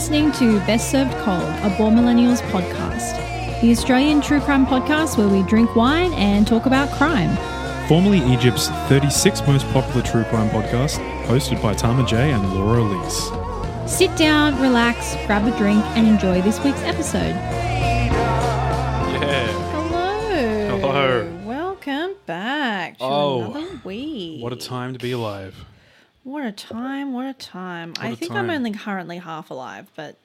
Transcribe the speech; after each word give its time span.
listening 0.00 0.32
to 0.32 0.58
Best 0.60 0.90
Served 0.90 1.12
Cold, 1.18 1.42
a 1.62 1.74
Born 1.76 1.94
Millennials 1.94 2.40
podcast, 2.52 3.60
the 3.60 3.70
Australian 3.70 4.22
true 4.22 4.40
crime 4.40 4.64
podcast 4.64 5.18
where 5.18 5.28
we 5.28 5.42
drink 5.42 5.76
wine 5.76 6.14
and 6.14 6.46
talk 6.46 6.64
about 6.64 6.88
crime. 6.92 7.36
Formerly 7.86 8.20
Egypt's 8.32 8.68
36th 8.88 9.46
most 9.46 9.66
popular 9.74 10.00
true 10.00 10.24
crime 10.24 10.48
podcast, 10.48 10.96
hosted 11.26 11.60
by 11.62 11.74
Tama 11.74 12.06
J 12.06 12.32
and 12.32 12.54
Laura 12.54 12.80
Elise. 12.82 13.30
Sit 13.94 14.16
down, 14.16 14.58
relax, 14.62 15.16
grab 15.26 15.46
a 15.46 15.54
drink, 15.58 15.84
and 15.94 16.08
enjoy 16.08 16.40
this 16.40 16.58
week's 16.64 16.80
episode. 16.80 17.34
Yeah. 19.20 19.52
Hello. 19.72 20.78
Hello. 20.78 21.30
Welcome 21.44 22.14
back 22.24 22.96
to 22.96 23.04
Oh, 23.04 23.42
another 23.50 23.80
week. 23.84 24.42
What 24.42 24.54
a 24.54 24.56
time 24.56 24.94
to 24.94 24.98
be 24.98 25.12
alive. 25.12 25.54
What 26.22 26.44
a 26.44 26.52
time, 26.52 27.12
what 27.12 27.26
a 27.26 27.32
time. 27.32 27.94
I 27.98 28.10
a 28.10 28.16
think 28.16 28.32
I'm 28.32 28.50
only 28.50 28.72
currently 28.72 29.18
half 29.18 29.50
alive, 29.50 29.90
but 29.96 30.16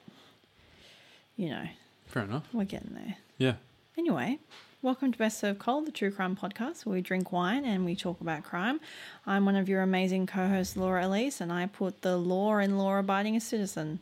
you 1.36 1.48
know, 1.48 1.64
Fair 2.06 2.24
enough. 2.24 2.46
we're 2.52 2.64
getting 2.64 2.94
there. 2.94 3.16
Yeah. 3.38 3.54
Anyway, 3.96 4.38
welcome 4.82 5.10
to 5.12 5.18
Best 5.18 5.38
Served 5.38 5.58
Cold, 5.58 5.86
the 5.86 5.92
true 5.92 6.10
crime 6.10 6.36
podcast 6.36 6.84
where 6.84 6.94
we 6.94 7.00
drink 7.00 7.32
wine 7.32 7.64
and 7.64 7.84
we 7.86 7.96
talk 7.96 8.20
about 8.20 8.44
crime. 8.44 8.78
I'm 9.26 9.46
one 9.46 9.56
of 9.56 9.68
your 9.70 9.80
amazing 9.82 10.26
co 10.26 10.48
hosts, 10.48 10.76
Laura 10.76 11.06
Elise, 11.06 11.40
and 11.40 11.50
I 11.50 11.64
put 11.66 12.02
the 12.02 12.16
law 12.18 12.58
in 12.58 12.76
law 12.76 12.98
abiding 12.98 13.34
a 13.36 13.40
citizen. 13.40 14.00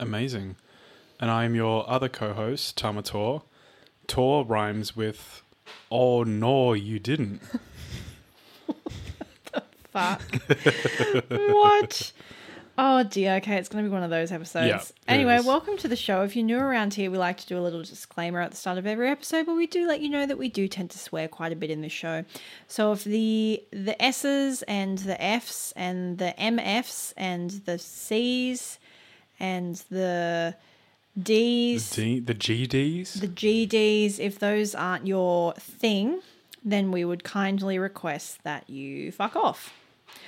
Amazing. 0.00 0.56
And 1.20 1.30
I'm 1.30 1.54
your 1.54 1.88
other 1.88 2.08
co 2.08 2.32
host, 2.32 2.76
Tama 2.78 3.02
Tor. 3.02 3.42
Tor 4.06 4.44
rhymes 4.44 4.96
with, 4.96 5.42
oh, 5.90 6.22
no, 6.24 6.72
you 6.72 6.98
didn't. 6.98 7.42
Fuck. 9.92 10.22
what? 11.50 12.12
Oh 12.78 13.02
dear. 13.02 13.36
Okay, 13.36 13.56
it's 13.56 13.68
going 13.68 13.84
to 13.84 13.90
be 13.90 13.92
one 13.92 14.02
of 14.02 14.08
those 14.08 14.32
episodes. 14.32 14.66
Yeah, 14.66 15.12
anyway, 15.12 15.36
is. 15.36 15.44
welcome 15.44 15.76
to 15.76 15.86
the 15.86 15.96
show. 15.96 16.22
If 16.22 16.34
you're 16.34 16.46
new 16.46 16.58
around 16.58 16.94
here, 16.94 17.10
we 17.10 17.18
like 17.18 17.36
to 17.38 17.46
do 17.46 17.58
a 17.58 17.60
little 17.60 17.82
disclaimer 17.82 18.40
at 18.40 18.50
the 18.50 18.56
start 18.56 18.78
of 18.78 18.86
every 18.86 19.10
episode, 19.10 19.44
but 19.44 19.54
we 19.54 19.66
do 19.66 19.86
let 19.86 20.00
you 20.00 20.08
know 20.08 20.24
that 20.24 20.38
we 20.38 20.48
do 20.48 20.66
tend 20.66 20.90
to 20.92 20.98
swear 20.98 21.28
quite 21.28 21.52
a 21.52 21.56
bit 21.56 21.70
in 21.70 21.82
this 21.82 21.92
show. 21.92 22.24
So 22.68 22.92
if 22.92 23.04
the 23.04 23.62
the 23.70 24.02
S's 24.02 24.62
and 24.62 24.96
the 24.96 25.22
F's 25.22 25.74
and 25.76 26.16
the 26.16 26.34
MFs 26.38 27.12
and 27.18 27.50
the 27.50 27.78
C's 27.78 28.78
and 29.38 29.76
the 29.90 30.54
D's, 31.22 31.90
D, 31.90 32.18
the 32.18 32.34
GDs? 32.34 33.20
the 33.20 33.28
GDs, 33.28 34.18
if 34.18 34.38
those 34.38 34.74
aren't 34.74 35.06
your 35.06 35.52
thing, 35.56 36.22
then 36.64 36.90
we 36.90 37.04
would 37.04 37.24
kindly 37.24 37.78
request 37.78 38.42
that 38.44 38.70
you 38.70 39.12
fuck 39.12 39.36
off. 39.36 39.74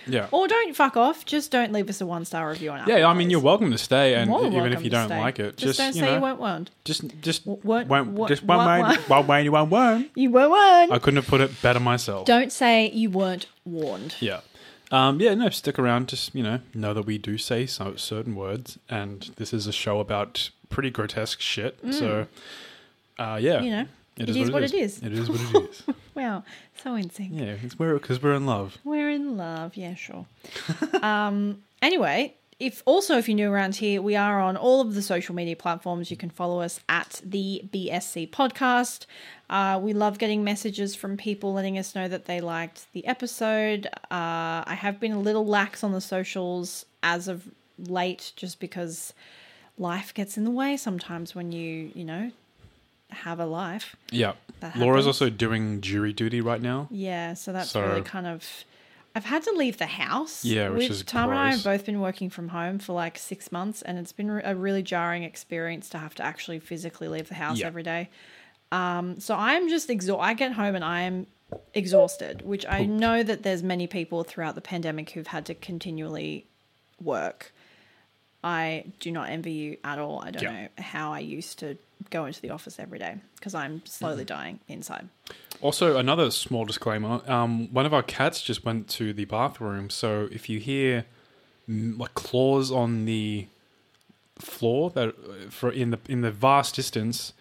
Yeah. 0.06 0.28
Or 0.30 0.46
don't 0.46 0.74
fuck 0.76 0.96
off. 0.96 1.24
Just 1.24 1.50
don't 1.50 1.72
leave 1.72 1.88
us 1.88 2.00
a 2.00 2.06
one 2.06 2.24
star 2.24 2.48
review 2.50 2.70
on 2.70 2.80
Apple. 2.80 2.98
Yeah, 2.98 3.06
I 3.06 3.14
mean, 3.14 3.30
you're 3.30 3.40
welcome 3.40 3.70
to 3.70 3.78
stay, 3.78 4.14
and 4.14 4.28
More 4.30 4.46
even 4.46 4.72
if 4.72 4.82
you 4.84 4.90
to 4.90 4.96
don't 4.96 5.08
stay. 5.08 5.18
like 5.20 5.38
it, 5.38 5.56
just, 5.56 5.76
just, 5.76 5.78
don't 5.78 5.94
you 5.96 6.00
say 6.02 6.06
know, 6.06 6.14
you 6.16 6.20
won't 6.20 6.40
want. 6.40 6.70
just 6.84 7.02
just 7.22 7.46
what- 7.46 7.86
won't, 7.86 8.08
what- 8.10 8.28
just 8.28 8.42
one 8.42 8.66
way, 8.66 8.96
one 9.08 9.26
way, 9.26 9.48
one 9.48 9.70
way. 9.70 10.10
You 10.14 10.30
won't 10.30 10.50
want. 10.50 10.92
I 10.92 10.98
couldn't 10.98 11.16
have 11.16 11.26
put 11.26 11.40
it 11.40 11.62
better 11.62 11.80
myself. 11.80 12.26
Don't 12.26 12.52
say 12.52 12.90
you 12.90 13.10
weren't 13.10 13.46
warned. 13.64 14.16
Yeah. 14.20 14.40
Um, 14.90 15.20
yeah, 15.20 15.34
no, 15.34 15.48
stick 15.48 15.78
around. 15.78 16.08
Just, 16.08 16.34
you 16.34 16.42
know, 16.42 16.60
know 16.74 16.92
that 16.94 17.06
we 17.06 17.16
do 17.18 17.38
say 17.38 17.66
so, 17.66 17.96
certain 17.96 18.36
words, 18.36 18.78
and 18.88 19.30
this 19.36 19.52
is 19.52 19.66
a 19.66 19.72
show 19.72 19.98
about 19.98 20.50
pretty 20.68 20.90
grotesque 20.90 21.40
shit. 21.40 21.78
So, 21.90 22.26
uh, 23.18 23.38
yeah. 23.40 23.58
Mm. 23.60 23.64
You 23.64 23.70
know, 23.70 23.86
it 24.16 24.28
it 24.28 24.36
is 24.36 24.50
what 24.50 24.62
it 24.62 24.74
is. 24.74 25.02
It 25.02 25.12
is 25.12 25.28
what 25.28 25.40
it 25.40 25.70
is. 25.70 25.82
Wow, 26.14 26.44
so 26.82 26.94
in 26.94 27.10
sync. 27.10 27.32
yeah, 27.32 27.56
it's 27.62 27.78
where 27.78 27.94
because 27.94 28.22
we're 28.22 28.34
in 28.34 28.46
love. 28.46 28.78
We're 28.84 29.10
in 29.10 29.36
love. 29.36 29.76
Yeah, 29.76 29.94
sure. 29.94 30.26
um, 31.02 31.62
anyway, 31.82 32.34
if 32.60 32.82
also 32.86 33.18
if 33.18 33.28
you're 33.28 33.34
new 33.34 33.50
around 33.50 33.76
here, 33.76 34.00
we 34.00 34.14
are 34.14 34.40
on 34.40 34.56
all 34.56 34.80
of 34.80 34.94
the 34.94 35.02
social 35.02 35.34
media 35.34 35.56
platforms. 35.56 36.10
You 36.10 36.16
can 36.16 36.30
follow 36.30 36.60
us 36.60 36.80
at 36.88 37.20
the 37.24 37.62
BSC 37.72 38.30
podcast. 38.30 39.06
Uh, 39.50 39.78
we 39.82 39.92
love 39.92 40.18
getting 40.18 40.44
messages 40.44 40.94
from 40.94 41.16
people 41.16 41.52
letting 41.52 41.76
us 41.78 41.94
know 41.94 42.08
that 42.08 42.26
they 42.26 42.40
liked 42.40 42.86
the 42.92 43.06
episode. 43.06 43.86
Uh, 44.10 44.62
I 44.66 44.76
have 44.78 45.00
been 45.00 45.12
a 45.12 45.18
little 45.20 45.44
lax 45.44 45.82
on 45.84 45.92
the 45.92 46.00
socials 46.00 46.86
as 47.02 47.26
of 47.28 47.48
late, 47.78 48.32
just 48.36 48.60
because 48.60 49.12
life 49.76 50.14
gets 50.14 50.36
in 50.38 50.44
the 50.44 50.50
way 50.50 50.76
sometimes 50.76 51.34
when 51.34 51.50
you 51.50 51.90
you 51.94 52.04
know 52.04 52.30
have 53.14 53.40
a 53.40 53.46
life. 53.46 53.96
Yeah. 54.10 54.32
Laura's 54.76 55.06
also 55.06 55.28
doing 55.30 55.80
jury 55.80 56.12
duty 56.12 56.40
right 56.40 56.60
now. 56.60 56.88
Yeah, 56.90 57.34
so 57.34 57.52
that's 57.52 57.70
So- 57.70 57.86
really 57.86 58.02
kind 58.02 58.26
of. 58.26 58.44
I've 59.16 59.24
had 59.26 59.44
to 59.44 59.52
leave 59.52 59.76
the 59.78 59.86
house. 59.86 60.44
Yeah, 60.44 60.70
which 60.70 60.90
is 60.90 61.04
Tom 61.04 61.30
and 61.30 61.38
I 61.38 61.52
have 61.52 61.62
both 61.62 61.86
been 61.86 62.00
working 62.00 62.30
from 62.30 62.48
home 62.48 62.80
for 62.80 62.94
like 62.94 63.16
six 63.16 63.52
months, 63.52 63.80
and 63.80 63.96
it's 63.96 64.10
been 64.12 64.28
a 64.42 64.56
really 64.56 64.82
jarring 64.82 65.22
experience 65.22 65.88
to 65.90 65.98
have 65.98 66.16
to 66.16 66.24
actually 66.24 66.58
physically 66.58 67.06
leave 67.06 67.28
the 67.28 67.34
house 67.36 67.60
Yeah. 67.60 67.68
every 67.68 67.84
day. 67.84 68.10
Um, 68.72 69.20
so 69.20 69.36
I'm 69.36 69.68
just 69.68 69.88
exhausted. 69.88 70.20
I 70.24 70.34
get 70.34 70.52
home 70.52 70.74
and 70.74 70.84
I 70.84 71.02
am 71.02 71.28
exhausted, 71.74 72.42
which 72.42 72.66
I 72.68 72.84
know 72.86 73.22
that 73.22 73.44
there's 73.44 73.62
many 73.62 73.86
people 73.86 74.24
throughout 74.24 74.56
the 74.56 74.60
pandemic 74.60 75.10
who've 75.10 75.28
had 75.28 75.46
to 75.46 75.54
continually 75.54 76.48
work. 77.00 77.52
I 78.44 78.84
do 79.00 79.10
not 79.10 79.30
envy 79.30 79.52
you 79.52 79.76
at 79.82 79.98
all. 79.98 80.22
I 80.22 80.30
don't 80.30 80.42
Yeah. 80.42 80.52
know 80.64 80.68
how 80.78 81.12
I 81.14 81.20
used 81.20 81.58
to 81.60 81.78
go 82.10 82.26
into 82.26 82.40
the 82.42 82.50
office 82.50 82.78
every 82.78 82.98
day 82.98 83.16
because 83.36 83.54
I'm 83.54 83.84
slowly 83.86 84.24
Mm-hmm. 84.24 84.26
dying 84.26 84.60
inside. 84.68 85.08
Also, 85.62 85.96
another 85.96 86.30
small 86.30 86.64
disclaimer: 86.66 87.22
um, 87.28 87.72
one 87.72 87.86
of 87.86 87.94
our 87.94 88.02
cats 88.02 88.42
just 88.42 88.64
went 88.64 88.86
to 88.90 89.12
the 89.14 89.24
bathroom, 89.24 89.88
so 89.88 90.28
if 90.30 90.48
you 90.50 90.60
hear 90.60 91.06
mm, 91.68 91.98
like 91.98 92.12
claws 92.14 92.70
on 92.70 93.06
the 93.06 93.46
floor 94.38 94.90
that 94.90 95.14
for 95.50 95.70
in 95.70 95.90
the 95.90 95.98
in 96.08 96.20
the 96.20 96.30
vast 96.30 96.74
distance, 96.74 97.32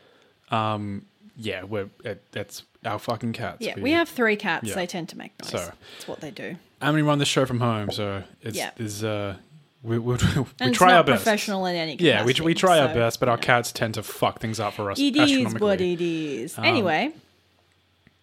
um, 0.51 1.05
yeah, 1.35 1.63
we're 1.63 1.89
that's 2.31 2.63
our 2.85 2.99
fucking 2.99 3.33
cats. 3.33 3.57
Yeah, 3.61 3.79
we 3.79 3.91
have 3.91 4.07
three 4.07 4.35
cats. 4.37 4.69
Yeah. 4.69 4.75
They 4.75 4.87
tend 4.87 5.09
to 5.09 5.17
make 5.17 5.31
noise. 5.41 5.51
So- 5.51 5.71
That's 5.95 6.07
what 6.07 6.21
they 6.21 6.31
do. 6.31 6.55
and 6.81 6.95
we 6.95 7.01
run 7.01 7.19
the 7.19 7.25
show 7.25 7.45
from 7.45 7.59
home, 7.59 7.91
so 7.91 8.23
it's 8.41 8.57
Yeah. 8.57 8.71
there's 8.77 9.03
uh 9.03 9.35
we 9.83 9.99
we, 9.99 10.13
we 10.15 10.71
try 10.71 10.89
not 10.89 10.97
our 10.97 11.03
best. 11.03 11.23
professional 11.23 11.65
in 11.65 11.75
any 11.75 11.95
Yeah, 11.99 12.23
we, 12.23 12.33
capacity, 12.33 12.45
we 12.45 12.53
try 12.53 12.79
our 12.79 12.93
best, 12.93 13.19
but 13.19 13.29
our 13.29 13.35
know. 13.37 13.41
cats 13.41 13.71
tend 13.71 13.93
to 13.95 14.03
fuck 14.03 14.39
things 14.39 14.59
up 14.59 14.73
for 14.73 14.89
us. 14.89 14.99
It 14.99 15.15
is 15.15 15.53
what 15.55 15.81
it 15.81 15.99
is. 16.01 16.57
Um, 16.57 16.63
anyway, 16.63 17.11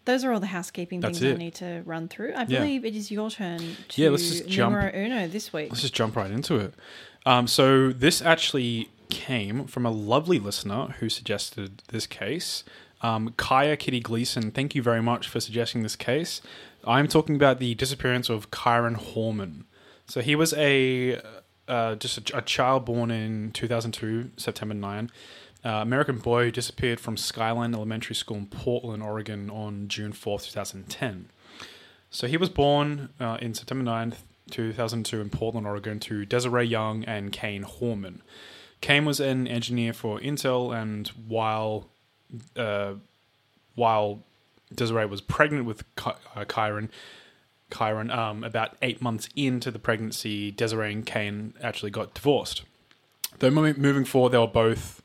those 0.07 0.25
are 0.25 0.33
all 0.33 0.41
the 0.41 0.47
housekeeping 0.47 1.03
things 1.03 1.23
I 1.23 1.35
need 1.35 1.55
to 1.57 1.83
run 1.85 2.09
through. 2.09 2.33
I 2.33 2.45
Yeah. 2.49 2.61
believe 2.61 2.85
it 2.85 2.97
is 2.97 3.11
your 3.11 3.31
turn 3.31 3.59
to 3.89 4.03
Yeah, 4.03 4.09
let's 4.09 4.29
just 4.29 4.49
jump. 4.49 4.75
uno 4.75 5.29
this 5.29 5.53
week. 5.53 5.69
Let's 5.71 5.83
just 5.83 5.95
jump 5.95 6.17
right 6.17 6.31
into 6.31 6.57
it. 6.57 6.75
Um, 7.27 7.47
so 7.47 7.93
this 7.93 8.23
actually 8.23 8.89
came 9.11 9.67
from 9.67 9.85
a 9.85 9.91
lovely 9.91 10.39
listener 10.39 10.95
who 11.01 11.09
suggested 11.09 11.83
this 11.89 12.07
case. 12.07 12.65
Um, 13.03 13.35
Kaya 13.37 13.77
Kitty 13.77 14.01
Gleason, 14.01 14.51
thank 14.51 14.75
you 14.75 14.83
very 14.83 15.03
much 15.03 15.29
for 15.29 15.41
suggesting 15.41 15.83
this 15.83 15.97
case. 15.97 16.41
I'm 16.85 17.09
talking 17.09 17.37
about 17.37 17.59
the 17.59 17.75
disappearance 17.75 18.31
of 18.31 18.51
Kyron 18.51 18.97
Horman. 18.97 19.65
So 20.07 20.21
he 20.23 20.35
was 20.35 20.53
a 20.55 21.21
uh, 21.71 21.95
just 21.95 22.31
a, 22.31 22.39
a 22.39 22.43
child 22.43 22.85
born 22.85 23.11
in 23.11 23.53
2002, 23.53 24.33
September 24.37 24.75
9. 24.75 25.11
Uh, 25.63 25.69
American 25.69 26.19
boy 26.19 26.45
who 26.45 26.51
disappeared 26.51 26.99
from 26.99 27.17
Skyline 27.17 27.75
Elementary 27.75 28.15
School 28.15 28.39
in 28.39 28.47
Portland, 28.47 29.03
Oregon 29.03 29.51
on 29.51 29.89
June 29.89 30.13
4th, 30.13 30.47
2010. 30.47 31.29
So 32.11 32.27
he 32.27 32.37
was 32.37 32.49
born 32.49 33.11
uh, 33.21 33.39
in 33.41 33.55
September 33.55 33.89
9th, 33.89 34.17
2002, 34.51 35.21
in 35.21 35.31
Portland, 35.31 35.67
Oregon, 35.67 36.01
to 36.01 36.25
Desiree 36.25 36.65
Young 36.65 37.05
and 37.05 37.31
Kane 37.31 37.65
Horman. 37.65 38.21
Kane 38.81 39.05
was 39.05 39.21
an 39.21 39.47
engineer 39.47 39.93
for 39.93 40.19
Intel, 40.19 40.75
and 40.75 41.09
while 41.29 41.89
uh, 42.57 42.95
while 43.75 44.21
Desiree 44.75 45.07
was 45.07 45.21
pregnant 45.21 45.67
with 45.67 45.85
Ky- 45.97 46.13
uh, 46.35 46.45
Kyron, 46.45 46.89
Kyron, 47.71 48.15
um, 48.15 48.45
about 48.45 48.77
eight 48.83 49.01
months 49.01 49.29
into 49.37 49.71
the 49.71 49.79
pregnancy, 49.79 50.51
Desiree 50.51 50.93
and 50.93 51.07
Kane 51.07 51.55
actually 51.63 51.91
got 51.91 52.15
divorced. 52.15 52.63
Though 53.39 53.51
moving 53.51 54.05
forward, 54.05 54.31
they 54.33 54.39
were 54.39 54.47
both 54.47 55.03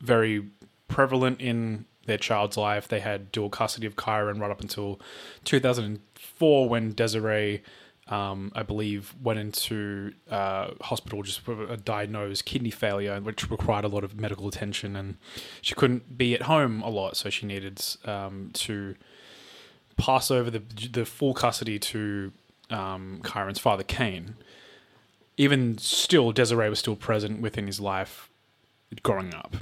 very 0.00 0.46
prevalent 0.88 1.40
in 1.40 1.84
their 2.06 2.18
child's 2.18 2.56
life. 2.56 2.88
They 2.88 3.00
had 3.00 3.30
dual 3.30 3.50
custody 3.50 3.86
of 3.86 3.94
Kyron 3.94 4.40
right 4.40 4.50
up 4.50 4.60
until 4.60 5.00
2004 5.44 6.68
when 6.68 6.92
Desiree, 6.92 7.62
um, 8.08 8.50
I 8.54 8.62
believe, 8.62 9.14
went 9.22 9.38
into 9.38 10.14
uh, 10.28 10.70
hospital 10.80 11.22
just 11.22 11.46
with 11.46 11.70
a 11.70 11.76
diagnosed 11.76 12.46
kidney 12.46 12.70
failure, 12.70 13.20
which 13.20 13.48
required 13.50 13.84
a 13.84 13.88
lot 13.88 14.02
of 14.02 14.18
medical 14.18 14.48
attention, 14.48 14.96
and 14.96 15.18
she 15.60 15.74
couldn't 15.74 16.18
be 16.18 16.34
at 16.34 16.42
home 16.42 16.82
a 16.82 16.88
lot, 16.88 17.16
so 17.16 17.30
she 17.30 17.46
needed 17.46 17.80
um, 18.04 18.50
to 18.54 18.96
pass 19.98 20.30
over 20.30 20.50
the 20.50 20.62
the 20.90 21.04
full 21.04 21.34
custody 21.34 21.78
to 21.78 22.32
um, 22.70 23.20
Kyron's 23.22 23.58
father, 23.58 23.82
Kane. 23.82 24.36
Even 25.36 25.78
still, 25.78 26.32
Desiree 26.32 26.68
was 26.68 26.78
still 26.78 26.96
present 26.96 27.40
within 27.40 27.66
his 27.66 27.78
life 27.78 28.30
growing 29.02 29.34
up. 29.34 29.56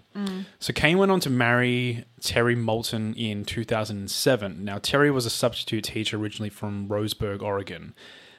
So 0.58 0.72
Kane 0.72 0.98
went 0.98 1.10
on 1.10 1.20
to 1.20 1.30
marry 1.30 2.04
Terry 2.20 2.54
Moulton 2.54 3.12
in 3.14 3.44
2007. 3.44 4.64
Now, 4.64 4.78
Terry 4.78 5.10
was 5.10 5.26
a 5.26 5.30
substitute 5.30 5.84
teacher 5.84 6.16
originally 6.16 6.48
from 6.48 6.88
Roseburg, 6.88 7.42
Oregon. 7.42 7.92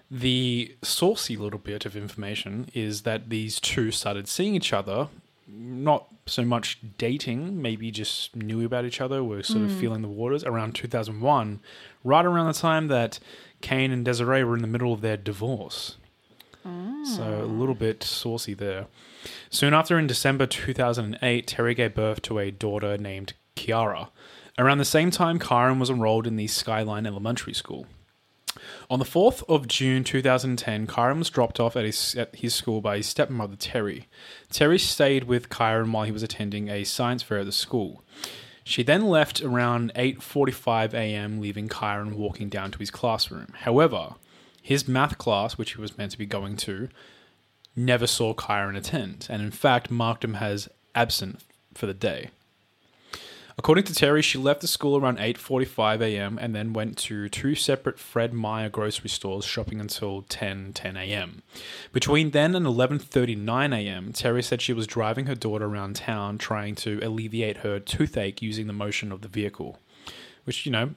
The 0.10 0.76
saucy 0.82 1.36
little 1.36 1.60
bit 1.60 1.86
of 1.86 1.96
information 1.98 2.70
is 2.74 3.02
that 3.02 3.30
these 3.30 3.60
two 3.60 3.92
started 3.92 4.28
seeing 4.28 4.56
each 4.56 4.72
other 4.72 5.10
not 5.48 6.08
so 6.26 6.44
much 6.44 6.80
dating, 6.98 7.62
maybe 7.62 7.90
just 7.92 8.36
knew 8.36 8.66
about 8.66 8.86
each 8.86 9.00
other, 9.00 9.24
were 9.24 9.44
sort 9.44 9.64
of 9.64 9.72
mm. 9.72 9.80
feeling 9.80 10.02
the 10.02 10.08
waters 10.08 10.44
around 10.44 10.76
2001, 10.76 11.60
right 12.04 12.26
around 12.26 12.48
the 12.48 12.54
time 12.54 12.88
that 12.88 13.20
Kane 13.62 13.92
and 13.92 14.04
Desiree 14.04 14.44
were 14.44 14.56
in 14.56 14.62
the 14.62 14.68
middle 14.68 14.94
of 14.94 15.02
their 15.02 15.18
divorce. 15.18 15.98
So 17.16 17.24
a 17.24 17.42
ah. 17.44 17.46
little 17.46 17.76
bit 17.76 18.04
saucy 18.04 18.54
there. 18.54 18.88
Soon 19.50 19.74
after, 19.74 19.98
in 19.98 20.08
December 20.08 20.46
2008, 20.46 21.48
Terry 21.48 21.74
gave 21.74 21.96
birth 21.96 22.22
to 22.24 22.40
a 22.40 22.52
daughter 22.52 22.98
named 22.98 23.34
Kiara. 23.56 24.10
Around 24.58 24.80
the 24.80 24.86
same 24.86 25.12
time, 25.12 25.40
Kyron 25.40 25.80
was 25.80 25.90
enrolled 25.90 26.28
in 26.28 26.36
the 26.36 26.48
Skyline 26.48 27.06
Elementary 27.06 27.54
School. 27.54 27.88
On 28.90 29.00
the 29.00 29.06
4th 29.06 29.44
of 29.50 29.68
June 29.68 30.06
2010, 30.06 30.88
Kyron 30.88 31.18
was 31.18 31.30
dropped 31.30 31.60
off 31.60 31.76
at 31.76 31.84
his, 31.84 32.16
at 32.16 32.34
his 32.34 32.56
school 32.56 32.80
by 32.80 32.98
his 32.98 33.08
stepmother, 33.08 33.58
Terry. 33.58 34.08
Terry 34.50 34.80
stayed 34.80 35.26
with 35.26 35.50
Kyron 35.50 35.92
while 35.92 36.06
he 36.06 36.12
was 36.12 36.24
attending 36.24 36.70
a 36.70 36.86
science 36.86 37.22
fair 37.22 37.40
at 37.40 37.46
the 37.46 37.52
school. 37.52 38.02
She 38.64 38.84
then 38.84 39.08
left 39.08 39.42
around 39.42 39.92
8:45 39.94 40.94
a.m., 40.94 41.42
leaving 41.42 41.68
Kyron 41.68 42.14
walking 42.14 42.48
down 42.48 42.72
to 42.72 42.80
his 42.80 42.90
classroom. 42.90 43.54
However, 43.62 44.16
his 44.62 44.88
math 44.88 45.18
class, 45.18 45.58
which 45.58 45.74
he 45.74 45.82
was 45.82 45.98
meant 45.98 46.14
to 46.14 46.18
be 46.18 46.26
going 46.26 46.56
to, 46.58 46.88
never 47.76 48.08
saw 48.08 48.34
Kyron 48.34 48.78
attend, 48.78 49.28
and 49.30 49.42
in 49.42 49.52
fact 49.52 49.92
marked 49.92 50.24
him 50.24 50.36
as 50.36 50.70
absent 50.96 51.42
for 51.74 51.88
the 51.88 51.94
day. 51.94 52.30
According 53.60 53.86
to 53.86 53.96
Terry, 53.96 54.22
she 54.22 54.38
left 54.38 54.62
the 54.62 54.68
school 54.68 54.98
around 54.98 55.18
8:45 55.18 56.02
a.m. 56.02 56.38
and 56.40 56.54
then 56.54 56.74
went 56.74 56.96
to 57.00 57.28
two 57.28 57.56
separate 57.56 57.98
Fred 57.98 58.32
Meyer 58.32 58.70
grocery 58.70 59.10
stores 59.10 59.46
shopping 59.46 59.82
until 59.82 60.22
10 60.22 60.74
10 60.74 60.96
a.m. 60.96 61.42
Between 61.92 62.32
then 62.32 62.54
and 62.56 62.68
11:39 62.68 63.74
a.m., 63.76 64.14
Terry 64.14 64.44
said 64.44 64.62
she 64.62 64.74
was 64.74 64.86
driving 64.86 65.26
her 65.26 65.34
daughter 65.34 65.66
around 65.66 65.96
town 65.96 66.38
trying 66.38 66.76
to 66.76 67.00
alleviate 67.02 67.58
her 67.58 67.80
toothache 67.80 68.44
using 68.44 68.68
the 68.68 68.74
motion 68.74 69.12
of 69.12 69.22
the 69.22 69.28
vehicle, 69.28 69.80
which 70.44 70.68
you 70.68 70.72
know, 70.72 70.92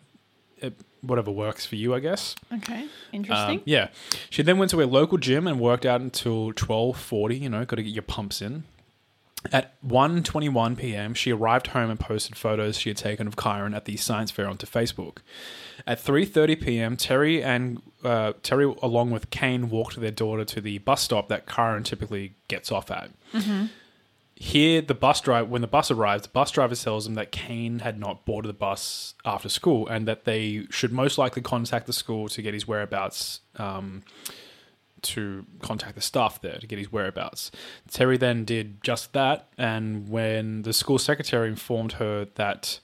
it, 0.58 0.74
whatever 1.00 1.30
works 1.30 1.64
for 1.64 1.76
you, 1.76 1.94
I 1.94 2.00
guess. 2.00 2.36
Okay. 2.52 2.86
Interesting. 3.10 3.58
Um, 3.58 3.62
yeah. 3.64 3.88
She 4.28 4.42
then 4.42 4.58
went 4.58 4.70
to 4.72 4.82
a 4.82 4.84
local 4.84 5.16
gym 5.16 5.46
and 5.46 5.58
worked 5.58 5.86
out 5.86 6.02
until 6.02 6.52
12:40, 6.52 7.40
you 7.40 7.48
know, 7.48 7.64
got 7.64 7.76
to 7.76 7.82
get 7.82 7.94
your 7.94 8.02
pumps 8.02 8.42
in. 8.42 8.64
At 9.52 9.80
1:21 9.82 10.76
p.m., 10.76 11.14
she 11.14 11.32
arrived 11.32 11.68
home 11.68 11.88
and 11.90 11.98
posted 11.98 12.36
photos 12.36 12.76
she 12.76 12.90
had 12.90 12.98
taken 12.98 13.26
of 13.26 13.36
Kyron 13.36 13.74
at 13.74 13.86
the 13.86 13.96
science 13.96 14.30
fair 14.30 14.46
onto 14.46 14.66
Facebook. 14.66 15.18
At 15.86 15.98
3:30 15.98 16.60
p.m., 16.60 16.96
Terry 16.96 17.42
and 17.42 17.80
uh, 18.04 18.34
Terry, 18.42 18.72
along 18.82 19.10
with 19.12 19.30
Kane, 19.30 19.70
walked 19.70 19.98
their 19.98 20.10
daughter 20.10 20.44
to 20.44 20.60
the 20.60 20.78
bus 20.78 21.00
stop 21.00 21.28
that 21.28 21.46
Kyron 21.46 21.84
typically 21.84 22.34
gets 22.48 22.70
off 22.70 22.90
at. 22.90 23.10
Here, 24.34 24.80
the 24.80 24.94
bus 24.94 25.20
driver, 25.20 25.46
when 25.46 25.60
the 25.60 25.66
bus 25.66 25.90
arrives, 25.90 26.22
the 26.22 26.30
bus 26.30 26.50
driver 26.50 26.74
tells 26.74 27.04
them 27.04 27.14
that 27.14 27.30
Kane 27.30 27.80
had 27.80 27.98
not 27.98 28.24
boarded 28.24 28.48
the 28.48 28.54
bus 28.54 29.14
after 29.22 29.50
school 29.50 29.86
and 29.86 30.08
that 30.08 30.24
they 30.24 30.66
should 30.70 30.92
most 30.92 31.18
likely 31.18 31.42
contact 31.42 31.86
the 31.86 31.92
school 31.92 32.26
to 32.28 32.40
get 32.40 32.54
his 32.54 32.66
whereabouts. 32.66 33.40
Um, 33.56 34.02
to 35.02 35.46
contact 35.62 35.94
the 35.94 36.00
staff 36.00 36.40
there 36.40 36.58
to 36.58 36.66
get 36.66 36.78
his 36.78 36.92
whereabouts. 36.92 37.50
Terry 37.90 38.16
then 38.16 38.44
did 38.44 38.82
just 38.82 39.12
that, 39.12 39.48
and 39.58 40.08
when 40.08 40.62
the 40.62 40.72
school 40.72 40.98
secretary 40.98 41.48
informed 41.48 41.92
her 41.92 42.26
that, 42.34 42.80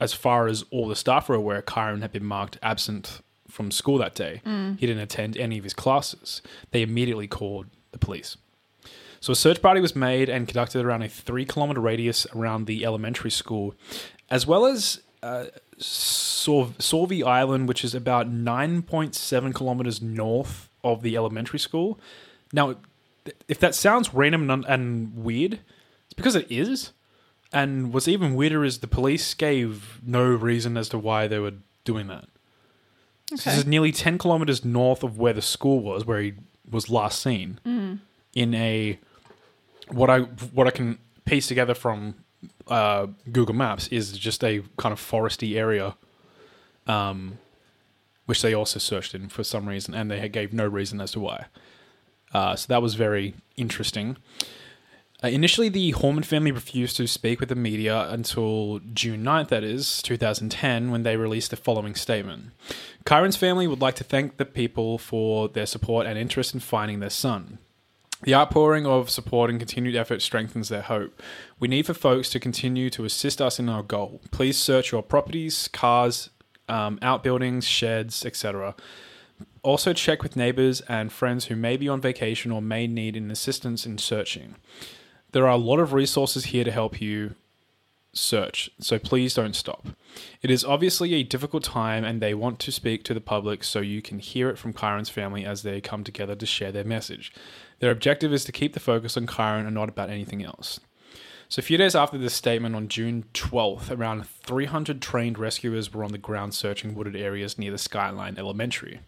as 0.00 0.12
far 0.12 0.46
as 0.46 0.64
all 0.70 0.88
the 0.88 0.96
staff 0.96 1.28
were 1.28 1.34
aware, 1.34 1.62
Kyron 1.62 2.00
had 2.02 2.12
been 2.12 2.24
marked 2.24 2.58
absent 2.62 3.20
from 3.48 3.70
school 3.70 3.98
that 3.98 4.14
day, 4.14 4.40
he 4.44 4.86
didn't 4.86 5.02
attend 5.02 5.36
any 5.36 5.58
of 5.58 5.64
his 5.64 5.74
classes. 5.74 6.40
They 6.70 6.82
immediately 6.82 7.26
called 7.26 7.66
the 7.90 7.98
police. 7.98 8.36
So 9.18 9.32
a 9.32 9.36
search 9.36 9.60
party 9.60 9.80
was 9.82 9.94
made 9.94 10.30
and 10.30 10.48
conducted 10.48 10.84
around 10.84 11.02
a 11.02 11.08
three 11.08 11.44
kilometer 11.44 11.80
radius 11.80 12.26
around 12.34 12.66
the 12.66 12.84
elementary 12.86 13.30
school, 13.30 13.74
as 14.30 14.46
well 14.46 14.64
as 14.64 15.02
uh, 15.22 15.46
Sor- 15.76 16.72
Sauvie 16.78 17.22
Island, 17.22 17.68
which 17.68 17.84
is 17.84 17.94
about 17.94 18.32
9.7 18.32 19.54
kilometers 19.54 20.00
north 20.00 20.69
of 20.82 21.02
the 21.02 21.16
elementary 21.16 21.58
school. 21.58 21.98
Now, 22.52 22.76
if 23.48 23.58
that 23.60 23.74
sounds 23.74 24.14
random 24.14 24.50
and, 24.50 24.64
and 24.64 25.16
weird, 25.16 25.60
it's 26.06 26.14
because 26.14 26.34
it 26.34 26.46
is. 26.50 26.92
And 27.52 27.92
what's 27.92 28.08
even 28.08 28.34
weirder 28.34 28.64
is 28.64 28.78
the 28.78 28.86
police 28.86 29.34
gave 29.34 30.00
no 30.06 30.24
reason 30.24 30.76
as 30.76 30.88
to 30.90 30.98
why 30.98 31.26
they 31.26 31.38
were 31.38 31.54
doing 31.84 32.06
that. 32.06 32.26
So 33.30 33.50
this 33.50 33.58
is 33.58 33.66
nearly 33.66 33.92
10 33.92 34.18
kilometers 34.18 34.64
north 34.64 35.02
of 35.02 35.18
where 35.18 35.32
the 35.32 35.42
school 35.42 35.80
was, 35.80 36.04
where 36.04 36.20
he 36.20 36.34
was 36.68 36.90
last 36.90 37.22
seen, 37.22 37.60
in 38.34 38.54
a 38.54 38.98
what 39.88 40.10
I 40.10 40.20
what 40.20 40.66
I 40.66 40.70
can 40.70 40.98
piece 41.24 41.46
together 41.46 41.74
from 41.74 42.14
uh, 42.68 43.06
Google 43.30 43.54
Maps 43.54 43.88
is 43.88 44.16
just 44.18 44.42
a 44.42 44.62
kind 44.76 44.92
of 44.92 45.00
foresty 45.00 45.56
area, 45.56 45.96
um, 46.86 47.38
which 48.30 48.42
they 48.42 48.54
also 48.54 48.78
searched 48.78 49.12
in 49.12 49.28
for 49.28 49.42
some 49.42 49.68
reason, 49.68 49.92
and 49.92 50.08
they 50.08 50.28
gave 50.28 50.52
no 50.52 50.64
reason 50.64 51.00
as 51.00 51.10
to 51.10 51.18
why. 51.18 51.46
Uh, 52.32 52.54
so 52.54 52.64
that 52.68 52.80
was 52.80 52.94
very 52.94 53.34
interesting. 53.56 54.16
Uh, 55.20 55.26
initially, 55.26 55.68
the 55.68 55.92
Horman 55.94 56.24
family 56.24 56.52
refused 56.52 56.96
to 56.98 57.08
speak 57.08 57.40
with 57.40 57.48
the 57.48 57.56
media 57.56 58.08
until 58.08 58.78
June 58.94 59.24
9th, 59.24 59.48
that 59.48 59.64
is, 59.64 60.00
2010, 60.02 60.92
when 60.92 61.02
they 61.02 61.16
released 61.16 61.50
the 61.50 61.56
following 61.56 61.96
statement. 61.96 62.52
Kyron's 63.04 63.34
family 63.34 63.66
would 63.66 63.80
like 63.80 63.96
to 63.96 64.04
thank 64.04 64.36
the 64.36 64.44
people 64.44 64.96
for 64.96 65.48
their 65.48 65.66
support 65.66 66.06
and 66.06 66.16
interest 66.16 66.54
in 66.54 66.60
finding 66.60 67.00
their 67.00 67.10
son. 67.10 67.58
The 68.22 68.36
outpouring 68.36 68.86
of 68.86 69.10
support 69.10 69.50
and 69.50 69.58
continued 69.58 69.96
effort 69.96 70.22
strengthens 70.22 70.68
their 70.68 70.82
hope. 70.82 71.20
We 71.58 71.66
need 71.66 71.86
for 71.86 71.94
folks 71.94 72.30
to 72.30 72.38
continue 72.38 72.90
to 72.90 73.04
assist 73.04 73.42
us 73.42 73.58
in 73.58 73.68
our 73.68 73.82
goal. 73.82 74.20
Please 74.30 74.56
search 74.56 74.92
your 74.92 75.02
properties, 75.02 75.66
cars, 75.66 76.30
um, 76.70 76.98
outbuildings, 77.02 77.66
sheds, 77.66 78.24
etc. 78.24 78.74
Also, 79.62 79.92
check 79.92 80.22
with 80.22 80.36
neighbors 80.36 80.80
and 80.82 81.12
friends 81.12 81.46
who 81.46 81.56
may 81.56 81.76
be 81.76 81.88
on 81.88 82.00
vacation 82.00 82.50
or 82.50 82.62
may 82.62 82.86
need 82.86 83.16
an 83.16 83.30
assistance 83.30 83.84
in 83.84 83.98
searching. 83.98 84.54
There 85.32 85.44
are 85.44 85.50
a 85.50 85.56
lot 85.56 85.78
of 85.78 85.92
resources 85.92 86.46
here 86.46 86.64
to 86.64 86.70
help 86.70 87.00
you 87.00 87.34
search, 88.12 88.70
so 88.80 88.98
please 88.98 89.34
don't 89.34 89.54
stop. 89.54 89.88
It 90.42 90.50
is 90.50 90.64
obviously 90.64 91.14
a 91.14 91.22
difficult 91.22 91.62
time, 91.62 92.04
and 92.04 92.20
they 92.20 92.34
want 92.34 92.58
to 92.60 92.72
speak 92.72 93.04
to 93.04 93.14
the 93.14 93.20
public 93.20 93.62
so 93.62 93.80
you 93.80 94.02
can 94.02 94.18
hear 94.18 94.48
it 94.48 94.58
from 94.58 94.72
Kyron's 94.72 95.10
family 95.10 95.44
as 95.44 95.62
they 95.62 95.80
come 95.80 96.04
together 96.04 96.34
to 96.34 96.46
share 96.46 96.72
their 96.72 96.84
message. 96.84 97.32
Their 97.78 97.90
objective 97.90 98.32
is 98.32 98.44
to 98.44 98.52
keep 98.52 98.72
the 98.72 98.80
focus 98.80 99.16
on 99.16 99.26
Kyron 99.26 99.66
and 99.66 99.74
not 99.74 99.88
about 99.88 100.10
anything 100.10 100.42
else. 100.42 100.80
So, 101.50 101.58
a 101.58 101.62
few 101.64 101.76
days 101.78 101.96
after 101.96 102.16
this 102.16 102.32
statement, 102.32 102.76
on 102.76 102.86
June 102.86 103.24
12th, 103.34 103.90
around 103.90 104.24
300 104.28 105.02
trained 105.02 105.36
rescuers 105.36 105.92
were 105.92 106.04
on 106.04 106.12
the 106.12 106.18
ground 106.18 106.54
searching 106.54 106.94
wooded 106.94 107.16
areas 107.16 107.58
near 107.58 107.72
the 107.72 107.76
Skyline 107.78 108.38
Elementary. 108.38 109.00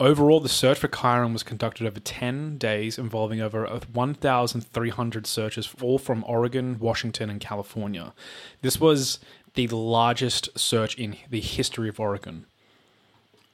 Overall, 0.00 0.40
the 0.40 0.48
search 0.48 0.78
for 0.78 0.88
Kyron 0.88 1.34
was 1.34 1.42
conducted 1.42 1.86
over 1.86 2.00
10 2.00 2.56
days, 2.56 2.98
involving 2.98 3.42
over 3.42 3.66
1,300 3.92 5.26
searches, 5.26 5.68
all 5.82 5.98
from 5.98 6.24
Oregon, 6.26 6.78
Washington, 6.78 7.28
and 7.28 7.40
California. 7.42 8.14
This 8.62 8.80
was 8.80 9.18
the 9.52 9.66
largest 9.68 10.58
search 10.58 10.94
in 10.94 11.16
the 11.28 11.40
history 11.40 11.90
of 11.90 12.00
Oregon, 12.00 12.46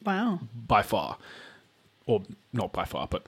Wow. 0.04 0.38
by 0.54 0.82
far. 0.82 1.16
Or 2.06 2.22
not 2.52 2.72
by 2.72 2.84
far, 2.84 3.08
but 3.08 3.26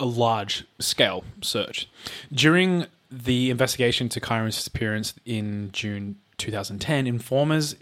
a 0.00 0.06
large 0.06 0.64
scale 0.78 1.22
search. 1.42 1.86
During 2.32 2.86
the 3.12 3.50
investigation 3.50 4.08
to 4.08 4.20
Kyron's 4.20 4.56
disappearance 4.56 5.14
in 5.26 5.70
June 5.72 6.16
2010, 6.38 7.06
informers, 7.06 7.76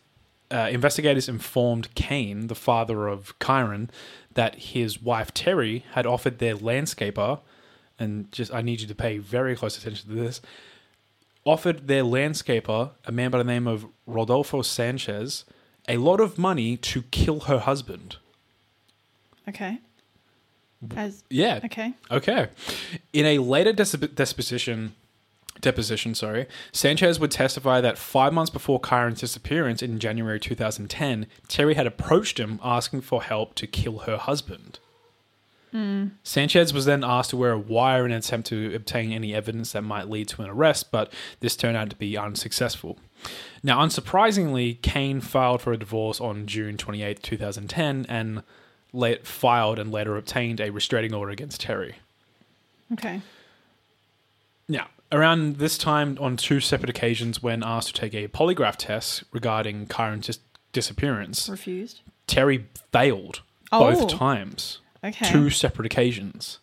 uh, 0.51 0.69
investigators 0.71 1.29
informed 1.29 1.95
Kane, 1.95 2.49
the 2.49 2.57
father 2.57 3.07
of 3.07 3.39
Kyron, 3.39 3.89
that 4.35 4.57
his 4.57 5.01
wife 5.01 5.33
Terry 5.33 5.85
had 5.93 6.05
offered 6.05 6.39
their 6.39 6.57
landscaper, 6.57 7.41
and 7.99 8.31
just 8.33 8.53
I 8.53 8.61
need 8.61 8.81
you 8.81 8.89
to 8.89 8.95
pay 8.95 9.19
very 9.19 9.55
close 9.55 9.79
attention 9.79 10.09
to 10.11 10.17
this, 10.17 10.41
offered 11.45 11.87
their 11.87 12.03
landscaper, 12.03 12.91
a 13.07 13.13
man 13.13 13.31
by 13.31 13.39
the 13.39 13.45
name 13.45 13.69
of 13.69 13.87
Rodolfo 14.07 14.63
Sanchez, 14.63 15.45
a 15.89 15.97
lot 15.97 16.21
of 16.21 16.39
money 16.39 16.77
to 16.77 17.03
kill 17.03 17.41
her 17.41 17.61
husband. 17.61 18.17
Okay. 19.49 19.79
As 20.97 21.23
Yeah, 21.31 21.61
okay. 21.65 21.95
Okay. 22.11 22.49
In 23.13 23.27
a 23.27 23.39
later 23.39 23.73
dis- 23.73 23.93
disposition, 23.93 24.95
deposition, 25.61 26.15
sorry, 26.15 26.47
Sanchez 26.73 27.19
would 27.21 27.31
testify 27.31 27.81
that 27.81 27.99
five 27.99 28.33
months 28.33 28.51
before 28.51 28.81
Kyron's 28.81 29.21
disappearance 29.21 29.83
in 29.83 29.99
January 29.99 30.41
2010, 30.41 31.27
Terry 31.49 31.75
had 31.75 31.87
approached 31.87 32.39
him 32.39 32.59
asking 32.63 33.03
for 33.03 33.23
help 33.23 33.55
to 33.57 33.67
kill 33.67 34.01
her 34.01 34.17
husband. 34.17 34.79
Hmm. 35.73 36.09
Sanchez 36.25 36.75
was 36.75 36.85
then 36.85 37.05
asked 37.05 37.31
to 37.31 37.37
wear 37.37 37.53
a 37.53 37.59
wire 37.59 38.05
in 38.05 38.11
an 38.11 38.19
attempt 38.19 38.49
to 38.49 38.75
obtain 38.75 39.13
any 39.13 39.35
evidence 39.35 39.73
that 39.73 39.83
might 39.83 40.09
lead 40.09 40.29
to 40.29 40.43
an 40.43 40.51
arrest, 40.51 40.91
but 40.91 41.13
this 41.39 41.55
turned 41.55 41.77
out 41.77 41.91
to 41.91 41.97
be 41.97 42.17
unsuccessful. 42.17 42.99
Now, 43.63 43.79
unsurprisingly, 43.81 44.81
Kane 44.83 45.21
filed 45.21 45.63
for 45.63 45.73
a 45.73 45.79
divorce 45.79 46.21
on 46.21 46.47
June 46.47 46.77
28, 46.77 47.23
2010, 47.23 48.07
and 48.09 48.43
late 48.93 49.27
filed 49.27 49.79
and 49.79 49.93
later 49.93 50.17
obtained 50.17 50.61
a 50.61 50.71
restraining 50.71 51.15
order 51.15 51.31
against 51.31 51.61
Terry. 51.61 51.97
Okay. 52.93 53.21
Around 55.13 55.57
this 55.57 55.77
time, 55.77 56.17
on 56.21 56.37
two 56.37 56.61
separate 56.61 56.91
occasions, 56.91 57.43
when 57.43 57.63
asked 57.65 57.89
to 57.95 58.01
take 58.01 58.15
a 58.15 58.29
polygraph 58.29 58.77
test 58.77 59.25
regarding 59.33 59.87
Kyron's 59.87 60.27
dis- 60.27 60.39
disappearance, 60.73 61.49
Refused. 61.49 62.01
Terry 62.29 62.67
failed 62.93 63.41
Oh. 63.73 63.91
both 63.93 64.09
times. 64.11 64.79
Okay. 65.03 65.29
Two 65.29 65.51
separate 65.51 65.87
occasions. 65.87 66.59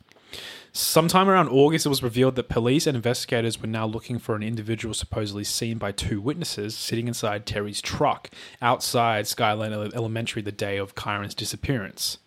Sometime 0.71 1.27
around 1.27 1.49
August, 1.49 1.85
it 1.87 1.89
was 1.89 2.03
revealed 2.03 2.35
that 2.35 2.49
police 2.49 2.85
and 2.85 2.95
investigators 2.95 3.59
were 3.59 3.67
now 3.67 3.85
looking 3.87 4.19
for 4.19 4.35
an 4.35 4.43
individual 4.43 4.93
supposedly 4.93 5.43
seen 5.43 5.77
by 5.79 5.91
two 5.91 6.21
witnesses 6.21 6.75
sitting 6.77 7.07
inside 7.07 7.45
Terry's 7.47 7.81
truck 7.81 8.29
outside 8.61 9.25
Skyline 9.27 9.73
Elementary 9.73 10.41
the 10.43 10.51
day 10.51 10.77
of 10.77 10.93
Kyron's 10.95 11.33
disappearance. 11.33 12.19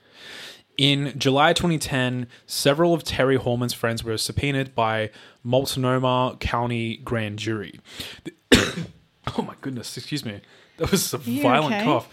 In 0.80 1.12
July 1.18 1.52
2010, 1.52 2.26
several 2.46 2.94
of 2.94 3.04
Terry 3.04 3.37
Horman's 3.37 3.75
friends 3.75 4.02
were 4.02 4.16
subpoenaed 4.16 4.75
by 4.75 5.10
Multnomah 5.44 6.38
County 6.40 6.96
Grand 6.96 7.38
Jury. 7.38 7.80
oh 8.54 9.42
my 9.42 9.52
goodness, 9.60 9.94
excuse 9.99 10.25
me. 10.25 10.40
That 10.78 10.90
was 10.90 11.12
a 11.12 11.18
you 11.18 11.42
violent 11.42 11.75
okay? 11.75 11.84
cough. 11.84 12.08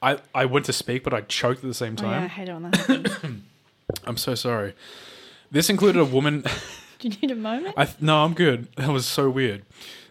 I, 0.00 0.18
I 0.32 0.44
went 0.44 0.66
to 0.66 0.72
speak, 0.72 1.02
but 1.02 1.12
I 1.12 1.22
choked 1.22 1.64
at 1.64 1.66
the 1.68 1.74
same 1.74 1.96
Oh, 1.98 2.04
yeah, 2.04 2.10
I 2.10 2.12
time. 2.20 2.28
hate 2.28 2.48
it 2.48 2.52
when 2.52 2.62
that 2.62 2.76
happens. 2.76 3.10
I'm 4.04 4.16
so 4.16 4.36
sorry. 4.36 4.74
This 5.50 5.68
included 5.68 5.98
a 5.98 6.04
woman. 6.04 6.44
Do 7.00 7.08
you 7.08 7.16
need 7.20 7.32
a 7.32 7.34
moment? 7.34 7.74
I 7.76 7.88
no, 8.00 8.22
I'm 8.22 8.34
good. 8.34 8.68
That 8.76 8.90
was 8.90 9.04
so 9.04 9.30
weird. 9.30 9.64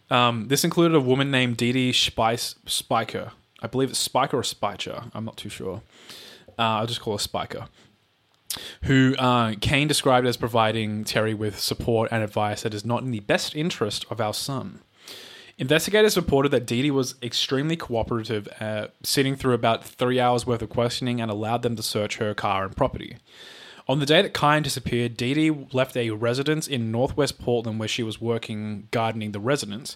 Um, 0.09 0.49
this 0.49 0.65
included 0.65 0.95
a 0.95 0.99
woman 0.99 1.31
named 1.31 1.55
Dee 1.55 1.71
Dee 1.71 1.93
Spice 1.93 2.55
Spiker. 2.65 3.31
I 3.61 3.67
believe 3.67 3.89
it's 3.89 3.99
Spiker 3.99 4.39
or 4.39 4.43
Spicher. 4.43 5.09
I'm 5.13 5.23
not 5.23 5.37
too 5.37 5.47
sure. 5.47 5.81
Uh, 6.59 6.81
I'll 6.81 6.87
just 6.87 6.99
call 6.99 7.13
her 7.13 7.19
Spiker. 7.19 7.69
Who 8.83 9.15
uh, 9.17 9.55
Kane 9.61 9.87
described 9.87 10.27
as 10.27 10.37
providing 10.37 11.03
Terry 11.03 11.33
with 11.33 11.59
support 11.59 12.09
and 12.11 12.23
advice 12.23 12.63
that 12.63 12.73
is 12.73 12.85
not 12.85 13.03
in 13.03 13.11
the 13.11 13.21
best 13.21 13.55
interest 13.55 14.05
of 14.09 14.19
our 14.19 14.33
son. 14.33 14.81
Investigators 15.57 16.17
reported 16.17 16.49
that 16.49 16.65
Dee 16.65 16.89
was 16.89 17.15
extremely 17.21 17.75
cooperative, 17.75 18.47
uh, 18.59 18.87
sitting 19.03 19.35
through 19.35 19.53
about 19.53 19.85
three 19.85 20.19
hours 20.19 20.47
worth 20.47 20.63
of 20.63 20.69
questioning 20.69 21.21
and 21.21 21.29
allowed 21.29 21.61
them 21.61 21.75
to 21.75 21.83
search 21.83 22.17
her 22.17 22.33
car 22.33 22.65
and 22.65 22.75
property. 22.75 23.17
On 23.87 23.99
the 23.99 24.05
day 24.05 24.21
that 24.21 24.33
Kyron 24.33 24.63
disappeared, 24.63 25.17
Dee 25.17 25.33
Dee 25.33 25.67
left 25.71 25.97
a 25.97 26.11
residence 26.11 26.67
in 26.67 26.91
northwest 26.91 27.39
Portland 27.39 27.77
where 27.77 27.87
she 27.87 28.03
was 28.03 28.21
working 28.21 28.87
gardening 28.91 29.33
the 29.33 29.39
residence 29.39 29.95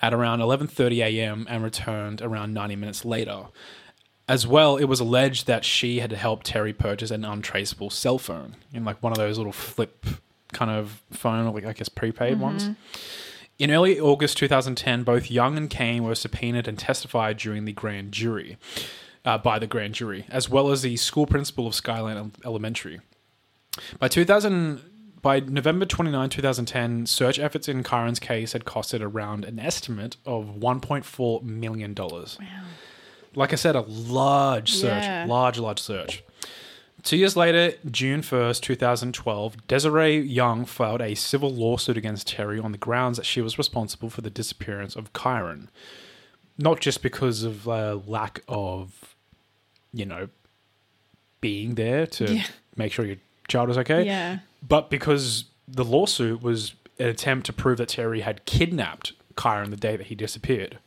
at 0.00 0.14
around 0.14 0.40
11:30 0.40 0.98
a.m. 1.04 1.46
and 1.48 1.62
returned 1.62 2.22
around 2.22 2.54
90 2.54 2.76
minutes 2.76 3.04
later. 3.04 3.46
As 4.28 4.46
well, 4.46 4.76
it 4.76 4.84
was 4.84 5.00
alleged 5.00 5.46
that 5.46 5.64
she 5.64 5.98
had 6.00 6.12
helped 6.12 6.46
Terry 6.46 6.72
purchase 6.72 7.10
an 7.10 7.24
untraceable 7.24 7.90
cell 7.90 8.18
phone 8.18 8.56
in 8.72 8.84
like 8.84 9.02
one 9.02 9.12
of 9.12 9.18
those 9.18 9.36
little 9.36 9.52
flip 9.52 10.06
kind 10.52 10.70
of 10.70 11.02
phone, 11.10 11.52
like 11.52 11.64
I 11.64 11.72
guess 11.72 11.88
prepaid 11.88 12.38
ones. 12.38 12.70
In 13.58 13.70
early 13.70 13.98
August 14.00 14.38
2010, 14.38 15.02
both 15.02 15.30
Young 15.30 15.56
and 15.56 15.68
Kane 15.68 16.04
were 16.04 16.14
subpoenaed 16.14 16.66
and 16.68 16.78
testified 16.78 17.36
during 17.36 17.64
the 17.64 17.72
grand 17.72 18.12
jury, 18.12 18.56
uh, 19.24 19.38
by 19.38 19.58
the 19.58 19.66
grand 19.66 19.94
jury, 19.94 20.24
as 20.28 20.48
well 20.48 20.70
as 20.70 20.82
the 20.82 20.96
school 20.96 21.26
principal 21.26 21.66
of 21.66 21.74
Skyline 21.74 22.32
Elementary. 22.44 23.00
By 23.98 24.08
2000, 24.08 24.82
by 25.20 25.40
November 25.40 25.84
29, 25.86 26.28
2010, 26.28 27.06
search 27.06 27.38
efforts 27.38 27.68
in 27.68 27.82
Kyron's 27.82 28.18
case 28.18 28.52
had 28.52 28.64
costed 28.64 29.00
around 29.00 29.44
an 29.44 29.58
estimate 29.58 30.16
of 30.26 30.56
1.4 30.58 31.42
million 31.42 31.94
dollars. 31.94 32.38
Wow. 32.40 32.46
Like 33.34 33.52
I 33.52 33.56
said, 33.56 33.76
a 33.76 33.80
large 33.82 34.72
search, 34.72 35.04
Yeah. 35.04 35.24
large, 35.28 35.58
large 35.58 35.80
search. 35.80 36.22
Two 37.02 37.16
years 37.16 37.36
later, 37.36 37.76
June 37.90 38.22
1st, 38.22 38.62
2012, 38.62 39.66
Desiree 39.66 40.18
Young 40.20 40.64
filed 40.64 41.00
a 41.00 41.14
civil 41.16 41.52
lawsuit 41.52 41.96
against 41.96 42.28
Terry 42.28 42.60
on 42.60 42.70
the 42.72 42.78
grounds 42.78 43.16
that 43.16 43.26
she 43.26 43.40
was 43.40 43.58
responsible 43.58 44.08
for 44.08 44.20
the 44.20 44.30
disappearance 44.30 44.94
of 44.94 45.12
Kyron. 45.12 45.68
Not 46.58 46.78
just 46.80 47.02
because 47.02 47.42
of 47.42 47.66
uh, 47.68 47.98
lack 48.06 48.42
of, 48.46 49.16
you 49.92 50.04
know, 50.06 50.28
being 51.40 51.74
there 51.74 52.06
to 52.06 52.34
Yeah. 52.34 52.44
make 52.76 52.92
sure 52.92 53.04
your 53.04 53.16
child 53.48 53.70
is 53.70 53.78
okay, 53.78 54.04
Yeah. 54.04 54.38
but 54.66 54.88
because 54.90 55.46
the 55.66 55.84
lawsuit 55.84 56.40
was 56.42 56.74
an 57.00 57.08
attempt 57.08 57.46
to 57.46 57.52
prove 57.52 57.78
that 57.78 57.88
Terry 57.88 58.20
had 58.20 58.44
kidnapped 58.44 59.12
Kyron 59.34 59.70
the 59.70 59.76
day 59.76 59.96
that 59.96 60.06
he 60.06 60.14
disappeared. 60.14 60.78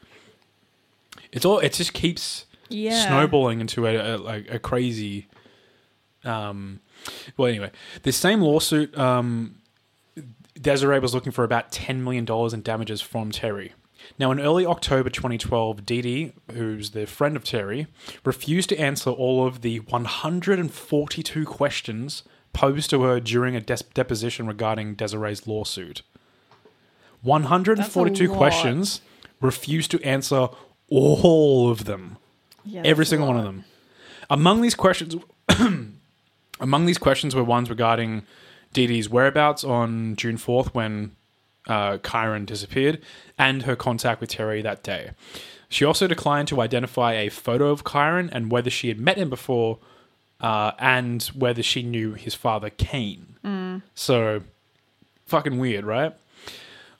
It's 1.35 1.45
all. 1.45 1.59
It 1.59 1.73
just 1.73 1.93
keeps 1.93 2.45
Yeah. 2.69 3.05
snowballing 3.05 3.61
into 3.61 3.85
a, 3.85 4.15
a 4.15 4.17
like 4.17 4.49
a 4.49 4.57
crazy. 4.57 5.27
Um, 6.23 6.79
well, 7.37 7.47
anyway, 7.47 7.69
this 8.01 8.17
same 8.17 8.41
lawsuit, 8.41 8.97
um, 8.97 9.57
Desiree 10.59 10.97
was 10.99 11.13
looking 11.13 11.31
for 11.31 11.43
about 11.43 11.71
ten 11.71 12.03
million 12.03 12.25
dollars 12.25 12.53
in 12.53 12.61
damages 12.63 13.01
from 13.01 13.29
Terry. 13.31 13.73
Now, 14.19 14.31
in 14.31 14.39
early 14.39 14.65
October 14.67 15.09
2012, 15.09 15.83
Dee 15.85 16.01
Dee, 16.01 16.33
who's 16.53 16.91
the 16.91 17.05
friend 17.07 17.35
of 17.35 17.43
Terry, 17.43 17.87
refused 18.23 18.69
to 18.69 18.77
answer 18.77 19.09
all 19.09 19.47
of 19.47 19.61
the 19.61 19.79
142 19.79 21.45
questions 21.45 22.21
posed 22.53 22.89
to 22.91 23.01
her 23.01 23.19
during 23.19 23.55
a 23.55 23.61
des- 23.61 23.77
deposition 23.95 24.45
regarding 24.45 24.93
Desiree's 24.93 25.47
lawsuit. 25.47 26.03
142 27.23 28.29
questions, 28.29 29.01
refused 29.41 29.91
to 29.91 30.01
answer 30.03 30.49
all 30.89 31.69
of 31.69 31.85
them 31.85 32.17
Yeah, 32.63 32.81
every 32.85 33.05
single 33.05 33.27
one 33.27 33.37
of 33.37 33.43
them. 33.43 33.65
Among 34.29 34.61
these 34.61 34.75
questions, 34.75 35.15
among 36.59 36.85
these 36.85 36.97
questions 36.97 37.35
were 37.35 37.43
ones 37.43 37.69
regarding 37.69 38.23
Dee 38.73 38.87
Dee's 38.87 39.09
whereabouts 39.09 39.63
on 39.63 40.15
June 40.15 40.37
fourth 40.37 40.73
when 40.73 41.11
uh, 41.67 41.97
Kyron 41.97 42.45
disappeared, 42.45 43.01
and 43.37 43.63
her 43.63 43.75
contact 43.75 44.21
with 44.21 44.29
Terry 44.29 44.61
that 44.61 44.83
day. 44.83 45.11
She 45.69 45.83
also 45.83 46.07
declined 46.07 46.47
to 46.49 46.61
identify 46.61 47.13
a 47.13 47.29
photo 47.29 47.69
of 47.69 47.83
Kyron 47.83 48.29
and 48.31 48.51
whether 48.51 48.69
she 48.69 48.87
had 48.87 48.99
met 48.99 49.17
him 49.17 49.29
before, 49.29 49.79
uh, 50.41 50.71
and 50.77 51.23
whether 51.35 51.63
she 51.63 51.81
knew 51.81 52.13
his 52.13 52.35
father 52.35 52.69
Kane. 52.69 53.35
So, 53.95 54.41
fucking 55.25 55.57
weird, 55.57 55.85
right? 55.85 56.13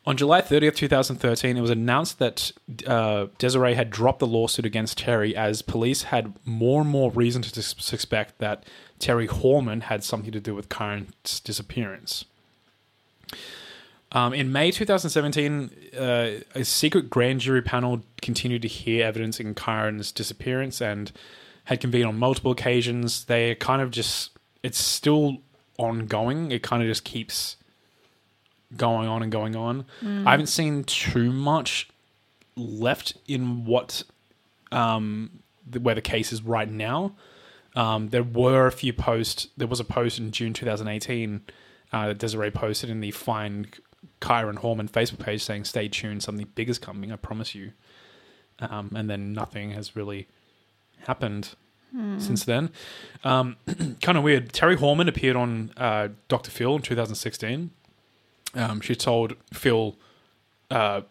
On 0.08 0.16
July 0.16 0.42
30th, 0.42 0.76
2013, 0.76 1.58
it 1.58 1.62
was 1.62 1.72
announced 1.72 2.20
that 2.20 2.52
uh, 2.86 3.26
Desiree 3.40 3.74
had 3.74 3.90
dropped 3.90 4.20
the 4.20 4.28
lawsuit 4.28 4.66
against 4.66 5.00
Terry 5.00 5.36
as 5.36 5.64
police 5.64 6.04
had 6.04 6.34
more 6.46 6.82
and 6.82 6.90
more 6.90 7.10
reason 7.12 7.42
to 7.42 7.50
sus- 7.50 7.84
suspect 7.84 8.38
that 8.38 8.64
Terry 9.00 9.28
Horman 9.28 9.84
had 9.84 10.04
something 10.04 10.32
to 10.32 10.40
do 10.40 10.54
with 10.54 10.70
Kyron's 10.70 11.40
disappearance. 11.40 12.26
Um, 14.12 14.34
in 14.34 14.52
May 14.52 14.70
2017, 14.70 15.72
uh, 15.98 16.30
a 16.54 16.64
secret 16.64 17.10
grand 17.10 17.40
jury 17.40 17.64
panel 17.64 18.04
continued 18.22 18.62
to 18.62 18.68
hear 18.68 19.06
evidence 19.06 19.40
in 19.40 19.56
Kyron's 19.56 20.12
disappearance 20.12 20.82
and 20.82 21.12
had 21.66 21.82
convened 21.82 22.06
on 22.06 22.20
multiple 22.20 22.52
occasions. 22.52 23.26
They 23.26 23.56
kind 23.56 23.82
of 23.82 23.90
just, 23.90 24.32
it's 24.62 24.78
still 24.78 25.40
ongoing. 25.80 26.52
It 26.52 26.62
kind 26.62 26.84
of 26.84 26.88
just 26.88 27.04
keeps 27.04 27.58
going 28.77 29.08
on 29.08 29.24
and 29.24 29.32
going 29.32 29.55
on. 29.55 29.86
I 30.27 30.32
haven't 30.32 30.48
seen 30.48 30.84
too 30.84 31.32
much 31.32 31.89
left 32.55 33.17
in 33.27 33.65
what 33.65 34.03
um, 34.72 35.39
the, 35.70 35.79
where 35.79 35.96
the 35.96 36.01
case 36.01 36.32
is 36.32 36.41
right 36.44 36.70
now. 36.70 37.15
Um, 37.75 38.10
there 38.10 38.24
were 38.24 38.67
a 38.67 38.72
few 38.72 38.94
posts. 38.94 39.48
There 39.58 39.67
was 39.67 39.79
a 39.79 39.84
post 39.84 40.17
in 40.20 40.32
June 40.32 40.53
2018 40.53 41.41
uh, 41.91 42.08
that 42.08 42.17
Desiree 42.17 42.51
posted 42.51 42.89
in 42.89 43.01
the 43.01 43.12
Find 43.12 43.67
Kyron 44.22 44.60
Horman 44.60 44.89
Facebook 44.89 45.20
page 45.20 45.44
saying, 45.44 45.65
"Stay 45.65 45.88
tuned, 45.88 46.24
something 46.24 46.48
big 46.55 46.70
is 46.70 46.79
coming. 46.79 47.12
I 47.12 47.17
promise 47.17 47.53
you." 47.53 47.74
Um, 48.60 48.91
and 48.96 49.10
then 49.10 49.34
nothing 49.34 49.72
has 49.72 49.96
really 49.96 50.27
happened 51.05 51.55
since 52.17 52.44
then. 52.44 52.72
Um, 53.24 53.55
kind 54.01 54.17
of 54.17 54.24
weird. 54.24 54.51
Terry 54.51 54.75
Horman 54.75 55.08
appeared 55.08 55.38
on 55.38 55.72
uh, 55.77 56.10
Dr. 56.27 56.51
Phil 56.51 56.75
in 56.75 56.82
2016. 56.82 57.72
Um, 58.56 58.82
she 58.82 58.96
told 58.96 59.36
Phil, 59.54 59.96
uh, 60.72 61.02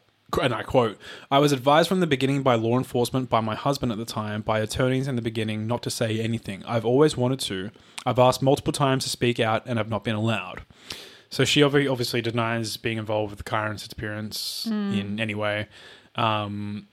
and 0.41 0.53
I 0.55 0.63
quote, 0.63 0.99
I 1.31 1.39
was 1.39 1.53
advised 1.53 1.89
from 1.89 2.01
the 2.01 2.07
beginning 2.07 2.43
by 2.43 2.55
law 2.57 2.77
enforcement, 2.77 3.31
by 3.31 3.41
my 3.41 3.55
husband 3.55 3.93
at 3.93 3.99
the 3.99 4.05
time, 4.05 4.41
by 4.43 4.61
attorneys 4.61 5.07
in 5.07 5.17
the 5.17 5.23
beginning 5.23 5.67
not 5.67 5.83
to 5.85 5.91
say 5.91 6.19
anything. 6.19 6.65
I've 6.67 6.85
always 6.85 7.17
wanted 7.17 7.41
to. 7.41 7.71
I've 8.05 8.19
asked 8.19 8.43
multiple 8.43 8.73
times 8.73 9.05
to 9.05 9.11
speak 9.11 9.39
out 9.39 9.63
and 9.67 9.79
I've 9.79 9.89
not 9.91 10.03
been 10.03 10.17
allowed. 10.17 10.63
So 11.31 11.45
she 11.45 11.63
obviously 11.63 12.21
denies 12.21 12.77
being 12.77 12.99
involved 12.99 13.31
with 13.31 13.45
Kyron's 13.45 13.83
disappearance 13.83 14.67
in 14.67 15.19
any 15.21 15.35
way. 15.35 15.69
Um, 16.17 16.87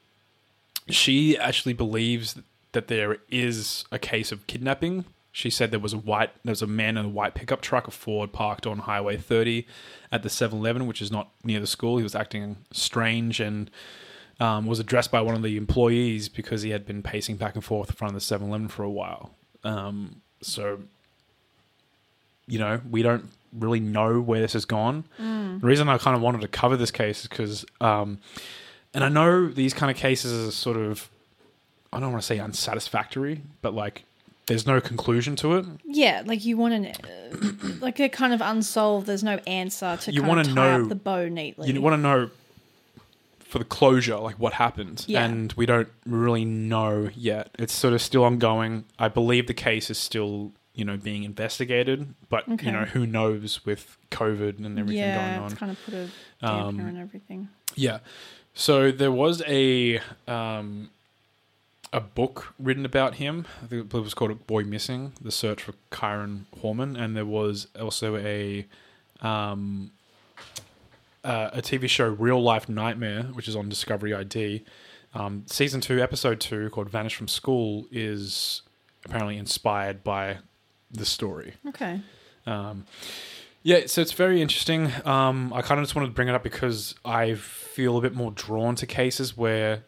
she 0.90 1.38
actually 1.38 1.74
believes 1.74 2.40
that 2.72 2.88
there 2.88 3.18
is 3.30 3.86
a 3.92 4.00
case 4.00 4.32
of 4.32 4.48
kidnapping. 4.48 5.06
She 5.32 5.50
said 5.50 5.72
there 5.72 5.80
was 5.80 5.94
a 5.94 5.98
white, 5.98 6.32
there 6.44 6.52
was 6.52 6.62
a 6.62 6.68
man 6.68 6.98
in 6.98 7.06
a 7.06 7.10
white 7.10 7.36
pickup 7.36 7.62
truck, 7.62 7.88
a 7.88 7.92
Ford, 7.92 8.34
parked 8.34 8.68
on 8.68 8.80
Highway 8.80 9.16
30 9.16 9.66
at 10.12 10.24
the 10.24 10.30
7-Eleven, 10.30 10.88
which 10.88 11.02
is 11.02 11.12
not 11.12 11.30
near 11.44 11.60
the 11.60 11.68
school. 11.68 11.98
He 11.98 12.04
was 12.04 12.16
acting 12.16 12.58
strange 12.72 13.40
and 13.40 13.72
um, 14.42 14.66
was 14.66 14.80
addressed 14.80 15.10
by 15.10 15.22
one 15.22 15.36
of 15.36 15.42
the 15.42 15.56
employees 15.56 16.28
because 16.28 16.64
he 16.64 16.72
had 16.72 16.86
been 16.86 17.02
pacing 17.02 17.38
back 17.38 17.56
and 17.56 17.64
forth 17.64 17.90
in 17.90 17.96
front 17.96 18.14
of 18.14 18.22
the 18.22 18.36
7-Eleven 18.36 18.68
for 18.68 18.84
a 18.84 18.90
while. 18.90 19.32
Um, 19.64 20.22
so, 20.42 20.80
you 22.48 22.60
know, 22.60 22.82
we 22.90 23.02
don't 23.02 23.30
really 23.54 23.80
know 23.80 24.20
where 24.20 24.42
this 24.42 24.54
has 24.54 24.66
gone. 24.66 25.06
Mm. 25.20 25.62
The 25.62 25.68
reason 25.68 25.88
I 25.88 25.98
kind 25.98 26.16
of 26.16 26.22
wanted 26.22 26.42
to 26.42 26.48
cover 26.50 26.76
this 26.76 26.92
case 26.92 27.22
is 27.22 27.28
because, 27.28 27.66
um, 27.80 28.20
and 28.94 29.04
I 29.04 29.10
know 29.10 29.48
these 29.48 29.74
kind 29.74 29.90
of 29.90 29.96
cases 29.96 30.48
are 30.48 30.52
sort 30.52 30.78
of, 30.78 31.10
I 31.94 32.00
don't 32.00 32.12
want 32.12 32.22
to 32.22 32.26
say 32.26 32.40
unsatisfactory, 32.40 33.42
but 33.62 33.74
like 33.74 34.04
there's 34.52 34.68
no 34.68 34.80
conclusion 34.82 35.36
to 35.38 35.56
it. 35.58 35.66
Yeah, 35.86 36.24
like 36.26 36.46
you 36.46 36.58
want 36.58 36.84
to, 36.84 36.90
uh, 36.92 37.74
like 37.82 37.98
they're 37.98 38.10
kind 38.10 38.34
of 38.34 38.42
unsolved. 38.42 39.08
There's 39.08 39.24
no 39.24 39.38
answer 39.48 39.98
to 40.02 40.12
You 40.14 40.24
wanna 40.24 40.44
know- 40.44 40.84
up 40.84 40.90
the 40.90 40.96
bow 40.96 41.28
neatly. 41.30 41.72
You 41.72 41.82
want 41.82 41.94
to 41.96 42.02
know 42.02 42.30
for 43.40 43.60
the 43.60 43.66
closure, 43.66 44.18
like 44.18 44.40
what 44.40 44.54
happened, 44.54 45.04
Yeah. 45.08 45.26
and 45.26 45.52
we 45.54 45.66
don't 45.66 45.90
really 46.06 46.46
know 46.46 47.10
yet. 47.16 47.50
It's 47.60 47.74
sort 47.74 47.94
of 47.94 48.02
still 48.02 48.24
ongoing. 48.24 48.86
I 48.98 49.10
believe 49.10 49.48
the 49.48 49.54
case 49.54 49.90
is 49.90 49.98
still, 49.98 50.54
you 50.74 50.86
know, 50.86 50.96
being 50.96 51.24
investigated, 51.24 52.14
but 52.30 52.48
Okay. 52.50 52.68
you 52.68 52.72
know, 52.72 52.86
who 52.86 53.06
knows 53.06 53.66
with 53.66 53.98
COVID 54.10 54.60
and 54.66 54.80
everything 54.80 55.00
yeah, 55.04 55.36
going 55.38 55.44
on. 55.52 55.56
kind 55.58 55.72
of 55.72 55.84
put 55.84 55.94
a 55.94 56.08
damper 56.42 56.68
Um, 56.70 56.80
and 56.80 56.98
everything. 56.98 57.50
Yeah. 57.76 58.00
So 58.54 58.90
there 58.92 59.12
was 59.12 59.42
a 59.48 60.00
um, 60.30 60.90
a 61.94 62.00
book 62.00 62.54
written 62.58 62.86
about 62.86 63.16
him. 63.16 63.46
I 63.64 63.68
think 63.68 63.94
it 63.94 63.98
was 63.98 64.14
called 64.14 64.48
Boy 64.48 64.64
Missing: 64.64 65.14
The 65.22 65.32
Search 65.32 65.64
for 65.64 65.74
Kyron 65.92 66.46
Horman," 66.62 67.00
and 67.00 67.16
there 67.16 67.26
was 67.26 67.68
also 67.80 68.18
a 68.18 68.66
um, 69.22 69.92
uh, 71.24 71.50
a 71.54 71.62
TV 71.62 71.90
show, 71.90 72.08
Real 72.08 72.42
Life 72.42 72.70
Nightmare, 72.70 73.24
which 73.24 73.48
is 73.48 73.56
on 73.56 73.70
Discovery 73.70 74.14
ID. 74.14 74.64
Um, 75.14 75.44
season 75.48 75.82
two, 75.82 76.02
episode 76.02 76.40
two, 76.40 76.70
called 76.70 76.90
"Vanish 76.90 77.16
from 77.16 77.28
School," 77.28 77.88
is 77.92 78.62
apparently 79.06 79.38
inspired 79.38 80.04
by 80.04 80.38
the 80.90 81.06
story. 81.06 81.56
Okay. 81.68 82.02
Um, 82.46 82.86
yeah, 83.64 83.82
so 83.86 84.02
it's 84.02 84.14
very 84.14 84.42
interesting. 84.42 84.92
Um, 85.06 85.54
I 85.54 85.62
kind 85.62 85.80
of 85.80 85.86
just 85.86 85.96
wanted 85.96 86.08
to 86.08 86.14
bring 86.14 86.28
it 86.28 86.34
up 86.34 86.44
because 86.44 86.96
I 87.06 87.36
feel 87.36 87.98
a 87.98 88.02
bit 88.02 88.16
more 88.16 88.32
drawn 88.32 88.76
to 88.76 88.88
cases 88.88 89.38
where 89.38 89.84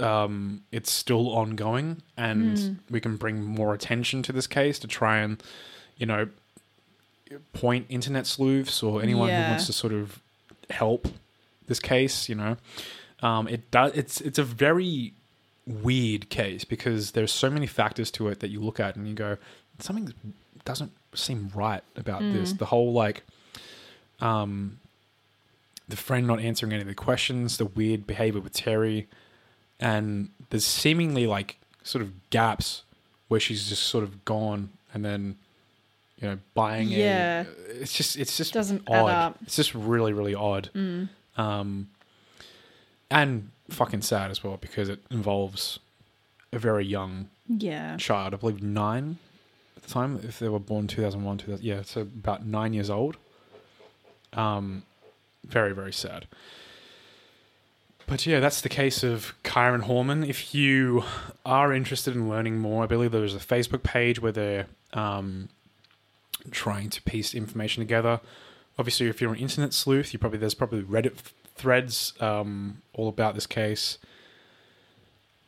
um, 0.00 0.62
it's 0.72 0.90
still 0.92 1.28
ongoing 1.30 2.02
and 2.16 2.78
we 2.90 3.00
can 3.00 3.16
bring 3.16 3.42
more 3.44 3.74
attention 3.74 4.22
to 4.22 4.32
this 4.32 4.46
case 4.46 4.78
to 4.80 4.86
try 4.86 5.18
and, 5.18 5.42
you 5.96 6.06
know, 6.06 6.28
point 7.52 7.86
internet 7.88 8.26
sleuths 8.26 8.82
or 8.82 9.02
anyone 9.02 9.28
Yeah. 9.28 9.44
who 9.44 9.50
wants 9.50 9.66
to 9.66 9.72
sort 9.72 9.92
of 9.92 10.20
help 10.70 11.08
this 11.66 11.80
case. 11.80 12.28
You 12.28 12.36
know, 12.36 12.56
um, 13.22 13.48
it 13.48 13.70
does. 13.70 13.92
It's 13.94 14.20
it's 14.20 14.38
a 14.38 14.44
very 14.44 15.12
weird 15.66 16.30
case 16.30 16.64
because 16.64 17.10
there's 17.10 17.32
so 17.32 17.50
many 17.50 17.66
factors 17.66 18.10
to 18.12 18.28
it 18.28 18.40
that 18.40 18.48
you 18.48 18.60
look 18.60 18.80
at 18.80 18.96
and 18.96 19.06
you 19.06 19.14
go, 19.14 19.36
something 19.80 20.14
doesn't 20.64 20.92
seem 21.14 21.50
right 21.54 21.82
about 21.96 22.20
this. 22.22 22.52
The 22.54 22.66
whole 22.66 22.92
like, 22.92 23.22
um, 24.20 24.78
the 25.88 25.96
friend 25.96 26.26
not 26.26 26.40
answering 26.40 26.72
any 26.72 26.82
of 26.82 26.88
the 26.88 26.94
questions, 26.94 27.58
the 27.58 27.66
weird 27.66 28.06
behavior 28.06 28.40
with 28.40 28.52
Terry, 28.54 29.08
and 29.80 30.30
there's 30.50 30.64
seemingly 30.64 31.26
like 31.26 31.56
sort 31.82 32.02
of 32.02 32.12
gaps 32.30 32.82
where 33.28 33.40
she's 33.40 33.68
just 33.68 33.84
sort 33.84 34.04
of 34.04 34.24
gone 34.24 34.70
and 34.94 35.04
then 35.04 35.36
you 36.20 36.28
know 36.28 36.38
buying 36.54 36.90
it. 36.90 36.98
Yeah. 36.98 37.44
a 37.46 37.80
it's 37.82 37.92
just 37.92 38.16
it's 38.16 38.36
just 38.36 38.52
Doesn't 38.52 38.82
add 38.90 39.02
odd 39.04 39.10
up. 39.10 39.36
it's 39.42 39.56
just 39.56 39.74
really 39.74 40.12
really 40.12 40.34
odd 40.34 40.70
um 41.36 41.88
and 43.10 43.50
fucking 43.70 44.02
sad 44.02 44.30
as 44.30 44.42
well 44.42 44.56
because 44.60 44.88
it 44.88 45.00
involves 45.10 45.78
a 46.52 46.58
very 46.58 46.84
young 46.84 47.28
Yeah. 47.46 47.96
child 47.98 48.34
i 48.34 48.36
believe 48.36 48.62
nine 48.62 49.18
at 49.76 49.82
the 49.84 49.90
time 49.90 50.18
if 50.24 50.38
they 50.38 50.48
were 50.48 50.58
born 50.58 50.86
2001 50.86 51.38
2000 51.38 51.64
yeah 51.64 51.82
so 51.82 52.00
about 52.02 52.44
nine 52.44 52.72
years 52.72 52.90
old 52.90 53.16
um 54.32 54.82
very 55.46 55.74
very 55.74 55.92
sad 55.92 56.26
but 58.08 58.26
yeah, 58.26 58.40
that's 58.40 58.62
the 58.62 58.68
case 58.70 59.04
of 59.04 59.34
Kyron 59.44 59.84
Horman. 59.84 60.26
If 60.26 60.54
you 60.54 61.04
are 61.44 61.72
interested 61.74 62.16
in 62.16 62.28
learning 62.28 62.58
more, 62.58 62.82
I 62.82 62.86
believe 62.86 63.12
there's 63.12 63.34
a 63.34 63.38
Facebook 63.38 63.82
page 63.82 64.20
where 64.20 64.32
they're 64.32 64.66
um, 64.94 65.50
trying 66.50 66.88
to 66.90 67.02
piece 67.02 67.34
information 67.34 67.82
together. 67.82 68.20
Obviously, 68.78 69.08
if 69.08 69.20
you're 69.20 69.32
an 69.32 69.38
internet 69.38 69.74
sleuth, 69.74 70.12
you 70.12 70.18
probably 70.18 70.38
there's 70.38 70.54
probably 70.54 70.82
Reddit 70.82 71.02
th- 71.02 71.34
threads 71.54 72.14
um, 72.20 72.80
all 72.94 73.08
about 73.08 73.34
this 73.34 73.46
case. 73.46 73.98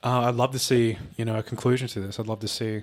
Uh, 0.05 0.29
I'd 0.29 0.35
love 0.35 0.53
to 0.53 0.59
see 0.59 0.99
you 1.17 1.25
know 1.25 1.39
a 1.39 1.43
conclusion 1.43 1.89
to 1.89 2.01
this. 2.01 2.21
I'd 2.21 2.27
love 2.27 2.41
to 2.41 2.49
see 2.49 2.83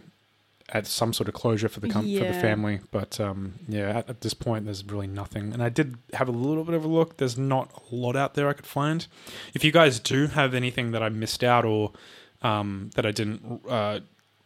at 0.69 0.85
some 0.85 1.13
sort 1.13 1.29
of 1.29 1.33
closure 1.33 1.69
for 1.69 1.79
the 1.79 1.87
com- 1.87 2.03
for 2.03 2.25
the 2.33 2.39
family. 2.41 2.79
But 2.91 3.19
um, 3.19 3.53
yeah, 3.67 3.99
at, 3.99 4.09
at 4.09 4.21
this 4.21 4.33
point, 4.33 4.65
there's 4.65 4.83
really 4.85 5.07
nothing. 5.07 5.53
And 5.53 5.63
I 5.63 5.69
did 5.69 5.97
have 6.13 6.27
a 6.27 6.31
little 6.31 6.63
bit 6.63 6.75
of 6.75 6.83
a 6.83 6.87
look. 6.87 7.17
There's 7.17 7.37
not 7.37 7.71
a 7.91 7.95
lot 7.95 8.15
out 8.15 8.33
there 8.33 8.49
I 8.49 8.53
could 8.53 8.65
find. 8.65 9.07
If 9.53 9.63
you 9.63 9.71
guys 9.71 9.99
do 9.99 10.27
have 10.27 10.53
anything 10.53 10.91
that 10.91 11.01
I 11.01 11.09
missed 11.09 11.43
out 11.43 11.63
or 11.65 11.93
um, 12.41 12.89
that 12.95 13.05
I 13.05 13.11
didn't 13.11 13.61
uh, 13.69 13.99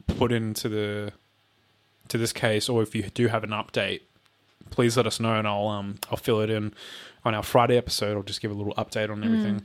put 0.08 0.32
into 0.32 0.70
the 0.70 1.14
to 2.10 2.18
this 2.18 2.34
case, 2.34 2.70
or 2.70 2.84
if 2.84 2.94
you 2.94 3.04
do 3.04 3.28
have 3.28 3.44
an 3.44 3.52
update, 3.52 4.02
please 4.70 4.98
let 4.98 5.08
us 5.08 5.20
know, 5.20 5.36
and 5.36 5.48
I'll 5.48 5.68
um, 5.68 5.96
I'll 6.12 6.18
fill 6.18 6.42
it 6.42 6.50
in 6.50 6.74
on 7.26 7.34
our 7.34 7.44
Friday 7.44 7.78
episode. 7.78 8.16
I'll 8.16 8.24
just 8.24 8.42
give 8.42 8.52
a 8.52 8.54
little 8.54 8.74
update 8.76 9.10
on 9.10 9.24
everything. 9.24 9.64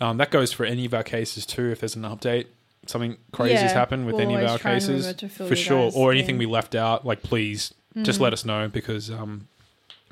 Um, 0.00 0.16
that 0.16 0.30
goes 0.30 0.52
for 0.52 0.64
any 0.64 0.84
of 0.86 0.94
our 0.94 1.02
cases 1.02 1.44
too. 1.44 1.70
If 1.70 1.80
there's 1.80 1.96
an 1.96 2.02
update, 2.02 2.46
something 2.86 3.16
crazy 3.32 3.54
has 3.54 3.72
Yeah, 3.72 3.78
happened 3.78 4.06
with 4.06 4.14
we'll 4.16 4.22
any 4.24 4.34
of 4.34 4.38
always 4.40 4.50
our 4.52 4.58
try 4.58 4.70
and 4.72 4.80
cases, 4.80 5.00
remember 5.06 5.18
to 5.20 5.28
fill 5.28 5.46
for 5.46 5.54
you 5.54 5.60
sure, 5.62 5.86
guys 5.86 5.96
or 5.96 6.12
anything 6.12 6.34
in. 6.36 6.38
we 6.38 6.46
left 6.46 6.74
out, 6.74 7.04
like 7.06 7.22
please 7.22 7.72
just 8.02 8.20
let 8.20 8.32
us 8.32 8.44
know 8.44 8.68
because 8.68 9.10
um, 9.10 9.48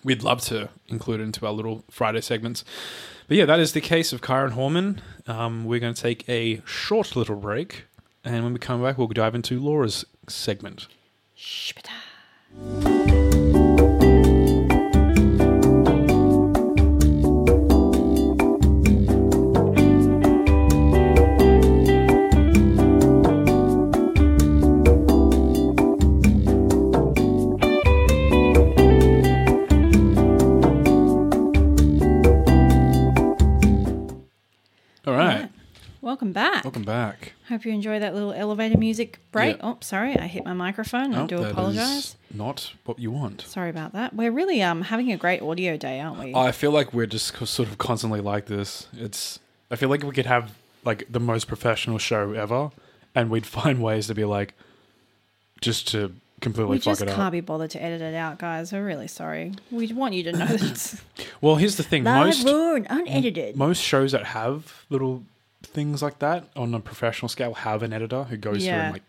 we'd 0.04 0.22
love 0.22 0.40
to 0.42 0.68
include 0.88 1.20
it 1.20 1.24
into 1.24 1.46
our 1.46 1.52
little 1.52 1.84
Friday 1.90 2.20
segments. 2.20 2.64
But 3.28 3.36
yeah, 3.36 3.44
that 3.46 3.60
is 3.60 3.72
the 3.72 3.80
case 3.80 4.12
of 4.12 4.20
Kyron 4.20 4.52
Horman. 4.52 4.98
Um, 5.28 5.64
we're 5.64 5.80
going 5.80 5.94
to 5.94 6.02
take 6.02 6.28
a 6.28 6.60
short 6.64 7.14
little 7.14 7.36
break, 7.36 7.84
and 8.24 8.42
when 8.44 8.52
we 8.52 8.58
come 8.58 8.82
back, 8.82 8.98
we'll 8.98 9.06
dive 9.08 9.34
into 9.34 9.60
Laura's 9.60 10.04
segment. 10.28 10.86
Shpita. 11.36 11.90
Welcome 36.18 36.32
back. 36.32 36.64
welcome 36.64 36.82
back. 36.82 37.32
Hope 37.48 37.64
you 37.64 37.70
enjoy 37.70 38.00
that 38.00 38.12
little 38.12 38.32
elevator 38.32 38.76
music 38.76 39.20
break. 39.30 39.56
Yeah. 39.58 39.62
Oh, 39.68 39.78
sorry, 39.80 40.18
I 40.18 40.26
hit 40.26 40.44
my 40.44 40.52
microphone. 40.52 41.14
I 41.14 41.22
Oh, 41.22 41.26
do 41.28 41.44
apologize. 41.44 41.96
is 41.96 42.16
Not 42.34 42.72
what 42.86 42.98
you 42.98 43.12
want. 43.12 43.42
Sorry 43.42 43.70
about 43.70 43.92
that. 43.92 44.14
We're 44.16 44.32
really 44.32 44.60
um 44.60 44.82
having 44.82 45.12
a 45.12 45.16
great 45.16 45.40
audio 45.42 45.76
day, 45.76 46.00
aren't 46.00 46.18
we? 46.18 46.34
I 46.34 46.50
feel 46.50 46.72
like 46.72 46.92
we're 46.92 47.06
just 47.06 47.36
sort 47.46 47.68
of 47.68 47.78
constantly 47.78 48.20
like 48.20 48.46
this. 48.46 48.88
It's. 48.96 49.38
I 49.70 49.76
feel 49.76 49.88
like 49.90 50.02
we 50.02 50.10
could 50.10 50.26
have 50.26 50.50
like 50.84 51.04
the 51.08 51.20
most 51.20 51.46
professional 51.46 51.98
show 51.98 52.32
ever, 52.32 52.72
and 53.14 53.30
we'd 53.30 53.46
find 53.58 53.80
ways 53.80 54.08
to 54.08 54.14
be 54.16 54.24
like, 54.24 54.54
just 55.60 55.86
to 55.92 56.12
completely 56.40 56.72
we 56.72 56.78
fuck 56.78 56.84
just 56.98 57.02
it 57.02 57.06
can't 57.10 57.20
up. 57.20 57.32
be 57.32 57.40
bothered 57.40 57.70
to 57.70 57.80
edit 57.80 58.02
it 58.02 58.16
out, 58.16 58.38
guys. 58.40 58.72
We're 58.72 58.84
really 58.84 59.06
sorry. 59.06 59.52
We 59.70 59.92
want 59.92 60.14
you 60.14 60.24
to 60.24 60.32
know 60.32 60.46
that 60.46 61.00
Well, 61.40 61.54
here's 61.54 61.76
the 61.76 61.84
thing: 61.84 62.02
live, 62.02 62.44
most 62.44 62.44
unedited. 62.90 63.56
most 63.56 63.80
shows 63.80 64.10
that 64.10 64.24
have 64.24 64.84
little 64.90 65.22
things 65.62 66.02
like 66.02 66.18
that 66.20 66.48
on 66.56 66.74
a 66.74 66.80
professional 66.80 67.28
scale 67.28 67.54
have 67.54 67.82
an 67.82 67.92
editor 67.92 68.24
who 68.24 68.36
goes 68.36 68.64
through 68.64 68.72
and 68.74 68.92
like 68.94 69.02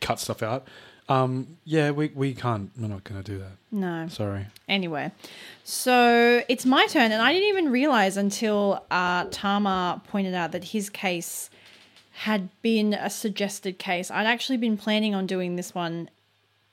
cut 0.00 0.18
stuff 0.20 0.42
out. 0.42 0.66
Um, 1.08 1.56
yeah, 1.64 1.92
we 1.92 2.08
we 2.08 2.34
can't. 2.34 2.70
We're 2.76 2.88
not 2.88 3.04
going 3.04 3.22
to 3.22 3.32
do 3.32 3.38
that. 3.38 3.52
no. 3.70 4.08
Sorry. 4.08 4.46
Anyway, 4.68 5.12
so 5.64 6.42
it's 6.48 6.66
my 6.66 6.86
turn, 6.88 7.12
and 7.12 7.22
I 7.22 7.32
didn't 7.32 7.48
even 7.48 7.70
realize 7.70 8.16
until 8.16 8.84
uh, 8.90 9.26
Tama 9.30 10.02
pointed 10.08 10.34
out 10.34 10.50
that 10.52 10.64
his 10.64 10.90
case 10.90 11.48
had 12.12 12.48
been 12.62 12.92
a 12.94 13.08
suggested 13.08 13.78
case. 13.78 14.10
I'd 14.10 14.26
actually 14.26 14.56
been 14.56 14.76
planning 14.76 15.14
on 15.14 15.26
doing 15.26 15.54
this 15.54 15.74
one 15.74 16.08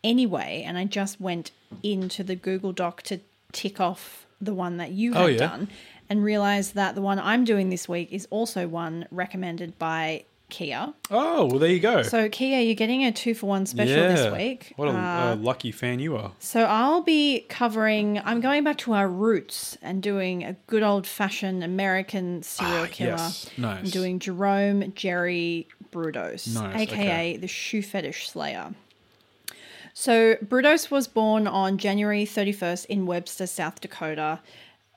anyway, 0.03 0.63
and 0.65 0.77
I 0.79 0.85
just 0.85 1.21
went 1.21 1.51
into 1.83 2.23
the 2.23 2.35
Google 2.35 2.71
Doc 2.71 3.03
to 3.03 3.19
tick 3.51 3.79
off 3.79 4.25
the 4.41 4.53
one 4.53 4.77
that 4.77 4.91
you 4.91 5.13
had 5.13 5.21
Oh, 5.21 5.27
yeah. 5.27 5.37
done 5.37 5.67
and 6.09 6.23
realized 6.23 6.75
that 6.75 6.95
the 6.95 7.01
one 7.01 7.19
I'm 7.19 7.43
doing 7.45 7.69
this 7.69 7.87
week 7.89 8.11
is 8.11 8.27
also 8.29 8.67
one 8.67 9.05
recommended 9.11 9.77
by 9.79 10.25
Kia. 10.49 10.93
Oh, 11.09 11.45
well, 11.45 11.57
there 11.57 11.71
you 11.71 11.79
go. 11.79 12.03
So, 12.03 12.29
Kia, 12.29 12.59
you're 12.59 12.75
getting 12.75 13.03
a 13.03 13.11
two 13.11 13.33
for 13.33 13.47
one 13.47 13.65
special 13.65 13.95
this 13.95 14.31
week. 14.31 14.73
What 14.75 14.87
a 14.87 14.91
Uh, 14.91 15.31
uh, 15.31 15.35
lucky 15.37 15.71
fan 15.71 15.97
you 15.99 16.15
are. 16.15 16.31
so 16.37 16.65
I'll 16.65 17.01
be 17.01 17.45
covering. 17.49 18.19
I'm 18.23 18.39
going 18.39 18.63
back 18.63 18.77
to 18.79 18.93
our 18.93 19.07
roots 19.07 19.77
and 19.81 20.03
doing 20.03 20.43
a 20.43 20.53
good 20.67 20.83
old 20.83 21.07
fashioned 21.07 21.63
American 21.63 22.43
serial 22.43 22.83
Ah, 22.83 22.87
killer. 22.91 23.09
yes. 23.11 23.49
Nice. 23.57 23.79
I'm 23.85 23.89
doing 23.89 24.19
Jerome 24.19 24.93
Jerry 24.93 25.67
Brudos, 25.91 26.53
Nice, 26.53 26.81
aka 26.81 27.01
okay. 27.01 27.37
the 27.37 27.47
Shoe 27.47 27.81
Fetish 27.81 28.29
Slayer. 28.29 28.75
So 29.95 30.35
Brudos 30.35 30.89
was 30.91 31.07
born 31.07 31.47
on 31.47 31.77
January 31.77 32.25
31st 32.25 32.85
in 32.87 33.05
Webster, 33.05 33.47
South 33.47 33.79
Dakota. 33.81 34.39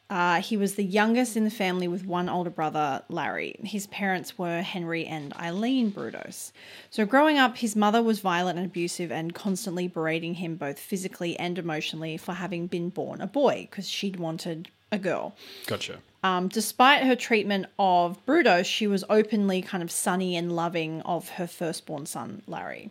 Uh, 0.09 0.41
he 0.41 0.57
was 0.57 0.77
the 0.77 0.85
youngest 0.85 1.37
in 1.37 1.43
the 1.43 1.51
family 1.51 1.89
with 1.89 2.07
one 2.07 2.29
older 2.29 2.51
brother, 2.51 3.03
Larry. 3.09 3.57
His 3.65 3.89
parents 3.89 4.39
were 4.39 4.63
Henry 4.63 5.05
and 5.05 5.35
Eileen 5.35 5.91
Brudos. 5.91 6.53
So, 6.91 7.05
growing 7.05 7.39
up, 7.39 7.57
his 7.57 7.75
mother 7.75 8.01
was 8.01 8.21
violent 8.21 8.57
and 8.57 8.67
abusive 8.67 9.11
and 9.11 9.35
constantly 9.35 9.89
berating 9.89 10.35
him 10.35 10.55
both 10.55 10.79
physically 10.79 11.37
and 11.39 11.59
emotionally 11.59 12.17
for 12.17 12.35
having 12.35 12.69
been 12.69 12.89
born 12.89 13.21
a 13.21 13.27
boy 13.27 13.67
because 13.69 13.89
she'd 13.89 14.17
wanted 14.17 14.69
a 14.93 14.99
girl. 14.99 15.35
Gotcha. 15.67 15.99
Um, 16.23 16.49
despite 16.49 17.03
her 17.03 17.17
treatment 17.17 17.67
of 17.77 18.25
Brudos, 18.27 18.67
she 18.67 18.87
was 18.87 19.05
openly 19.11 19.61
kind 19.61 19.83
of 19.83 19.91
sunny 19.91 20.37
and 20.37 20.55
loving 20.55 21.01
of 21.03 21.31
her 21.31 21.49
firstborn 21.49 22.07
son, 22.07 22.43
Larry. 22.47 22.91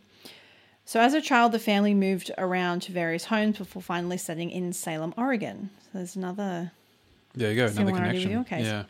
So, 0.84 1.00
as 1.00 1.14
a 1.14 1.22
child, 1.22 1.54
the 1.54 1.60
family 1.60 1.94
moved 1.94 2.30
around 2.38 2.82
to 2.84 2.92
various 2.92 3.26
homes 3.26 3.58
before 3.58 3.82
finally 3.82 4.18
settling 4.18 4.52
in 4.52 4.74
Salem, 4.74 5.14
Oregon. 5.18 5.70
So, 5.84 5.90
there's 5.94 6.18
another 6.18 6.72
There 7.36 7.52
you 7.52 7.58
go. 7.58 7.68
Another 7.68 7.92
connection. 7.92 8.44
case. 8.46 8.66
Yeah. 8.66 8.84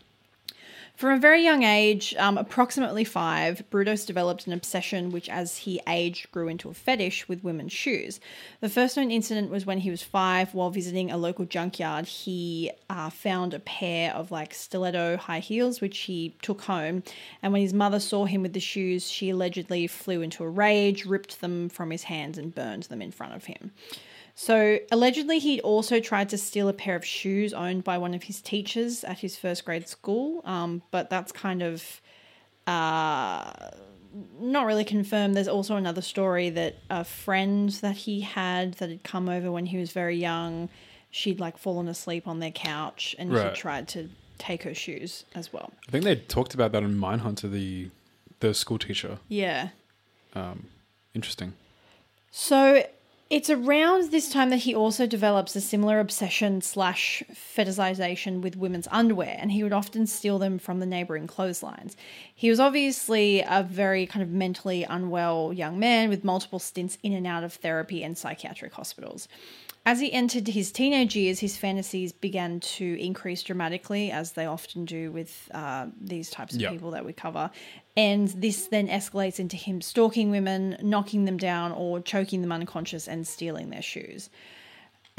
From 0.95 1.11
a 1.11 1.19
very 1.19 1.43
young 1.43 1.63
age, 1.63 2.15
um, 2.17 2.37
approximately 2.37 3.03
five, 3.03 3.63
Brudos 3.69 4.07
developed 4.07 4.47
an 4.47 4.53
obsession 4.53 5.11
which, 5.11 5.27
as 5.27 5.57
he 5.57 5.81
aged, 5.89 6.31
grew 6.31 6.47
into 6.47 6.69
a 6.69 6.73
fetish 6.73 7.27
with 7.27 7.43
women's 7.43 7.73
shoes. 7.73 8.21
The 8.61 8.69
first 8.69 8.95
known 8.95 9.11
incident 9.11 9.51
was 9.51 9.65
when 9.65 9.79
he 9.79 9.89
was 9.89 10.01
five, 10.01 10.53
while 10.53 10.69
visiting 10.69 11.11
a 11.11 11.17
local 11.17 11.43
junkyard. 11.43 12.05
He 12.05 12.71
uh, 12.89 13.09
found 13.09 13.53
a 13.53 13.59
pair 13.59 14.13
of 14.13 14.31
like 14.31 14.53
stiletto 14.53 15.17
high 15.17 15.39
heels, 15.39 15.81
which 15.81 15.97
he 15.97 16.33
took 16.41 16.61
home. 16.61 17.03
And 17.41 17.51
when 17.51 17.61
his 17.61 17.73
mother 17.73 17.99
saw 17.99 18.23
him 18.23 18.41
with 18.41 18.53
the 18.53 18.61
shoes, 18.61 19.11
she 19.11 19.31
allegedly 19.31 19.87
flew 19.87 20.21
into 20.21 20.45
a 20.45 20.49
rage, 20.49 21.05
ripped 21.05 21.41
them 21.41 21.67
from 21.67 21.91
his 21.91 22.03
hands, 22.03 22.37
and 22.37 22.55
burned 22.55 22.83
them 22.83 23.01
in 23.01 23.11
front 23.11 23.35
of 23.35 23.43
him. 23.43 23.71
So, 24.37 24.79
allegedly, 24.91 25.39
he 25.39 25.61
also 25.61 26.01
tried 26.01 26.27
to 26.29 26.37
steal 26.37 26.67
a 26.67 26.73
pair 26.73 26.95
of 26.97 27.05
shoes 27.05 27.53
owned 27.53 27.85
by 27.85 27.97
one 27.97 28.13
of 28.13 28.23
his 28.23 28.41
teachers 28.41 29.03
at 29.05 29.19
his 29.19 29.37
first 29.37 29.63
grade 29.63 29.87
school, 29.87 30.41
um, 30.43 30.81
but 30.91 31.09
that's 31.09 31.31
kind 31.31 31.63
of 31.63 32.01
uh, 32.67 33.51
not 34.39 34.65
really 34.65 34.83
confirmed. 34.83 35.35
There's 35.35 35.47
also 35.47 35.77
another 35.77 36.01
story 36.01 36.49
that 36.49 36.75
a 36.89 37.03
friend 37.05 37.69
that 37.81 37.95
he 37.95 38.21
had 38.21 38.73
that 38.75 38.89
had 38.89 39.03
come 39.03 39.29
over 39.29 39.51
when 39.51 39.67
he 39.67 39.77
was 39.77 39.91
very 39.91 40.17
young, 40.17 40.67
she'd 41.11 41.39
like 41.39 41.57
fallen 41.57 41.87
asleep 41.87 42.27
on 42.27 42.39
their 42.39 42.51
couch 42.51 43.15
and 43.17 43.31
Right. 43.33 43.49
he 43.51 43.55
tried 43.55 43.87
to 43.89 44.09
take 44.37 44.63
her 44.63 44.73
shoes 44.73 45.23
as 45.33 45.53
well. 45.53 45.71
I 45.87 45.91
think 45.91 46.03
they 46.03 46.17
talked 46.17 46.53
about 46.53 46.73
that 46.73 46.83
in 46.83 46.97
Mindhunter, 46.99 47.49
the 47.49 47.89
the 48.41 48.53
school 48.53 48.77
teacher. 48.77 49.19
Yeah. 49.29 49.69
Um, 50.33 50.67
Interesting. 51.13 51.53
So 52.31 52.83
it's 53.29 53.49
around 53.49 54.11
this 54.11 54.29
time 54.29 54.51
that 54.51 54.57
he 54.57 54.75
also 54.75 55.07
develops 55.07 55.55
a 55.55 55.61
similar 55.61 55.99
obsession 55.99 56.61
slash 56.61 57.23
fetishization 57.33 58.41
with 58.41 58.55
women's 58.55 58.87
underwear, 58.91 59.35
and 59.39 59.51
he 59.51 59.63
would 59.63 59.73
often 59.73 60.05
steal 60.05 60.37
them 60.37 60.59
from 60.59 60.79
the 60.79 60.85
neighboring 60.85 61.25
clotheslines. 61.25 61.97
He 62.35 62.51
was 62.51 62.59
obviously 62.59 63.41
a 63.41 63.63
very 63.63 64.05
kind 64.05 64.21
of 64.21 64.29
mentally 64.29 64.83
unwell 64.83 65.51
young 65.51 65.79
man 65.79 66.09
with 66.09 66.23
multiple 66.23 66.59
stints 66.59 66.99
in 67.01 67.13
and 67.13 67.25
out 67.25 67.43
of 67.43 67.53
therapy 67.53 68.03
and 68.03 68.15
psychiatric 68.15 68.73
hospitals. 68.73 69.27
As 69.87 69.99
he 69.99 70.11
entered 70.11 70.47
his 70.47 70.71
teenage 70.71 71.15
years, 71.15 71.39
his 71.39 71.57
fantasies 71.57 72.11
began 72.11 72.59
to 72.59 72.99
increase 72.99 73.43
dramatically, 73.43 74.09
as 74.09 74.31
they 74.31 74.47
often 74.47 74.83
do 74.83 75.11
with 75.11 75.47
uh, 75.53 75.85
these 76.01 76.31
types 76.31 76.55
of 76.55 76.61
Yeah. 76.61 76.71
people 76.71 76.89
that 76.91 77.05
we 77.05 77.13
cover. 77.13 77.51
And 77.95 78.27
this 78.29 78.65
then 78.67 78.87
escalates 78.87 79.39
into 79.39 79.57
him 79.57 79.81
stalking 79.81 80.31
women, 80.31 80.77
knocking 80.81 81.25
them 81.25 81.37
down, 81.37 81.71
or 81.71 81.99
choking 81.99 82.41
them 82.41 82.51
unconscious 82.51 83.07
and 83.07 83.27
stealing 83.27 83.69
their 83.69 83.83
shoes. 83.83 84.31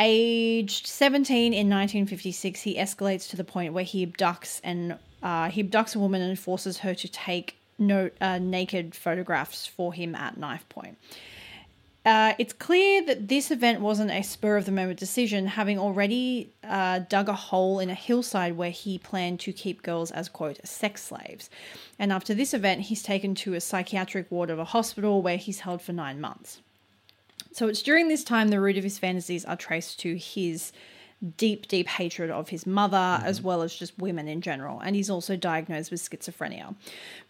Aged 0.01 0.87
17 0.87 1.55
in 1.55 1.71
1956, 1.71 2.63
he 2.63 2.75
escalates 2.77 3.31
to 3.31 3.37
the 3.37 3.45
point 3.45 3.73
where 3.73 3.85
he 3.85 4.05
abducts 4.05 4.61
and 4.65 4.99
uh, 5.23 5.49
he 5.49 5.63
abducts 5.63 5.95
a 5.95 6.01
woman 6.01 6.21
and 6.23 6.39
forces 6.39 6.79
her 6.79 6.93
to 6.93 7.09
take 7.09 7.57
no, 7.79 8.11
uh, 8.21 8.39
naked 8.39 8.95
photographs 8.97 9.67
for 9.67 9.93
him 9.93 10.15
at 10.17 10.37
knife 10.37 10.69
point. 10.69 10.99
Uh, 12.07 12.35
it's 12.39 12.53
clear 12.53 13.05
that 13.05 13.27
this 13.27 13.51
event 13.51 13.81
wasn't 13.81 14.13
a 14.13 14.23
spur 14.23 14.57
of 14.57 14.65
the 14.65 14.71
moment 14.71 14.97
decision, 14.97 15.49
having 15.49 15.77
already 15.77 16.49
uh, 16.63 17.01
dug 17.01 17.29
a 17.29 17.33
hole 17.33 17.81
in 17.81 17.91
a 17.91 17.95
hillside 17.95 18.57
where 18.57 18.71
he 18.71 18.97
planned 18.97 19.41
to 19.41 19.53
keep 19.53 19.83
girls 19.83 20.13
as, 20.13 20.29
quote, 20.29 20.65
sex 20.65 21.03
slaves. 21.03 21.51
And 21.99 22.13
after 22.13 22.33
this 22.33 22.55
event, 22.55 22.83
he's 22.83 23.03
taken 23.03 23.35
to 23.37 23.55
a 23.55 23.61
psychiatric 23.61 24.31
ward 24.31 24.51
of 24.51 24.61
a 24.61 24.65
hospital 24.65 25.21
where 25.21 25.37
he's 25.37 25.61
held 25.61 25.83
for 25.83 25.93
nine 25.93 26.21
months. 26.21 26.61
So 27.51 27.67
it's 27.67 27.83
during 27.83 28.07
this 28.07 28.23
time 28.23 28.51
the 28.51 28.61
root 28.61 28.79
of 28.79 28.85
his 28.85 28.99
fantasies 28.99 29.45
are 29.45 29.57
traced 29.57 29.99
to 30.01 30.15
his 30.15 30.71
deep, 31.37 31.69
deep 31.69 31.89
hatred 31.89 32.31
of 32.31 32.49
his 32.49 32.67
mother, 32.67 32.97
mm-hmm. 32.97 33.27
as 33.27 33.41
well 33.41 33.63
as 33.63 33.75
just 33.75 33.99
women 33.99 34.29
in 34.29 34.41
general. 34.41 34.81
And 34.81 34.95
he's 34.95 35.11
also 35.11 35.37
diagnosed 35.37 35.91
with 35.91 36.01
schizophrenia. 36.01 36.75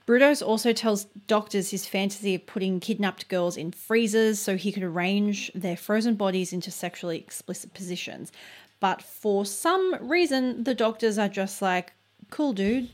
Brudos 0.06 0.44
also 0.44 0.72
tells 0.72 1.04
doctors 1.26 1.70
his 1.70 1.86
fantasy 1.86 2.34
of 2.36 2.46
putting 2.46 2.78
kidnapped 2.80 3.28
girls 3.28 3.56
in 3.56 3.72
freezers 3.72 4.38
so 4.38 4.56
he 4.56 4.70
could 4.70 4.82
arrange 4.82 5.50
their 5.52 5.76
frozen 5.76 6.14
bodies 6.14 6.52
into 6.52 6.70
sexually 6.70 7.18
explicit 7.18 7.74
positions. 7.74 8.30
But 8.78 9.02
for 9.02 9.44
some 9.44 9.96
reason, 10.00 10.64
the 10.64 10.74
doctors 10.74 11.18
are 11.18 11.28
just 11.28 11.62
like, 11.62 11.92
cool, 12.30 12.52
dude. 12.52 12.90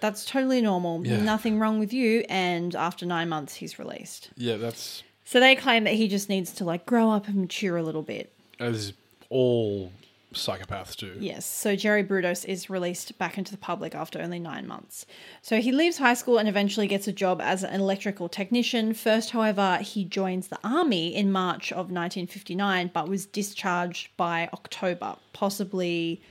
That's 0.00 0.24
totally 0.24 0.60
normal. 0.60 1.06
Yeah. 1.06 1.22
Nothing 1.22 1.58
wrong 1.58 1.78
with 1.78 1.92
you. 1.92 2.24
And 2.28 2.74
after 2.74 3.04
nine 3.06 3.28
months, 3.28 3.54
he's 3.54 3.78
released. 3.78 4.30
Yeah, 4.36 4.56
that's 4.56 5.02
So 5.24 5.40
they 5.40 5.56
claim 5.56 5.84
that 5.84 5.94
he 5.94 6.06
just 6.08 6.28
needs 6.28 6.52
to 6.54 6.64
like 6.64 6.86
grow 6.86 7.10
up 7.10 7.26
and 7.26 7.36
mature 7.36 7.76
a 7.76 7.82
little 7.82 8.02
bit. 8.02 8.32
as 8.60 8.92
all 9.28 9.90
psychopaths 10.36 10.96
do. 10.96 11.16
Yes, 11.18 11.44
so 11.44 11.76
Jerry 11.76 12.04
Brudos 12.04 12.44
is 12.44 12.70
released 12.70 13.18
back 13.18 13.38
into 13.38 13.52
the 13.52 13.58
public 13.58 13.94
after 13.94 14.20
only 14.20 14.38
nine 14.38 14.66
months. 14.66 15.06
So 15.42 15.60
he 15.60 15.72
leaves 15.72 15.98
high 15.98 16.14
school 16.14 16.38
and 16.38 16.48
eventually 16.48 16.86
gets 16.86 17.08
a 17.08 17.12
job 17.12 17.40
as 17.40 17.62
an 17.62 17.80
electrical 17.80 18.28
technician. 18.28 18.94
First, 18.94 19.30
however, 19.30 19.78
he 19.78 20.04
joins 20.04 20.48
the 20.48 20.58
army 20.62 21.14
in 21.14 21.32
March 21.32 21.72
of 21.72 21.90
1959, 21.90 22.90
but 22.92 23.08
was 23.08 23.26
discharged 23.26 24.16
by 24.16 24.48
October. 24.52 25.16
Possibly, 25.32 26.22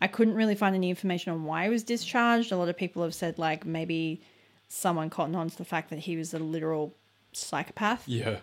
I 0.00 0.06
couldn't 0.06 0.34
really 0.34 0.54
find 0.54 0.74
any 0.74 0.90
information 0.90 1.32
on 1.32 1.44
why 1.44 1.64
he 1.64 1.70
was 1.70 1.82
discharged. 1.82 2.52
A 2.52 2.56
lot 2.56 2.68
of 2.68 2.76
people 2.76 3.02
have 3.02 3.14
said, 3.14 3.38
like, 3.38 3.64
maybe 3.64 4.20
someone 4.68 5.10
cottoned 5.10 5.36
on 5.36 5.50
to 5.50 5.56
the 5.56 5.64
fact 5.64 5.90
that 5.90 6.00
he 6.00 6.16
was 6.16 6.34
a 6.34 6.38
literal 6.38 6.94
psychopath. 7.32 8.08
Yeah. 8.08 8.38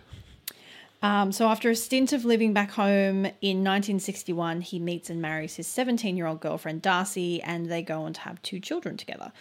Um, 1.02 1.32
so 1.32 1.48
after 1.48 1.70
a 1.70 1.76
stint 1.76 2.12
of 2.12 2.24
living 2.24 2.52
back 2.52 2.72
home 2.72 3.24
in 3.40 3.64
1961, 3.64 4.60
he 4.60 4.78
meets 4.78 5.08
and 5.08 5.22
marries 5.22 5.56
his 5.56 5.66
17-year-old 5.66 6.40
girlfriend 6.40 6.82
Darcy, 6.82 7.42
and 7.42 7.70
they 7.70 7.82
go 7.82 8.02
on 8.02 8.12
to 8.12 8.20
have 8.20 8.42
two 8.42 8.60
children 8.60 8.96
together. 8.96 9.32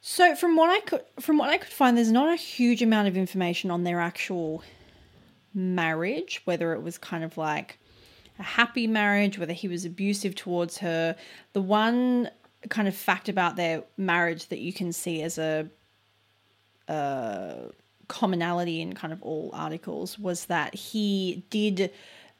So 0.00 0.36
from 0.36 0.56
what 0.56 0.70
I 0.70 0.80
could 0.80 1.02
from 1.18 1.38
what 1.38 1.50
I 1.50 1.58
could 1.58 1.72
find, 1.72 1.96
there's 1.96 2.12
not 2.12 2.32
a 2.32 2.36
huge 2.36 2.82
amount 2.82 3.08
of 3.08 3.16
information 3.16 3.70
on 3.70 3.82
their 3.82 4.00
actual 4.00 4.62
marriage, 5.52 6.40
whether 6.44 6.72
it 6.72 6.82
was 6.82 6.96
kind 6.98 7.24
of 7.24 7.36
like 7.36 7.78
a 8.38 8.44
happy 8.44 8.86
marriage, 8.86 9.38
whether 9.38 9.52
he 9.52 9.66
was 9.66 9.84
abusive 9.84 10.36
towards 10.36 10.78
her. 10.78 11.16
The 11.52 11.60
one 11.60 12.30
kind 12.68 12.86
of 12.86 12.94
fact 12.94 13.28
about 13.28 13.56
their 13.56 13.82
marriage 13.96 14.46
that 14.46 14.60
you 14.60 14.72
can 14.72 14.92
see 14.92 15.22
as 15.22 15.36
a 15.36 15.68
commonality 18.08 18.80
in 18.80 18.94
kind 18.94 19.12
of 19.12 19.22
all 19.22 19.50
articles 19.52 20.18
was 20.18 20.46
that 20.46 20.74
he 20.74 21.44
did 21.50 21.92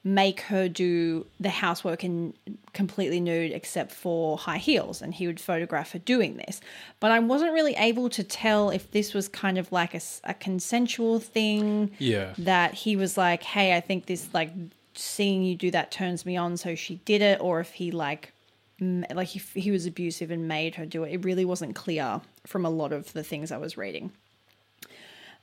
make 0.05 0.41
her 0.43 0.69
do 0.69 1.27
the 1.41 1.49
housework 1.51 2.05
in 2.05 2.33
completely 2.73 3.21
nude 3.21 3.53
except 3.53 3.91
for 3.93 4.39
high 4.39 4.57
heels 4.57 5.03
and 5.03 5.13
he 5.13 5.27
would 5.27 5.41
photograph 5.41 5.91
her 5.93 5.99
doing 5.99 6.37
this. 6.37 6.61
But 7.01 7.11
i 7.11 7.19
wasn't 7.19 7.53
really 7.53 7.75
able 7.75 8.09
to 8.11 8.23
tell 8.25 8.71
if 8.71 8.91
this 8.93 9.13
was 9.13 9.29
kind 9.29 9.59
of 9.59 9.71
like 9.73 9.95
a 10.25 10.35
consensual 10.35 11.19
thing 11.21 11.91
Yeah. 11.99 12.33
that 12.39 12.75
he 12.75 12.97
was 12.97 13.17
like 13.19 13.43
hey 13.43 13.77
i 13.77 13.81
think 13.81 14.07
this 14.07 14.29
like 14.33 14.53
seeing 14.95 15.43
you 15.43 15.55
do 15.57 15.71
that 15.73 15.91
turns 15.91 16.25
me 16.25 16.37
on 16.37 16.57
so 16.57 16.75
she 16.75 16.97
did 17.05 17.21
it 17.21 17.41
or 17.41 17.61
if 17.61 17.73
he 17.73 17.91
like 17.91 18.33
like 18.81 19.35
if 19.35 19.53
he 19.55 19.71
was 19.73 19.85
abusive 19.87 20.31
and 20.31 20.47
made 20.47 20.77
her 20.77 20.87
do 20.87 21.03
it. 21.03 21.13
It 21.13 21.25
really 21.25 21.45
wasn't 21.45 21.75
clear 21.75 22.21
from 22.47 22.65
a 22.65 22.71
lot 22.71 22.93
of 22.93 23.13
the 23.13 23.25
things 23.25 23.51
i 23.51 23.57
was 23.59 23.77
reading 23.77 24.13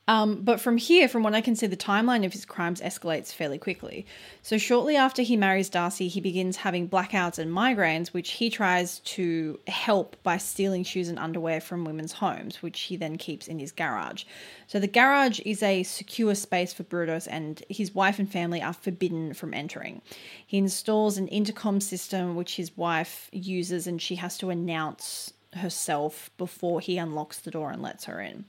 um, 0.08 0.42
but 0.42 0.62
from 0.62 0.78
here, 0.78 1.08
from 1.08 1.24
what 1.24 1.34
I 1.34 1.42
can 1.42 1.56
see, 1.56 1.66
the 1.66 1.76
timeline 1.76 2.26
of 2.26 2.32
his 2.32 2.46
crimes 2.46 2.80
escalates 2.80 3.34
fairly 3.34 3.58
quickly. 3.58 4.06
So, 4.44 4.60
shortly 4.60 4.96
after 4.96 5.24
he 5.24 5.36
marries 5.36 5.68
Darcy, 5.68 6.10
he 6.10 6.22
begins 6.22 6.58
having 6.58 6.88
blackouts 6.88 7.40
and 7.40 7.52
migraines, 7.52 8.10
which 8.10 8.32
he 8.34 8.52
tries 8.52 9.00
to 9.00 9.60
help 9.68 10.16
by 10.22 10.38
stealing 10.38 10.84
shoes 10.84 11.10
and 11.10 11.18
underwear 11.18 11.60
from 11.60 11.86
women's 11.86 12.14
homes, 12.14 12.62
which 12.62 12.82
he 12.82 12.98
then 12.98 13.18
keeps 13.18 13.48
in 13.48 13.58
his 13.58 13.72
garage. 13.72 14.26
So, 14.68 14.80
the 14.80 14.88
garage 14.88 15.40
is 15.44 15.64
a 15.64 15.82
secure 15.82 16.36
space 16.36 16.72
for 16.72 16.84
Brudos, 16.84 17.28
and 17.28 17.64
his 17.68 17.96
wife 17.96 18.20
and 18.20 18.32
family 18.32 18.62
are 18.62 18.74
forbidden 18.74 19.34
from 19.34 19.56
entering. 19.56 20.04
He 20.46 20.60
installs 20.60 21.18
an 21.18 21.30
intercom 21.30 21.82
system, 21.82 22.36
which 22.36 22.58
his 22.58 22.78
wife 22.78 23.28
uses, 23.32 23.88
and 23.88 24.00
she 24.00 24.16
has 24.18 24.38
to 24.38 24.52
announce 24.52 25.34
herself 25.54 26.30
before 26.38 26.80
he 26.80 27.00
unlocks 27.00 27.40
the 27.40 27.50
door 27.50 27.72
and 27.72 27.82
lets 27.82 28.06
her 28.06 28.22
in. 28.22 28.46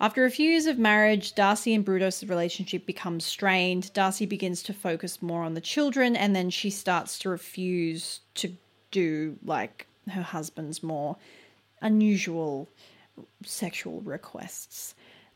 After 0.00 0.24
a 0.24 0.30
few 0.30 0.48
years 0.48 0.64
of 0.64 0.78
marriage, 0.78 1.34
Darcy 1.34 1.74
and 1.74 1.84
Brudos' 1.84 2.26
relationship 2.26 2.86
becomes 2.86 3.26
strained. 3.26 3.92
Darcy 3.92 4.24
begins 4.24 4.62
to 4.62 4.72
focus 4.72 5.20
more 5.20 5.42
on 5.42 5.52
the 5.52 5.60
children, 5.60 6.16
and 6.16 6.34
then 6.34 6.48
she 6.48 6.70
starts 6.70 7.18
to 7.18 7.28
refuse 7.28 8.20
to 8.36 8.56
do 8.90 9.36
like 9.44 9.86
her 10.10 10.22
husband's 10.22 10.82
more 10.82 11.16
unusual 11.82 12.66
sexual 13.44 14.00
requests. 14.00 14.94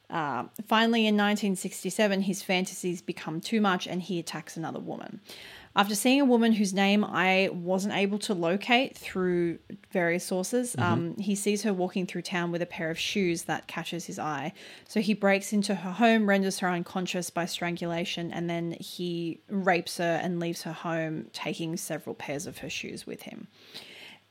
Uh, 0.08 0.44
finally, 0.66 1.00
in 1.00 1.14
1967, 1.14 2.22
his 2.22 2.42
fantasies 2.42 3.02
become 3.02 3.40
too 3.40 3.60
much 3.60 3.86
and 3.86 4.02
he 4.02 4.18
attacks 4.18 4.56
another 4.56 4.78
woman. 4.78 5.20
After 5.76 5.96
seeing 5.96 6.20
a 6.20 6.24
woman 6.24 6.52
whose 6.52 6.72
name 6.72 7.04
I 7.04 7.50
wasn't 7.52 7.94
able 7.94 8.20
to 8.20 8.34
locate 8.34 8.96
through 8.96 9.58
various 9.90 10.24
sources, 10.24 10.76
um, 10.78 11.16
he 11.16 11.34
sees 11.34 11.64
her 11.64 11.72
walking 11.72 12.06
through 12.06 12.22
town 12.22 12.52
with 12.52 12.62
a 12.62 12.66
pair 12.66 12.90
of 12.90 12.98
shoes 12.98 13.42
that 13.44 13.66
catches 13.66 14.06
his 14.06 14.16
eye. 14.16 14.52
So 14.86 15.00
he 15.00 15.14
breaks 15.14 15.52
into 15.52 15.74
her 15.74 15.90
home, 15.90 16.28
renders 16.28 16.60
her 16.60 16.68
unconscious 16.68 17.28
by 17.28 17.46
strangulation, 17.46 18.30
and 18.30 18.48
then 18.48 18.76
he 18.78 19.40
rapes 19.48 19.96
her 19.98 20.20
and 20.22 20.38
leaves 20.38 20.62
her 20.62 20.72
home, 20.72 21.26
taking 21.32 21.76
several 21.76 22.14
pairs 22.14 22.46
of 22.46 22.58
her 22.58 22.70
shoes 22.70 23.04
with 23.04 23.22
him. 23.22 23.48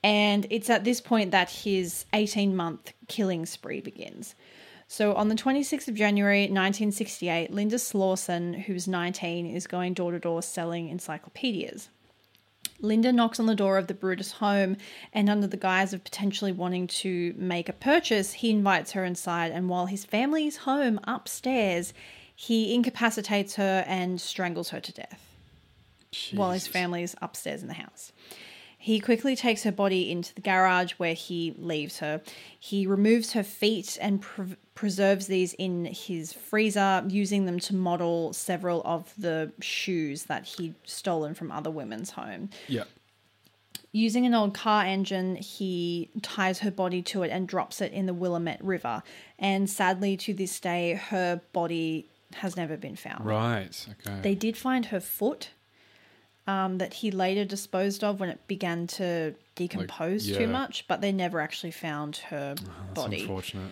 And 0.01 0.47
it's 0.49 0.69
at 0.69 0.85
this 0.85 1.01
point 1.01 1.31
that 1.31 1.49
his 1.49 2.05
18 2.13 2.55
month 2.55 2.93
killing 3.07 3.45
spree 3.45 3.81
begins. 3.81 4.35
So 4.93 5.15
on 5.15 5.27
the 5.27 5.33
26th 5.33 5.87
of 5.87 5.95
January 5.95 6.41
1968, 6.41 7.49
Linda 7.49 7.79
Slawson, 7.79 8.53
who's 8.53 8.87
19, 8.87 9.47
is 9.47 9.65
going 9.65 9.95
door 9.95 10.11
to 10.11 10.19
door 10.19 10.43
selling 10.43 10.87
encyclopedias. 10.87 11.89
Linda 12.79 13.11
knocks 13.11 13.39
on 13.39 13.47
the 13.47 13.55
door 13.55 13.79
of 13.79 13.87
the 13.87 13.95
Brudos 13.95 14.33
home, 14.33 14.77
and 15.11 15.31
under 15.31 15.47
the 15.47 15.57
guise 15.57 15.93
of 15.93 16.03
potentially 16.03 16.51
wanting 16.51 16.85
to 16.85 17.33
make 17.37 17.69
a 17.69 17.73
purchase, 17.73 18.33
he 18.33 18.51
invites 18.51 18.91
her 18.91 19.03
inside. 19.03 19.51
And 19.51 19.67
while 19.67 19.87
his 19.87 20.05
family 20.05 20.45
is 20.45 20.57
home 20.57 20.99
upstairs, 21.05 21.91
he 22.35 22.75
incapacitates 22.75 23.55
her 23.55 23.83
and 23.87 24.21
strangles 24.21 24.69
her 24.69 24.79
to 24.79 24.91
death 24.91 25.27
while 26.33 26.51
his 26.51 26.65
Jesus. 26.65 26.71
family 26.71 27.01
is 27.01 27.15
upstairs 27.19 27.63
in 27.63 27.67
the 27.67 27.73
house. 27.73 28.11
He 28.83 28.99
quickly 28.99 29.37
takes 29.37 29.63
her 29.63 29.71
body 29.71 30.11
into 30.11 30.35
the 30.35 30.41
garage 30.41 30.91
where 30.97 31.13
he 31.13 31.55
leaves 31.57 31.99
her. 31.99 32.21
He 32.59 32.85
removes 32.85 33.31
her 33.31 33.41
feet 33.41 33.97
and 34.01 34.21
pre- 34.21 34.57
preserves 34.75 35.27
these 35.27 35.53
in 35.53 35.85
his 35.85 36.33
freezer, 36.33 37.01
using 37.07 37.45
them 37.45 37.59
to 37.59 37.73
model 37.73 38.33
several 38.33 38.81
of 38.83 39.13
the 39.17 39.53
shoes 39.61 40.23
that 40.23 40.43
he'd 40.43 40.75
stolen 40.83 41.33
from 41.33 41.49
other 41.49 41.71
women's 41.71 42.09
home. 42.09 42.49
Yeah. 42.67 42.83
Using 43.93 44.25
an 44.25 44.33
old 44.33 44.53
car 44.53 44.83
engine, 44.83 45.37
he 45.37 46.09
ties 46.21 46.59
her 46.59 46.71
body 46.71 47.01
to 47.03 47.23
it 47.23 47.31
and 47.31 47.47
drops 47.47 47.79
it 47.79 47.93
in 47.93 48.05
the 48.05 48.13
Willamette 48.13 48.61
River. 48.61 49.01
And 49.39 49.69
sadly, 49.69 50.17
to 50.17 50.33
this 50.33 50.59
day, 50.59 50.95
her 50.95 51.39
body 51.53 52.09
has 52.33 52.57
never 52.57 52.75
been 52.75 52.97
found. 52.97 53.25
Right. 53.25 53.87
Okay. 54.05 54.19
They 54.21 54.35
did 54.35 54.57
find 54.57 54.87
her 54.87 54.99
foot 54.99 55.51
um, 56.47 56.77
that 56.77 56.95
he 56.95 57.11
later 57.11 57.45
disposed 57.45 58.03
of 58.03 58.19
when 58.19 58.29
it 58.29 58.45
began 58.47 58.87
to 58.87 59.33
decompose 59.55 60.27
yeah. 60.27 60.37
too 60.37 60.47
much, 60.47 60.85
but 60.87 61.01
they 61.01 61.11
never 61.11 61.39
actually 61.39 61.71
found 61.71 62.17
her 62.17 62.55
That's 62.55 62.93
body. 62.93 63.21
unfortunate. 63.21 63.71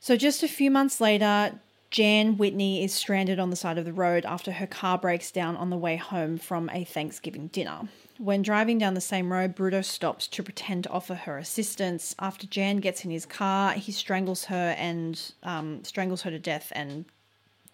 So 0.00 0.16
just 0.16 0.42
a 0.42 0.48
few 0.48 0.70
months 0.70 1.00
later, 1.00 1.58
Jan 1.90 2.38
Whitney 2.38 2.82
is 2.82 2.94
stranded 2.94 3.38
on 3.38 3.50
the 3.50 3.56
side 3.56 3.78
of 3.78 3.84
the 3.84 3.92
road 3.92 4.24
after 4.24 4.52
her 4.52 4.66
car 4.66 4.96
breaks 4.96 5.30
down 5.30 5.56
on 5.56 5.70
the 5.70 5.76
way 5.76 5.96
home 5.96 6.38
from 6.38 6.70
a 6.70 6.84
Thanksgiving 6.84 7.48
dinner. 7.48 7.88
When 8.18 8.42
driving 8.42 8.78
down 8.78 8.94
the 8.94 9.00
same 9.00 9.32
road, 9.32 9.54
Brudos 9.54 9.84
stops 9.84 10.26
to 10.28 10.42
pretend 10.42 10.84
to 10.84 10.90
offer 10.90 11.14
her 11.14 11.38
assistance. 11.38 12.14
After 12.18 12.46
Jan 12.46 12.78
gets 12.78 13.04
in 13.04 13.10
his 13.10 13.26
car, 13.26 13.72
he 13.72 13.92
strangles 13.92 14.46
her 14.46 14.74
and 14.78 15.20
um, 15.42 15.84
strangles 15.84 16.22
her 16.22 16.30
to 16.30 16.38
death 16.38 16.72
and 16.74 17.04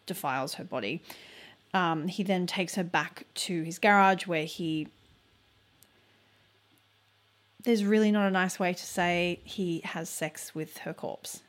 defiles 0.07 0.55
her 0.55 0.65
body. 0.65 1.03
Um, 1.75 2.09
he 2.09 2.23
then 2.23 2.47
takes 2.47 2.75
her 2.77 2.85
back 2.85 3.25
to 3.35 3.63
his 3.63 3.79
garage 3.79 4.27
where 4.27 4.45
he. 4.45 4.89
There's 7.63 7.85
really 7.85 8.11
not 8.11 8.27
a 8.27 8.31
nice 8.31 8.59
way 8.59 8.73
to 8.73 8.85
say 8.85 9.41
he 9.45 9.81
has 9.85 10.09
sex 10.09 10.55
with 10.55 10.79
her 10.79 10.95
corpse. 10.95 11.43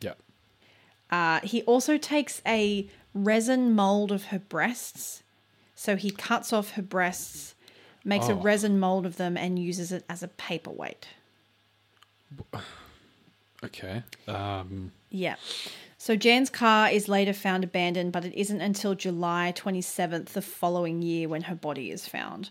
Yeah. 0.00 0.14
Uh, 1.10 1.40
he 1.40 1.62
also 1.62 1.98
takes 1.98 2.42
a 2.46 2.88
resin 3.14 3.74
mold 3.74 4.10
of 4.10 4.24
her 4.26 4.38
breasts. 4.38 5.22
So 5.76 5.96
he 5.96 6.10
cuts 6.10 6.52
off 6.52 6.72
her 6.72 6.82
breasts, 6.82 7.54
makes 8.04 8.28
a 8.28 8.32
Oh. 8.32 8.40
resin 8.40 8.80
mold 8.80 9.06
of 9.06 9.16
them, 9.16 9.36
and 9.36 9.58
uses 9.58 9.92
it 9.92 10.04
as 10.08 10.22
a 10.22 10.28
paperweight. 10.28 11.08
Okay. 13.64 14.02
Um. 14.28 14.92
Yeah. 15.10 15.36
So 15.96 16.16
Jan's 16.16 16.50
car 16.50 16.90
is 16.90 17.08
later 17.08 17.32
found 17.32 17.64
abandoned, 17.64 18.12
but 18.12 18.24
it 18.26 18.34
isn't 18.38 18.60
until 18.60 18.94
July 18.94 19.54
27th 19.56 20.26
the 20.26 20.42
following 20.42 21.00
year 21.00 21.28
when 21.28 21.42
her 21.42 21.54
body 21.54 21.90
is 21.90 22.06
found. 22.06 22.50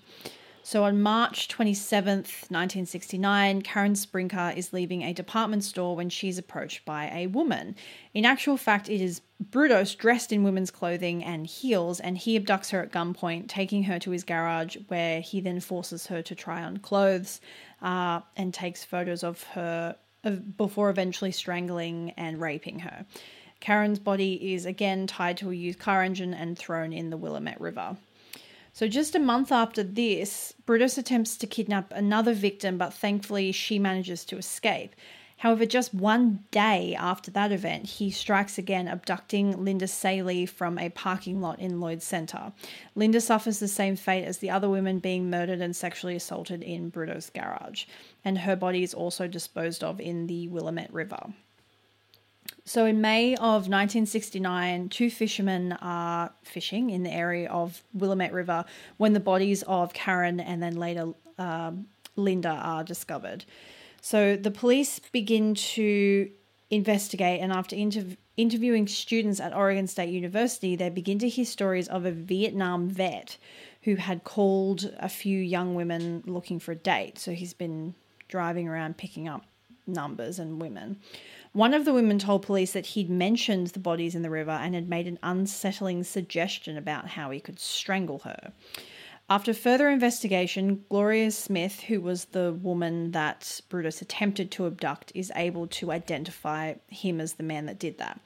So 0.66 0.86
on 0.86 1.02
March 1.02 1.50
27th, 1.50 2.50
1969, 2.50 3.62
Karen 3.64 3.96
Sprinker 3.96 4.54
is 4.56 4.72
leaving 4.72 5.04
a 5.04 5.14
department 5.14 5.66
store 5.66 5.94
when 5.94 6.10
she's 6.10 6.38
approached 6.38 6.86
by 6.86 7.12
a 7.14 7.28
woman. 7.28 7.76
In 8.14 8.24
actual 8.24 8.56
fact, 8.56 8.90
it 8.90 9.02
is 9.02 9.22
Brudos 9.52 9.96
dressed 9.98 10.32
in 10.32 10.44
women's 10.44 10.72
clothing 10.72 11.22
and 11.22 11.46
heels, 11.46 12.00
and 12.00 12.18
he 12.18 12.40
abducts 12.40 12.72
her 12.72 12.82
at 12.82 12.94
gunpoint, 12.94 13.50
taking 13.50 13.84
her 13.84 14.00
to 14.00 14.12
his 14.12 14.24
garage, 14.24 14.78
where 14.88 15.20
he 15.20 15.42
then 15.42 15.60
forces 15.60 16.08
her 16.08 16.22
to 16.22 16.34
try 16.34 16.64
on 16.64 16.78
clothes 16.78 17.42
uh, 17.82 18.22
and 18.38 18.54
takes 18.54 18.86
photos 18.86 19.22
of 19.22 19.44
her 19.44 19.98
before 20.58 20.90
eventually 20.90 21.32
strangling 21.32 22.12
and 22.12 22.40
raping 22.40 22.80
her. 22.80 23.06
Karen's 23.60 24.00
body 24.00 24.54
is 24.54 24.66
again 24.66 25.08
tied 25.08 25.38
to 25.38 25.52
a 25.52 25.56
used 25.56 25.80
car 25.80 26.04
engine 26.04 26.34
and 26.34 26.58
thrown 26.58 26.92
in 26.92 27.10
the 27.10 27.18
Willamette 27.18 27.62
River. 27.62 27.98
So, 28.74 28.88
just 28.88 29.16
a 29.16 29.20
month 29.20 29.52
after 29.52 29.84
this, 29.84 30.54
Brudos 30.66 30.98
attempts 30.98 31.38
to 31.38 31.48
kidnap 31.48 31.94
another 31.94 32.34
victim, 32.34 32.78
but 32.78 32.94
thankfully 32.94 33.52
she 33.52 33.78
manages 33.78 34.26
to 34.26 34.38
escape. 34.38 34.96
However, 35.44 35.66
just 35.66 35.94
one 35.94 36.46
day 36.52 36.96
after 36.98 37.30
that 37.32 37.52
event, 37.52 37.86
he 37.86 38.12
strikes 38.12 38.58
again, 38.58 38.88
abducting 38.88 39.62
Linda 39.62 39.90
Salee 39.90 40.46
from 40.46 40.80
a 40.80 40.88
parking 40.88 41.42
lot 41.42 41.60
in 41.60 41.82
Lloyd 41.82 42.02
Center. 42.02 42.54
Linda 42.96 43.20
suffers 43.20 43.60
the 43.60 43.68
same 43.68 43.98
fate 43.98 44.24
as 44.24 44.38
the 44.38 44.50
other 44.50 44.70
women 44.70 45.00
being 45.00 45.30
murdered 45.30 45.60
and 45.60 45.76
sexually 45.76 46.16
assaulted 46.16 46.64
in 46.64 46.90
Brudos's 46.90 47.30
garage, 47.30 47.84
and 48.24 48.38
her 48.38 48.56
body 48.56 48.84
is 48.84 48.94
also 48.94 49.28
disposed 49.28 49.84
of 49.84 50.00
in 50.00 50.28
the 50.28 50.48
Willamette 50.48 50.94
River. 50.94 51.34
So 52.64 52.86
in 52.86 53.02
May 53.02 53.34
of 53.36 53.68
1969, 53.68 54.88
two 54.88 55.10
fishermen 55.10 55.74
are 55.82 56.32
fishing 56.44 56.90
in 56.90 57.04
the 57.04 57.12
area 57.12 57.50
of 57.50 57.84
Willamette 57.94 58.32
River 58.32 58.64
when 58.96 59.12
the 59.12 59.20
bodies 59.20 59.62
of 59.64 59.92
Karen 59.92 60.40
and 60.40 60.64
then 60.64 60.78
later 60.78 61.10
um, 61.38 61.88
Linda 62.16 62.48
are 62.48 62.86
discovered. 62.86 63.44
So 64.04 64.36
the 64.36 64.52
police 64.52 65.00
begin 65.00 65.56
to 65.56 66.30
investigate, 66.70 67.40
and 67.40 67.54
after 67.54 67.74
interv- 67.74 68.18
interviewing 68.36 68.86
students 68.86 69.40
at 69.40 69.56
Oregon 69.56 69.88
State 69.88 70.10
University, 70.10 70.76
they 70.76 70.90
begin 70.90 71.20
to 71.20 71.30
hear 71.30 71.46
stories 71.46 71.88
of 71.88 72.04
a 72.04 72.12
Vietnam 72.12 72.90
vet 72.90 73.38
who 73.84 73.96
had 73.96 74.26
called 74.26 74.94
a 75.00 75.08
few 75.08 75.40
young 75.40 75.74
women 75.74 76.22
looking 76.26 76.60
for 76.60 76.74
a 76.74 76.76
date. 76.76 77.18
So 77.18 77.32
he's 77.32 77.54
been 77.54 77.96
driving 78.28 78.68
around 78.68 78.98
picking 78.98 79.30
up 79.30 79.46
numbers 79.88 80.38
and 80.38 80.62
women. 80.62 80.98
One 81.54 81.74
of 81.74 81.86
the 81.86 81.94
women 81.94 82.20
told 82.20 82.42
police 82.42 82.74
that 82.74 82.88
he'd 82.88 83.10
mentioned 83.10 83.68
the 83.68 83.80
bodies 83.80 84.16
in 84.16 84.22
the 84.22 84.30
river 84.30 84.52
and 84.52 84.76
had 84.76 84.90
made 84.90 85.08
an 85.08 85.20
unsettling 85.24 86.04
suggestion 86.04 86.76
about 86.78 87.08
how 87.08 87.32
he 87.32 87.40
could 87.40 87.58
strangle 87.58 88.20
her. 88.20 88.52
After 89.30 89.54
further 89.54 89.90
investigation, 89.90 90.84
Gloria 90.90 91.32
Smith, 91.32 91.82
who 91.82 92.02
was 92.02 92.26
the 92.26 92.54
woman 92.54 93.12
that 93.12 93.62
Brudos 93.70 94.02
attempted 94.02 94.52
to 94.52 94.68
abduct, 94.68 95.12
is 95.16 95.32
able 95.36 95.68
to 95.68 95.92
identify 95.92 96.76
him 96.88 97.22
as 97.22 97.34
the 97.34 97.44
man 97.44 97.66
that 97.68 97.80
did 97.80 97.98
that. 98.00 98.20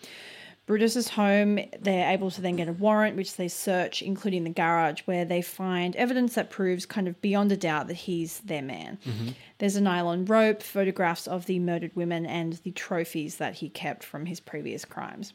Brudos's 0.68 1.08
home, 1.08 1.60
they're 1.80 2.12
able 2.12 2.30
to 2.30 2.42
then 2.42 2.58
get 2.58 2.68
a 2.68 2.74
warrant, 2.74 3.16
which 3.16 3.38
they 3.38 3.48
search, 3.48 4.02
including 4.02 4.44
the 4.44 4.50
garage, 4.50 5.00
where 5.06 5.24
they 5.24 5.42
find 5.42 5.96
evidence 5.96 6.36
that 6.36 6.50
proves 6.50 6.86
kind 6.86 7.08
of 7.08 7.22
beyond 7.22 7.54
a 7.54 7.58
doubt 7.58 7.88
that 7.88 7.94
he's 7.94 8.42
their 8.42 8.62
man. 8.62 8.98
Mm-hmm. 9.06 9.30
There's 9.60 9.78
a 9.78 9.82
nylon 9.82 10.26
rope, 10.26 10.62
photographs 10.62 11.26
of 11.26 11.46
the 11.46 11.60
murdered 11.60 11.96
women, 11.96 12.26
and 12.26 12.54
the 12.64 12.72
trophies 12.72 13.38
that 13.38 13.56
he 13.56 13.70
kept 13.70 14.04
from 14.04 14.26
his 14.26 14.42
previous 14.42 14.84
crimes. 14.84 15.32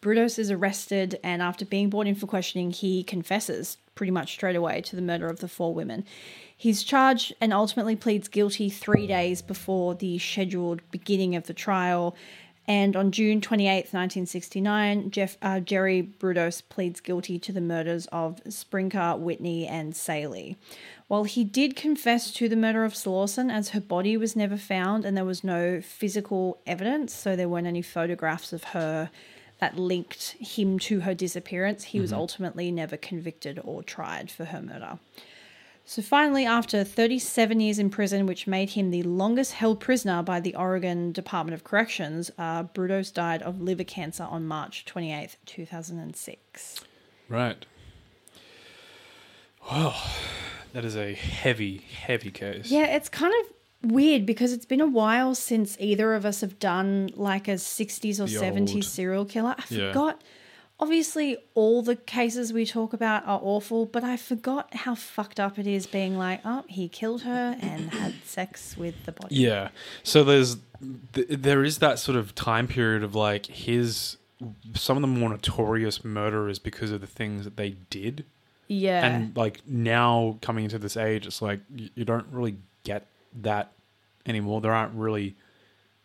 Brudos 0.00 0.38
is 0.38 0.50
arrested, 0.50 1.20
and 1.22 1.40
after 1.40 1.64
being 1.64 1.88
brought 1.88 2.08
in 2.08 2.16
for 2.16 2.26
questioning, 2.26 2.72
he 2.72 3.04
confesses 3.04 3.76
pretty 3.94 4.10
much 4.10 4.32
straight 4.32 4.56
away 4.56 4.80
to 4.82 4.96
the 4.96 5.02
murder 5.02 5.28
of 5.28 5.40
the 5.40 5.48
four 5.48 5.74
women. 5.74 6.04
He's 6.56 6.82
charged 6.82 7.34
and 7.40 7.52
ultimately 7.52 7.96
pleads 7.96 8.28
guilty 8.28 8.70
three 8.70 9.06
days 9.06 9.42
before 9.42 9.94
the 9.94 10.18
scheduled 10.18 10.80
beginning 10.90 11.36
of 11.36 11.46
the 11.46 11.54
trial. 11.54 12.16
And 12.66 12.96
on 12.96 13.10
June 13.10 13.42
28th, 13.42 13.92
1969, 13.92 15.10
Jeff, 15.10 15.36
uh, 15.42 15.60
Jerry 15.60 16.02
Brudos 16.02 16.62
pleads 16.66 17.00
guilty 17.00 17.38
to 17.38 17.52
the 17.52 17.60
murders 17.60 18.06
of 18.06 18.40
Sprinker, 18.48 19.16
Whitney, 19.18 19.66
and 19.66 19.94
Salee. 19.94 20.56
While 21.06 21.24
he 21.24 21.44
did 21.44 21.76
confess 21.76 22.32
to 22.32 22.48
the 22.48 22.56
murder 22.56 22.84
of 22.84 22.96
Slawson, 22.96 23.50
as 23.50 23.70
her 23.70 23.80
body 23.80 24.16
was 24.16 24.34
never 24.34 24.56
found 24.56 25.04
and 25.04 25.14
there 25.14 25.26
was 25.26 25.44
no 25.44 25.82
physical 25.82 26.58
evidence, 26.66 27.12
so 27.12 27.36
there 27.36 27.50
weren't 27.50 27.66
any 27.66 27.82
photographs 27.82 28.54
of 28.54 28.64
her 28.64 29.10
that 29.58 29.78
linked 29.78 30.36
him 30.40 30.78
to 30.80 31.00
her 31.00 31.14
disappearance, 31.14 31.84
he 31.84 32.00
was 32.00 32.12
ultimately 32.12 32.70
never 32.70 32.96
convicted 32.96 33.60
or 33.64 33.82
tried 33.82 34.30
for 34.30 34.46
her 34.46 34.60
murder. 34.60 34.98
So 35.86 36.00
finally, 36.00 36.46
after 36.46 36.82
37 36.82 37.60
years 37.60 37.78
in 37.78 37.90
prison, 37.90 38.24
which 38.24 38.46
made 38.46 38.70
him 38.70 38.90
the 38.90 39.02
longest 39.02 39.52
held 39.52 39.80
prisoner 39.80 40.22
by 40.22 40.40
the 40.40 40.54
Oregon 40.56 41.12
Department 41.12 41.54
of 41.54 41.62
Corrections, 41.62 42.30
uh, 42.38 42.64
Brudos 42.64 43.12
died 43.12 43.42
of 43.42 43.60
liver 43.60 43.84
cancer 43.84 44.24
on 44.24 44.46
March 44.46 44.86
28th, 44.86 45.36
2006. 45.44 46.80
Right. 47.28 47.66
Wow. 49.70 49.94
That 50.72 50.84
is 50.84 50.96
a 50.96 51.14
heavy, 51.14 51.78
heavy 51.78 52.30
case. 52.30 52.70
Yeah, 52.70 52.86
it's 52.86 53.08
kind 53.08 53.34
of 53.42 53.53
weird 53.84 54.26
because 54.26 54.52
it's 54.52 54.66
been 54.66 54.80
a 54.80 54.86
while 54.86 55.34
since 55.34 55.76
either 55.80 56.14
of 56.14 56.24
us 56.24 56.40
have 56.40 56.58
done 56.58 57.10
like 57.14 57.48
a 57.48 57.52
60s 57.58 58.20
or 58.20 58.26
The 58.26 58.38
70s 58.38 58.74
old- 58.76 58.84
serial 58.84 59.24
killer. 59.24 59.54
I 59.58 59.64
Yeah. 59.68 59.88
forgot. 59.88 60.22
Obviously, 60.80 61.36
all 61.54 61.82
the 61.82 61.94
cases 61.94 62.52
we 62.52 62.66
talk 62.66 62.92
about 62.92 63.24
are 63.26 63.38
awful, 63.42 63.86
but 63.86 64.02
I 64.02 64.16
forgot 64.16 64.74
how 64.74 64.96
fucked 64.96 65.38
up 65.38 65.56
it 65.58 65.68
is 65.68 65.86
being 65.86 66.18
like, 66.18 66.40
oh, 66.44 66.64
he 66.68 66.88
killed 66.88 67.22
her 67.22 67.56
and 67.60 67.90
had 67.90 68.14
sex 68.24 68.76
with 68.76 69.04
the 69.06 69.12
body. 69.12 69.36
Yeah. 69.36 69.68
So 70.02 70.24
there's 70.24 70.56
th- 71.12 71.28
there 71.30 71.62
is 71.62 71.78
that 71.78 72.00
sort 72.00 72.18
of 72.18 72.34
time 72.34 72.66
period 72.66 73.04
of 73.04 73.14
like 73.14 73.46
his 73.46 74.16
some 74.74 74.96
of 74.96 75.00
the 75.00 75.06
more 75.06 75.28
notorious 75.30 76.04
murderers 76.04 76.58
because 76.58 76.90
of 76.90 77.00
the 77.00 77.06
things 77.06 77.44
that 77.44 77.56
they 77.56 77.76
did. 77.88 78.24
Yeah. 78.66 79.06
And 79.06 79.36
like 79.36 79.60
now 79.66 80.38
coming 80.42 80.64
into 80.64 80.78
this 80.80 80.96
age, 80.96 81.24
it's 81.24 81.40
like 81.40 81.60
you, 81.74 81.88
you 81.94 82.04
don't 82.04 82.26
really 82.32 82.56
get 82.82 83.06
that 83.34 83.72
anymore. 84.26 84.60
There 84.60 84.72
aren't 84.72 84.94
really 84.94 85.36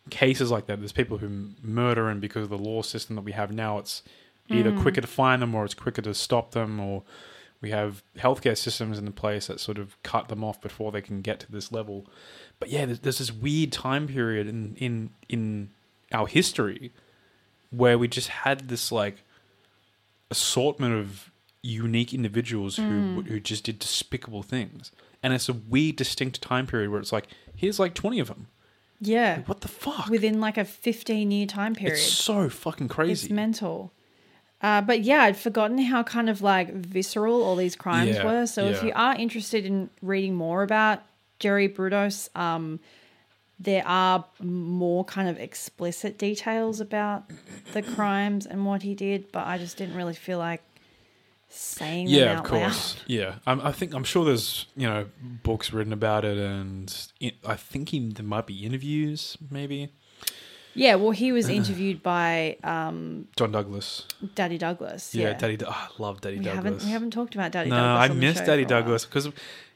cases 0.10 0.52
like 0.52 0.66
that. 0.68 0.80
There's 0.80 0.92
people 0.92 1.18
who 1.18 1.50
murder, 1.62 2.10
and 2.10 2.20
because 2.22 2.44
of 2.44 2.50
the 2.50 2.58
law 2.58 2.82
system 2.82 3.16
that 3.16 3.24
we 3.24 3.32
have 3.34 3.52
now, 3.52 3.78
it's 3.78 4.04
either 4.50 4.72
mm. 4.72 4.82
quicker 4.82 5.02
to 5.02 5.08
find 5.08 5.42
them 5.42 5.54
or 5.54 5.66
it's 5.66 5.74
quicker 5.74 6.02
to 6.02 6.14
stop 6.14 6.52
them, 6.52 6.80
or 6.80 7.04
we 7.62 7.72
have 7.72 8.04
healthcare 8.18 8.58
systems 8.58 8.98
in 8.98 9.06
the 9.06 9.12
place 9.12 9.48
that 9.48 9.60
sort 9.60 9.78
of 9.78 10.02
cut 10.04 10.30
them 10.30 10.44
off 10.44 10.62
before 10.62 10.92
they 10.92 11.02
can 11.02 11.22
get 11.22 11.40
to 11.42 11.52
this 11.52 11.72
level. 11.72 12.08
But 12.60 12.70
yeah, 12.70 12.86
there's, 12.86 13.00
there's 13.00 13.18
this 13.20 13.32
weird 13.32 13.72
time 13.72 14.08
period 14.08 14.48
in 14.48 14.76
in 14.78 15.10
in 15.28 15.70
our 16.12 16.28
history 16.28 16.92
where 17.72 17.98
we 17.98 18.08
just 18.08 18.30
had 18.30 18.68
this 18.68 18.92
like 18.92 19.24
assortment 20.32 20.96
of 20.96 21.32
unique 21.62 22.14
individuals 22.14 22.78
who 22.78 22.84
mm. 22.84 23.28
who 23.28 23.40
just 23.40 23.64
did 23.66 23.80
despicable 23.80 24.44
things, 24.44 24.92
and 25.24 25.34
it's 25.34 25.50
a 25.50 25.54
weird, 25.54 25.96
distinct 25.98 26.42
time 26.42 26.68
period 26.68 26.90
where 26.92 27.00
it's 27.00 27.12
like 27.12 27.28
here's 27.56 27.80
like 27.80 27.94
twenty 27.94 28.20
of 28.20 28.28
them. 28.28 28.48
yeah. 29.00 29.40
What 29.46 29.62
the 29.62 29.68
fuck? 29.68 30.08
Within 30.10 30.40
like 30.42 30.58
a 30.58 30.66
15 30.66 31.32
year 31.32 31.46
time 31.48 31.74
period. 31.76 31.94
it's 31.94 32.04
so 32.12 32.50
fucking 32.50 32.88
crazy. 32.90 33.28
It's 33.28 33.30
mental. 33.32 33.92
Uh, 34.62 34.82
but 34.82 35.02
yeah, 35.02 35.22
I'd 35.24 35.38
forgotten 35.38 35.78
how 35.78 36.04
kind 36.04 36.30
of 36.30 36.42
like 36.42 36.74
visceral 36.74 37.42
all 37.44 37.56
these 37.56 37.78
crimes 37.78 38.18
Yeah, 38.18 38.26
were. 38.26 38.46
So 38.46 38.66
if 38.66 38.84
you 38.84 38.92
are 38.94 39.16
interested 39.16 39.66
in 39.66 39.90
reading 40.02 40.36
more 40.36 40.64
about 40.64 41.02
Jerry 41.40 41.70
Brudos, 41.70 42.28
um, 42.38 42.82
there 43.58 43.88
are 43.88 44.26
more 44.42 45.06
kind 45.06 45.30
of 45.30 45.38
explicit 45.40 46.18
details 46.18 46.82
about 46.82 47.24
the 47.74 47.82
crimes 47.82 48.46
and 48.46 48.66
what 48.66 48.82
he 48.82 48.96
did, 48.96 49.32
but 49.32 49.48
I 49.48 49.58
just 49.58 49.78
didn't 49.78 49.96
really 49.96 50.14
feel 50.14 50.40
like 50.40 50.62
saying 51.50 52.08
yeah, 52.08 52.38
of 52.40 52.44
course. 52.46 52.96
loud. 52.96 53.04
Yeah, 53.08 53.36
I'm, 53.48 53.62
I 53.62 53.72
think 53.72 53.94
I'm 53.94 54.04
sure 54.04 54.24
there's 54.26 54.68
you 54.76 54.88
know 54.88 55.08
books 55.44 55.74
written 55.74 55.94
about 55.94 56.24
it, 56.26 56.38
and 56.38 56.96
it, 57.20 57.36
I 57.46 57.56
think 57.56 57.90
he, 57.90 58.10
there 58.10 58.26
might 58.26 58.46
be 58.46 58.66
interviews, 58.66 59.38
maybe 59.50 59.92
Yeah, 60.76 60.96
well, 60.96 61.12
he 61.12 61.32
was 61.32 61.50
interviewed 61.50 62.04
by 62.04 62.58
um, 62.64 63.28
John 63.36 63.52
Douglas. 63.52 64.06
Daddy 64.36 64.58
Douglas. 64.58 65.14
Yeah, 65.16 65.30
Yeah, 65.30 65.34
Daddy. 65.34 65.58
Oh, 65.66 65.70
I 65.70 65.88
love 65.98 66.22
Daddy 66.22 66.38
We 66.38 66.46
Douglas. 66.46 66.64
haven't 66.64 66.84
we 66.84 66.92
haven't 66.92 67.12
talked 67.12 67.36
about 67.36 67.52
Daddy 67.52 67.70
no, 67.70 67.76
Douglas. 67.76 68.12
I 68.12 68.14
miss 68.14 68.38
Daddy 68.38 68.46
for 68.46 68.52
a 68.52 68.76
while. 68.76 68.82
Douglas 68.82 69.06
because, 69.06 69.30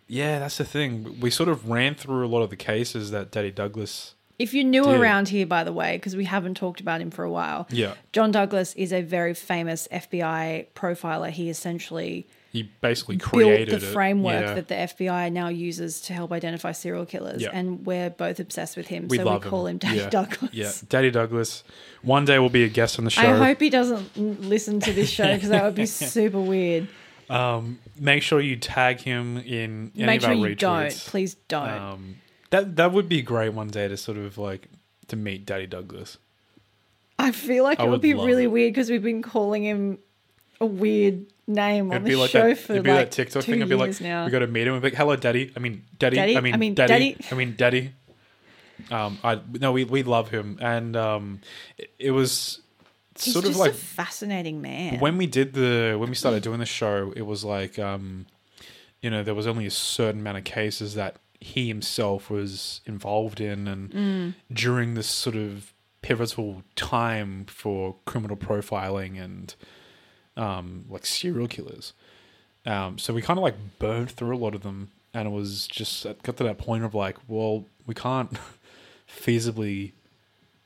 yeah, 0.07 0.39
that's 0.39 0.57
the 0.57 0.65
thing. 0.65 1.19
We 1.19 1.29
sort 1.29 1.49
of 1.49 1.69
ran 1.69 1.95
through 1.95 2.25
a 2.25 2.29
lot 2.29 2.41
of 2.43 2.49
the 2.49 2.55
cases 2.55 3.11
that 3.11 3.31
Daddy 3.31 3.51
Douglas. 3.51 4.15
If 4.39 4.53
you're 4.53 4.63
new 4.65 4.83
Did. 4.83 4.99
around 4.99 5.29
here, 5.29 5.45
by 5.45 5.63
the 5.63 5.71
way, 5.71 5.95
because 5.97 6.15
we 6.15 6.25
haven't 6.25 6.55
talked 6.55 6.81
about 6.81 6.99
him 7.01 7.11
for 7.11 7.23
a 7.23 7.31
while, 7.31 7.67
Yeah, 7.69 7.93
John 8.13 8.31
Douglas 8.31 8.73
is 8.73 8.91
a 8.91 9.01
very 9.01 9.33
famous 9.33 9.87
FBI 9.91 10.67
profiler. 10.75 11.29
He 11.29 11.49
essentially 11.49 12.27
he 12.51 12.63
basically 12.81 13.17
created 13.17 13.69
built 13.69 13.81
the 13.81 13.87
it. 13.87 13.93
framework 13.93 14.41
Yeah. 14.41 14.53
that 14.55 14.67
the 14.67 14.75
FBI 14.75 15.29
now 15.31 15.47
uses 15.49 16.01
to 16.01 16.13
help 16.13 16.31
identify 16.31 16.71
serial 16.71 17.05
killers, 17.05 17.41
Yeah. 17.41 17.49
and 17.53 17.85
we're 17.85 18.09
both 18.11 18.39
obsessed 18.39 18.75
with 18.77 18.87
him. 18.87 19.07
we 19.07 19.17
so 19.17 19.33
we 19.33 19.39
call 19.39 19.65
him, 19.67 19.77
Daddy 19.77 19.97
yeah. 19.99 20.09
Douglas. 20.09 20.51
Yeah, 20.53 20.71
Daddy 20.89 21.09
Douglas. 21.11 21.63
One 22.01 22.25
day 22.25 22.37
we'll 22.39 22.49
be 22.49 22.63
a 22.63 22.69
guest 22.69 22.99
on 22.99 23.05
the 23.05 23.11
show. 23.11 23.21
I 23.21 23.37
hope 23.37 23.59
he 23.59 23.69
doesn't 23.69 24.17
listen 24.41 24.79
to 24.81 24.93
this 24.93 25.09
show 25.09 25.33
because 25.33 25.49
that 25.49 25.63
would 25.63 25.75
be 25.75 25.85
super 25.87 26.39
weird. 26.39 26.87
Um, 27.29 27.79
make 27.99 28.21
sure 28.21 28.41
you 28.41 28.55
tag 28.57 28.99
him 28.99 29.37
in 29.37 29.91
any 29.95 30.05
Make 30.05 30.17
of 30.17 30.23
sure 30.23 30.29
our 30.31 30.35
you 30.35 30.55
retweets. 30.55 30.59
don't. 30.59 30.91
Please 31.07 31.33
don't. 31.47 31.69
Um, 31.69 32.15
that 32.53 32.75
that 32.75 32.91
would 32.93 33.09
be 33.09 33.21
great 33.23 33.49
one 33.49 33.67
day 33.67 33.87
to 33.87 33.97
sort 33.97 34.17
of 34.17 34.37
like 34.37 34.69
to 35.07 35.15
meet 35.15 35.45
Daddy 35.45 35.65
Douglas. 35.65 36.17
I 37.17 37.31
feel 37.31 37.63
like 37.63 37.79
I 37.79 37.83
it 37.83 37.87
would 37.87 37.91
would 37.93 38.01
be 38.01 38.13
really 38.13 38.43
it. 38.43 38.47
weird 38.51 38.73
because 38.73 38.89
we've 38.91 39.01
been 39.03 39.21
calling 39.23 39.63
him 39.63 39.97
a 40.61 40.65
weird 40.65 41.25
name 41.47 41.87
on 41.91 41.97
It'd 41.97 42.05
the 42.05 42.09
be 42.09 42.15
like 42.15 42.29
show 42.29 42.49
that. 42.49 42.57
for 42.59 42.73
It'd 42.73 42.83
be 42.83 42.91
like 42.91 43.09
that 43.09 43.11
TikTok 43.11 43.43
two 43.43 43.51
thing. 43.51 43.59
It'd 43.61 43.69
be 43.69 43.75
like 43.75 43.99
now. 44.01 44.25
we 44.25 44.31
got 44.31 44.39
to 44.39 44.47
meet 44.47 44.67
him. 44.67 44.73
We'd 44.73 44.81
be 44.81 44.87
like, 44.89 44.97
"Hello, 44.97 45.15
Daddy." 45.15 45.51
I 45.55 45.59
mean, 45.59 45.83
Daddy. 45.97 46.15
Daddy? 46.15 46.37
I 46.37 46.41
mean, 46.41 46.53
I 46.53 46.57
mean, 46.57 46.73
Daddy. 46.75 46.93
Daddy. 47.13 47.17
I 47.31 47.35
mean, 47.35 47.55
Daddy. 47.57 47.91
Um, 48.91 49.17
I 49.23 49.39
no, 49.59 49.71
we 49.71 49.83
we 49.83 50.03
love 50.03 50.29
him, 50.29 50.57
and 50.61 50.95
um, 50.95 51.41
it, 51.77 51.89
it 51.99 52.11
was 52.11 52.59
He's 53.19 53.33
sort 53.33 53.45
of 53.45 53.55
like 53.57 53.71
a 53.71 53.75
fascinating 53.75 54.61
man. 54.61 54.99
when 54.99 55.17
we 55.17 55.25
did 55.27 55.53
the 55.53 55.95
when 55.99 56.09
we 56.09 56.15
started 56.15 56.43
doing 56.43 56.59
the 56.59 56.65
show, 56.65 57.13
it 57.15 57.21
was 57.23 57.43
like 57.43 57.77
um, 57.79 58.25
you 59.01 59.09
know 59.09 59.23
there 59.23 59.35
was 59.35 59.47
only 59.47 59.65
a 59.65 59.71
certain 59.71 60.21
amount 60.21 60.37
of 60.37 60.43
cases 60.43 60.95
that 60.95 61.17
he 61.43 61.67
himself 61.67 62.29
was 62.29 62.81
involved 62.85 63.39
in, 63.41 63.67
and 63.67 63.91
Mm. 63.91 64.33
during 64.51 64.93
this 64.95 65.07
sort 65.07 65.35
of 65.35 65.73
pivotal 66.01 66.63
time 66.75 67.45
for 67.45 67.95
criminal 68.05 68.35
profiling 68.37 69.21
and 69.23 69.55
um, 70.35 70.85
like 70.89 71.05
serial 71.05 71.47
killers, 71.47 71.93
um, 72.65 72.97
so 72.97 73.13
we 73.13 73.21
kind 73.21 73.37
of 73.37 73.43
like 73.43 73.55
burned 73.79 74.09
through 74.11 74.35
a 74.35 74.39
lot 74.45 74.55
of 74.55 74.63
them, 74.63 74.89
and 75.13 75.27
it 75.27 75.31
was 75.31 75.67
just 75.67 76.05
it 76.05 76.23
got 76.23 76.37
to 76.37 76.43
that 76.43 76.57
point 76.57 76.83
of 76.83 76.95
like, 76.95 77.17
well, 77.27 77.65
we 77.85 77.93
can't 77.93 78.31
feasibly 79.07 79.91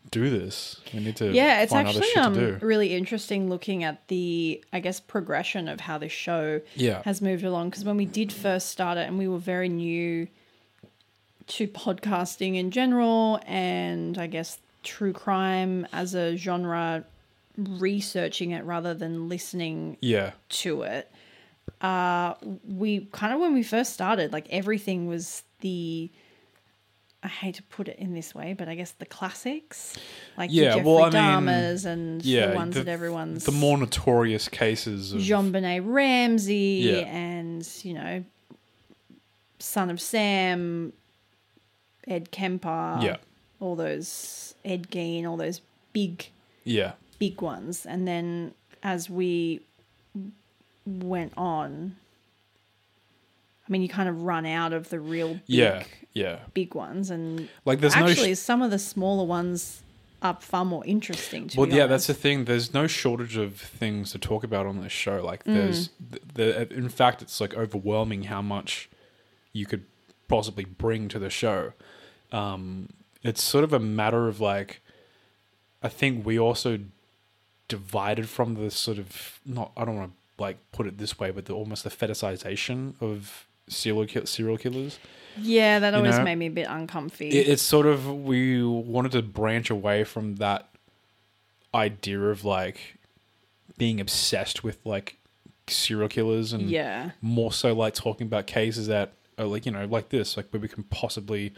do 0.09 0.29
this. 0.29 0.79
We 0.93 1.01
need 1.01 1.17
to 1.17 1.31
yeah, 1.33 1.61
it's 1.61 1.73
actually 1.73 2.13
um, 2.15 2.59
really 2.61 2.95
interesting 2.95 3.49
looking 3.49 3.83
at 3.83 4.07
the, 4.07 4.63
I 4.71 4.79
guess, 4.79 4.99
progression 5.01 5.67
of 5.67 5.81
how 5.81 5.97
this 5.97 6.13
show 6.13 6.61
Yeah. 6.75 7.01
has 7.03 7.21
moved 7.21 7.43
along. 7.43 7.71
Because 7.71 7.83
when 7.83 7.97
we 7.97 8.05
did 8.05 8.31
first 8.31 8.69
start 8.69 8.97
it, 8.97 9.07
and 9.07 9.17
we 9.17 9.27
were 9.27 9.37
very 9.39 9.67
new 9.67 10.27
to 11.47 11.67
podcasting 11.67 12.55
in 12.55 12.71
general, 12.71 13.39
and 13.45 14.17
I 14.17 14.27
guess 14.27 14.59
true 14.83 15.13
crime 15.13 15.87
as 15.93 16.13
a 16.13 16.35
genre, 16.37 17.03
researching 17.57 18.51
it 18.51 18.63
rather 18.65 18.93
than 18.93 19.27
listening 19.29 19.97
Yeah. 20.01 20.31
to 20.49 20.83
it. 20.83 21.11
Uh, 21.81 22.33
we 22.67 23.07
kind 23.11 23.33
of 23.33 23.39
when 23.39 23.53
we 23.53 23.63
first 23.63 23.93
started, 23.93 24.31
like 24.33 24.47
everything 24.49 25.07
was 25.07 25.43
the. 25.61 26.09
I 27.23 27.29
hate 27.29 27.55
to 27.55 27.63
put 27.63 27.87
it 27.87 27.97
in 27.97 28.13
this 28.13 28.35
way, 28.35 28.53
but 28.53 28.69
I 28.69 28.75
guess 28.75 28.91
the 28.91 29.05
classics, 29.05 29.95
like 30.37 30.51
Yeah, 30.53 30.69
the 30.69 30.75
Jeffrey 30.77 30.83
well, 30.91 31.15
I 31.15 31.39
mean, 31.39 31.49
and 31.87 32.23
Yeah. 32.23 32.47
the 32.51 32.55
ones 32.55 32.75
the, 32.75 32.83
that 32.83 32.91
everyone's 32.91 33.43
the 33.43 33.51
more 33.51 33.75
notorious 33.77 34.47
cases 34.47 35.13
of 35.13 35.19
JonBenét 35.21 35.81
Ramsey 35.83 36.81
Yeah. 36.83 36.97
and 37.07 37.67
you 37.83 37.95
know, 37.95 38.23
Son 39.59 39.89
of 39.89 39.99
Sam, 39.99 40.93
Ed 42.07 42.31
Kemper, 42.31 42.99
Yeah. 43.01 43.17
all 43.59 43.75
those 43.75 44.55
Ed 44.63 44.89
Gein, 44.89 45.25
all 45.25 45.37
those 45.37 45.61
big 45.93 46.27
yeah. 46.63 46.93
big 47.19 47.41
ones. 47.41 47.85
And 47.85 48.07
then 48.07 48.53
as 48.83 49.09
we 49.09 49.61
went 50.85 51.33
on, 51.35 51.95
I 53.67 53.71
mean, 53.71 53.81
you 53.81 53.89
kind 53.89 54.07
of 54.07 54.23
run 54.23 54.45
out 54.45 54.71
of 54.73 54.89
the 54.89 54.99
real 54.99 55.33
big, 55.35 55.41
Yeah. 55.47 55.83
Yeah. 56.13 56.39
big 56.53 56.73
ones. 56.75 57.09
And 57.09 57.49
Like 57.65 57.79
there's 57.81 57.93
actually, 57.95 58.29
no 58.29 58.33
sh- 58.35 58.39
some 58.39 58.61
of 58.61 58.71
the 58.71 58.79
smaller 58.79 59.25
ones 59.25 59.83
are 60.21 60.35
far 60.39 60.63
more 60.65 60.85
interesting 60.85 61.47
to 61.49 61.59
Well, 61.59 61.67
yeah, 61.69 61.83
honest. 61.83 61.89
that's 61.89 62.07
the 62.07 62.13
thing. 62.13 62.45
There's 62.45 62.73
no 62.73 62.87
shortage 62.87 63.35
of 63.37 63.55
things 63.59 64.11
to 64.11 64.19
talk 64.19 64.43
about 64.43 64.65
on 64.65 64.81
this 64.81 64.91
show. 64.91 65.21
Like 65.23 65.43
Mm. 65.43 65.53
there's 65.53 65.89
the, 65.99 66.19
the 66.33 66.73
in 66.73 66.89
fact 66.89 67.21
it's 67.21 67.39
like 67.41 67.53
overwhelming 67.55 68.23
how 68.23 68.41
much 68.41 68.89
you 69.53 69.65
could 69.65 69.85
possibly 70.27 70.65
bring 70.65 71.07
to 71.09 71.19
the 71.19 71.29
show. 71.29 71.73
Um 72.31 72.89
it's 73.23 73.43
sort 73.43 73.63
of 73.63 73.73
a 73.73 73.79
matter 73.79 74.27
of 74.27 74.39
like 74.39 74.81
I 75.81 75.89
think 75.89 76.25
we 76.25 76.39
also 76.39 76.79
divided 77.67 78.29
from 78.29 78.55
the 78.55 78.71
sort 78.71 78.97
of 78.97 79.39
not 79.45 79.71
I 79.77 79.85
don't 79.85 79.95
want 79.95 80.11
to 80.11 80.43
like 80.43 80.57
put 80.71 80.87
it 80.87 80.97
this 80.97 81.19
way, 81.19 81.31
but 81.31 81.45
the 81.45 81.53
almost 81.53 81.83
the 81.83 81.89
fetishization 81.89 82.93
of 83.01 83.47
serial 83.67 84.07
serial 84.25 84.57
killers. 84.57 84.99
Yeah, 85.39 85.79
that 85.79 85.91
You 85.91 85.97
always 85.97 86.17
know, 86.17 86.23
made 86.23 86.35
me 86.35 86.47
a 86.47 86.51
bit 86.51 86.67
uncomfy. 86.67 87.29
It, 87.29 87.47
it's 87.47 87.61
sort 87.61 87.85
of 87.85 88.11
we 88.23 88.63
wanted 88.63 89.11
to 89.13 89.21
branch 89.21 89.69
away 89.69 90.03
from 90.03 90.37
that 90.37 90.69
idea 91.73 92.19
of 92.19 92.43
like 92.43 92.95
being 93.77 93.99
obsessed 93.99 94.63
with 94.63 94.79
like 94.83 95.17
serial 95.67 96.07
killers 96.07 96.53
and 96.53 96.69
yeah. 96.69 97.11
more 97.21 97.51
so 97.51 97.73
like 97.73 97.93
talking 97.93 98.25
about 98.25 98.47
cases 98.47 98.87
that 98.87 99.11
are 99.37 99.45
like 99.45 99.65
you 99.65 99.71
know 99.71 99.85
like 99.85 100.09
this 100.09 100.37
like 100.37 100.47
where 100.51 100.61
we 100.61 100.67
can 100.67 100.83
possibly 100.83 101.53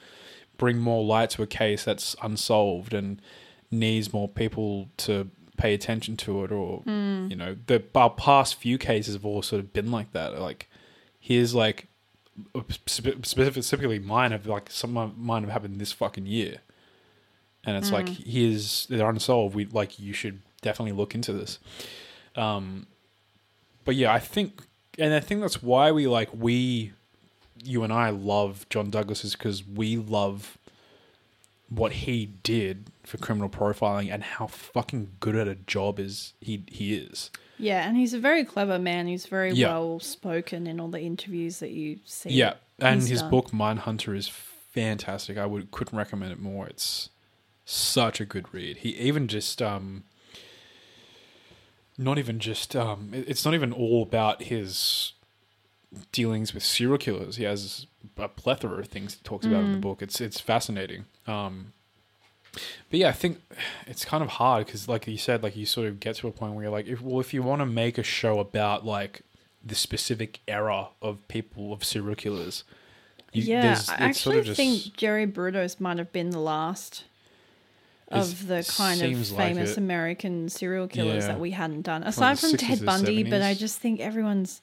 bring 0.59 0.77
more 0.77 1.03
light 1.03 1.31
to 1.31 1.41
a 1.41 1.47
case 1.47 1.83
that's 1.83 2.15
unsolved 2.21 2.93
and 2.93 3.19
needs 3.71 4.13
more 4.13 4.27
people 4.27 4.89
to 4.97 5.29
pay 5.57 5.73
attention 5.73 6.15
to 6.15 6.43
it 6.43 6.51
or 6.51 6.83
you 6.85 7.35
know 7.35 7.57
the 7.65 7.83
our 7.95 8.11
past 8.11 8.55
few 8.55 8.77
cases 8.77 9.15
have 9.15 9.25
all 9.25 9.41
sort 9.41 9.59
of 9.59 9.73
been 9.73 9.91
like 9.91 10.11
that. 10.11 10.39
Like 10.39 10.69
here's 11.19 11.55
like 11.55 11.87
specifically 12.85 13.99
mine 13.99 14.31
have 14.31 14.45
like 14.45 14.69
some 14.69 14.95
of 14.95 15.17
mine 15.17 15.41
have 15.41 15.51
happened 15.51 15.79
this 15.81 15.91
fucking 15.91 16.27
year. 16.27 16.57
And 17.65 17.75
it's 17.75 17.91
like 17.91 18.07
here's 18.07 18.85
they're 18.87 19.09
unsolved. 19.09 19.55
We 19.55 19.65
like 19.65 19.99
you 19.99 20.13
should 20.13 20.41
definitely 20.61 20.93
look 20.93 21.15
into 21.15 21.33
this. 21.33 21.57
Um 22.35 22.85
but 23.85 23.95
yeah 23.95 24.13
i 24.13 24.19
think 24.19 24.61
and 24.99 25.13
i 25.15 25.19
think 25.19 25.41
that's 25.41 25.63
why 25.63 25.91
we 25.91 26.05
like 26.05 26.29
we 26.33 26.93
you 27.63 27.83
and 27.83 27.91
i 27.93 28.09
love 28.09 28.65
john 28.69 28.89
douglas 28.89 29.23
is 29.25 29.33
because 29.35 29.65
we 29.67 29.97
love 29.97 30.57
what 31.69 31.91
he 31.91 32.25
did 32.25 32.87
for 33.03 33.17
criminal 33.17 33.49
profiling 33.49 34.11
and 34.11 34.23
how 34.23 34.47
fucking 34.47 35.09
good 35.19 35.35
at 35.35 35.47
a 35.47 35.55
job 35.55 35.99
is 35.99 36.33
he 36.41 36.63
he 36.67 36.95
is 36.95 37.29
Yeah, 37.59 37.87
and 37.87 37.95
he's 37.97 38.13
a 38.13 38.19
very 38.19 38.43
clever 38.45 38.79
man. 38.79 39.05
He's 39.07 39.25
very 39.27 39.51
Yeah. 39.51 39.67
well 39.69 39.99
spoken 39.99 40.65
in 40.65 40.79
all 40.79 40.87
the 40.87 41.01
interviews 41.01 41.59
that 41.59 41.69
you 41.71 41.99
see. 42.05 42.29
yeah 42.31 42.53
and 42.79 43.01
his 43.03 43.21
done. 43.21 43.29
book 43.29 43.51
mindhunter 43.51 44.15
is 44.15 44.27
fantastic 44.29 45.37
i 45.37 45.45
would 45.45 45.69
couldn't 45.71 45.97
recommend 45.97 46.31
it 46.31 46.39
more 46.39 46.65
it's 46.67 47.09
such 47.65 48.19
a 48.21 48.25
good 48.25 48.51
read 48.53 48.77
he 48.77 48.95
even 48.97 49.27
just 49.27 49.61
um 49.61 50.03
not 51.97 52.17
even 52.17 52.39
just 52.39 52.75
um 52.75 53.09
it's 53.13 53.43
not 53.45 53.53
even 53.53 53.71
all 53.73 54.01
about 54.01 54.43
his 54.43 55.13
dealings 56.11 56.53
with 56.53 56.63
serial 56.63 56.97
killers 56.97 57.37
he 57.37 57.43
has 57.43 57.87
a 58.17 58.27
plethora 58.27 58.79
of 58.79 58.87
things 58.87 59.15
he 59.15 59.19
talks 59.23 59.45
about 59.45 59.63
in 59.63 59.71
the 59.71 59.77
book 59.79 60.01
it's 60.01 60.21
it's 60.21 60.39
fascinating 60.39 61.05
um 61.25 61.73
but 62.89 62.99
yeah 62.99 63.09
i 63.09 63.11
think 63.11 63.41
it's 63.87 64.05
kind 64.05 64.23
of 64.23 64.29
hard 64.29 64.65
because 64.65 64.87
like 64.87 65.07
you 65.07 65.17
said 65.17 65.41
like 65.41 65.55
you 65.55 65.65
sort 65.65 65.87
of 65.87 65.99
get 65.99 66.15
to 66.15 66.27
a 66.27 66.31
point 66.31 66.53
where 66.53 66.63
you're 66.63 66.71
like 66.71 66.87
if 66.87 67.01
well 67.01 67.19
if 67.19 67.33
you 67.33 67.41
want 67.41 67.59
to 67.59 67.65
make 67.65 67.97
a 67.97 68.03
show 68.03 68.39
about 68.39 68.85
like 68.85 69.21
the 69.65 69.73
specific 69.75 70.39
era 70.47 70.89
of 71.01 71.27
people 71.27 71.73
of 71.73 71.83
serial 71.83 72.15
killers 72.15 72.63
you- 73.33 73.43
yeah, 73.43 73.69
I 73.69 73.71
it's 73.73 73.85
sort 73.85 73.99
actually 74.01 74.39
of 74.39 74.45
just- 74.45 74.57
think 74.57 74.95
Jerry 74.97 75.27
Brudos 75.27 75.79
might 75.79 75.97
have 75.99 76.11
been 76.11 76.31
the 76.31 76.39
last 76.39 77.03
of 78.07 78.47
the 78.47 78.63
kind 78.75 78.99
of 79.01 79.07
seems 79.07 79.31
like 79.31 79.53
famous. 79.53 79.77
American 79.77 80.49
serial 80.49 80.87
killers 80.87 81.23
Yeah. 81.25 81.33
that 81.33 81.39
we 81.39 81.51
hadn't 81.51 81.83
done. 81.83 82.01
Aside 82.01 82.39
from 82.39 82.53
Ted 82.53 82.83
Bundy, 82.83 83.21
but 83.23 83.43
I 83.43 83.53
just 83.53 83.77
think 83.77 83.99
everyone's 83.99 84.61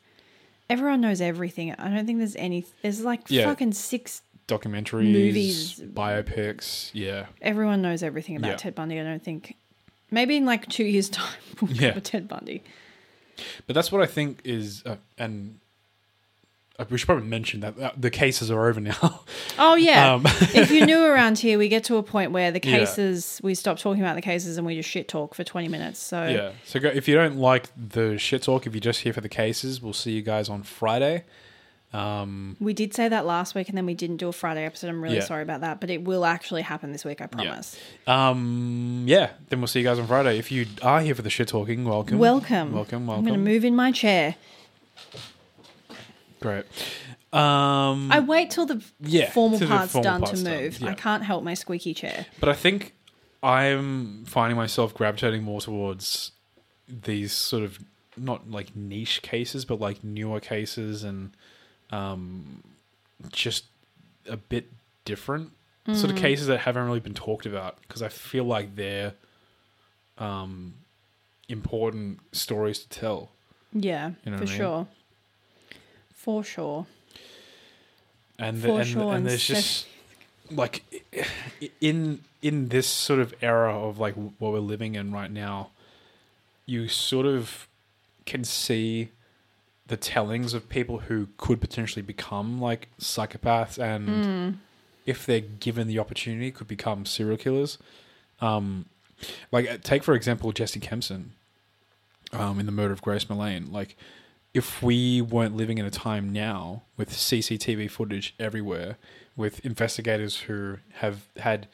everyone 0.68 1.00
knows 1.00 1.20
everything. 1.20 1.72
I 1.72 1.88
don't 1.88 2.06
think 2.06 2.18
there's 2.18 2.36
any 2.36 2.64
there's 2.82 3.02
like 3.04 3.22
Yeah. 3.28 3.44
fucking 3.46 3.72
six 3.72 4.22
documentaries 4.48 5.10
Movies. 5.12 5.80
biopics 5.80 6.90
yeah 6.92 7.26
everyone 7.42 7.82
knows 7.82 8.04
everything 8.04 8.36
about 8.36 8.50
Yeah. 8.52 8.56
Ted 8.56 8.74
Bundy. 8.76 9.00
I 9.00 9.02
don't 9.02 9.22
think 9.22 9.56
maybe 10.10 10.36
in 10.36 10.44
like 10.46 10.68
two 10.68 10.84
years' 10.84 11.08
time 11.20 11.34
we'll 11.60 11.72
Yeah. 11.72 11.98
Ted 12.00 12.28
Bundy. 12.28 12.62
But 13.66 13.74
that's 13.74 13.90
what 13.92 14.00
I 14.02 14.06
think 14.06 14.40
is, 14.44 14.82
uh, 14.86 14.96
and 15.18 15.58
we 16.90 16.98
should 16.98 17.06
probably 17.06 17.26
mention 17.26 17.60
that 17.60 17.78
uh, 17.78 17.90
the 17.96 18.10
cases 18.10 18.50
are 18.50 18.66
over 18.68 18.80
now. 18.80 19.22
Oh 19.58 19.74
yeah. 19.74 20.12
Um, 20.14 20.22
if 20.26 20.70
you're 20.70 20.84
new 20.86 21.02
around 21.02 21.38
here, 21.38 21.56
we 21.58 21.68
get 21.68 21.84
to 21.84 21.96
a 21.96 22.02
point 22.02 22.30
where 22.32 22.50
the 22.52 22.60
Yeah. 22.62 22.78
cases 22.80 23.40
we 23.42 23.54
stop 23.54 23.78
talking 23.78 24.02
about 24.02 24.14
the 24.16 24.20
cases 24.22 24.58
and 24.58 24.66
we 24.66 24.74
just 24.76 24.88
shit 24.88 25.08
talk 25.08 25.34
for 25.34 25.44
20 25.44 25.68
minutes. 25.68 25.98
So 25.98 26.26
yeah. 26.28 26.50
So 26.66 26.78
go, 26.78 26.88
if 26.88 27.08
you 27.08 27.14
don't 27.14 27.38
like 27.38 27.68
the 27.76 28.18
shit 28.18 28.42
talk, 28.42 28.66
if 28.66 28.74
you're 28.74 28.80
just 28.80 29.00
here 29.00 29.14
for 29.14 29.22
the 29.22 29.28
cases, 29.30 29.80
we'll 29.80 29.94
see 29.94 30.10
you 30.12 30.20
guys 30.22 30.50
on 30.50 30.62
Friday. 30.62 31.24
Um, 31.92 32.56
we 32.60 32.74
did 32.74 32.92
say 32.92 33.08
that 33.08 33.24
last 33.24 33.54
week 33.54 33.68
and 33.70 33.78
then 33.78 33.86
we 33.86 33.94
didn't 33.94 34.18
do 34.18 34.28
a 34.28 34.32
Friday 34.32 34.66
episode. 34.66 34.88
I'm 34.88 35.00
really 35.02 35.16
Yeah. 35.16 35.22
sorry 35.24 35.42
about 35.42 35.62
that, 35.62 35.80
but 35.80 35.88
it 35.88 36.04
will 36.04 36.26
actually 36.26 36.62
happen 36.62 36.92
this 36.92 37.04
week, 37.04 37.22
I 37.22 37.26
promise. 37.26 37.78
um, 38.06 39.04
yeah. 39.06 39.30
Then 39.48 39.60
we'll 39.60 39.68
see 39.68 39.80
you 39.80 39.84
guys 39.86 39.98
on 39.98 40.06
Friday. 40.06 40.38
If 40.38 40.52
you 40.52 40.66
are 40.82 41.00
here 41.00 41.14
for 41.14 41.22
the 41.22 41.30
shit 41.30 41.48
talking, 41.48 41.84
welcome. 41.84 42.18
Welcome. 42.18 42.72
Welcome. 42.74 43.08
I'm 43.08 43.22
going 43.22 43.32
to 43.34 43.40
move 43.40 43.64
in 43.64 43.74
my 43.74 43.92
chair. 43.92 44.34
Great. 46.40 46.64
Um, 47.32 48.10
I 48.12 48.20
wait 48.20 48.50
till 48.50 48.66
the 48.66 48.82
Yeah, 49.00 49.30
formal 49.30 49.58
till 49.58 49.68
the 49.68 49.74
part's 49.74 49.92
formal 49.92 50.10
done 50.12 50.20
part's 50.22 50.38
to 50.42 50.44
done, 50.44 50.62
move. 50.62 50.80
yeah. 50.80 50.90
I 50.90 50.94
can't 50.94 51.22
help 51.24 51.42
my 51.44 51.54
squeaky 51.54 51.92
chair. 51.94 52.26
But 52.40 52.48
I 52.48 52.52
think 52.54 52.94
I'm 53.42 54.24
finding 54.26 54.56
myself 54.56 54.94
gravitating 54.94 55.42
more 55.42 55.60
towards 55.60 56.32
these 56.88 57.32
sort 57.32 57.62
of 57.64 57.78
not 58.16 58.50
like 58.50 58.74
niche 58.76 59.22
cases, 59.22 59.64
but 59.64 59.80
like 59.80 60.02
newer 60.04 60.40
cases 60.40 61.04
and 61.04 61.30
um, 61.90 62.62
just 63.32 63.64
a 64.28 64.36
bit 64.36 64.70
different 65.04 65.52
sort 65.92 66.10
Mm. 66.10 66.16
of 66.16 66.16
cases 66.16 66.46
that 66.48 66.60
haven't 66.60 66.82
really 66.84 66.98
been 67.00 67.14
talked 67.14 67.46
about 67.46 67.80
because 67.82 68.02
I 68.02 68.08
feel 68.08 68.42
like 68.44 68.74
they're 68.74 69.12
um, 70.18 70.74
important 71.48 72.20
stories 72.32 72.80
to 72.80 72.88
tell. 72.88 73.30
Yeah, 73.72 74.12
You 74.24 74.32
know 74.32 74.38
for 74.38 74.44
what 74.44 74.50
I 74.50 74.52
mean? 74.52 74.56
sure. 74.58 74.86
For 76.26 76.42
sure. 76.44 76.86
and 78.38 78.60
For 78.60 78.80
and, 78.80 78.90
and 78.96 79.10
and 79.10 79.26
there's 79.26 79.46
just 79.46 79.86
like 80.50 80.82
in 81.80 82.20
in 82.42 82.68
this 82.68 82.86
sort 82.88 83.20
of 83.20 83.32
era 83.40 83.72
of 83.74 83.98
like 84.00 84.14
what 84.14 84.52
we're 84.52 84.58
living 84.58 84.94
in 84.96 85.12
right 85.12 85.30
now 85.30 85.70
you 86.66 86.88
sort 86.88 87.26
of 87.26 87.68
can 88.26 88.42
see 88.44 89.10
the 89.86 89.96
tellings 89.96 90.52
of 90.52 90.68
people 90.68 90.98
who 91.06 91.28
could 91.36 91.60
potentially 91.60 92.02
become 92.02 92.60
like 92.60 92.88
psychopaths 93.00 93.78
and 93.78 94.08
Hmm. 94.24 94.50
if 95.06 95.24
they're 95.24 95.40
given 95.40 95.86
the 95.86 95.98
opportunity 96.00 96.50
could 96.50 96.66
become 96.68 97.06
serial 97.06 97.36
killers 97.36 97.78
um 98.40 98.86
like 99.52 99.70
uh, 99.70 99.78
take 99.82 100.02
for 100.02 100.14
example 100.14 100.50
jesse 100.52 100.80
kempson 100.80 101.32
um 102.32 102.58
in 102.58 102.66
the 102.66 102.72
murder 102.72 102.92
of 102.92 103.00
grace 103.00 103.24
Millane. 103.26 103.70
like 103.72 103.96
if 104.54 104.82
we 104.82 105.20
weren't 105.20 105.56
living 105.56 105.78
in 105.78 105.84
a 105.84 105.90
time 105.90 106.32
now 106.32 106.82
with 106.96 107.10
CCTV 107.10 107.90
footage 107.90 108.34
everywhere, 108.40 108.96
with 109.36 109.64
investigators 109.66 110.40
who 110.40 110.78
have 110.94 111.26
had 111.38 111.68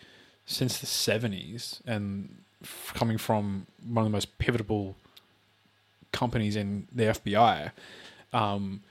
since 0.46 0.78
the 0.78 0.86
70s 0.86 1.80
and 1.86 2.42
f- 2.62 2.92
coming 2.94 3.18
from 3.18 3.66
one 3.86 4.04
of 4.04 4.10
the 4.10 4.14
most 4.14 4.36
pivotal 4.38 4.96
companies 6.10 6.56
in 6.56 6.88
the 6.92 7.04
FBI, 7.04 7.70
um, 8.32 8.82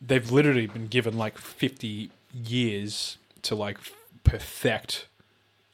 they've 0.00 0.30
literally 0.30 0.66
been 0.66 0.86
given 0.86 1.16
like 1.16 1.38
50 1.38 2.10
years 2.32 3.18
to 3.42 3.54
like 3.54 3.76
f- 3.78 3.92
perfect 4.24 5.06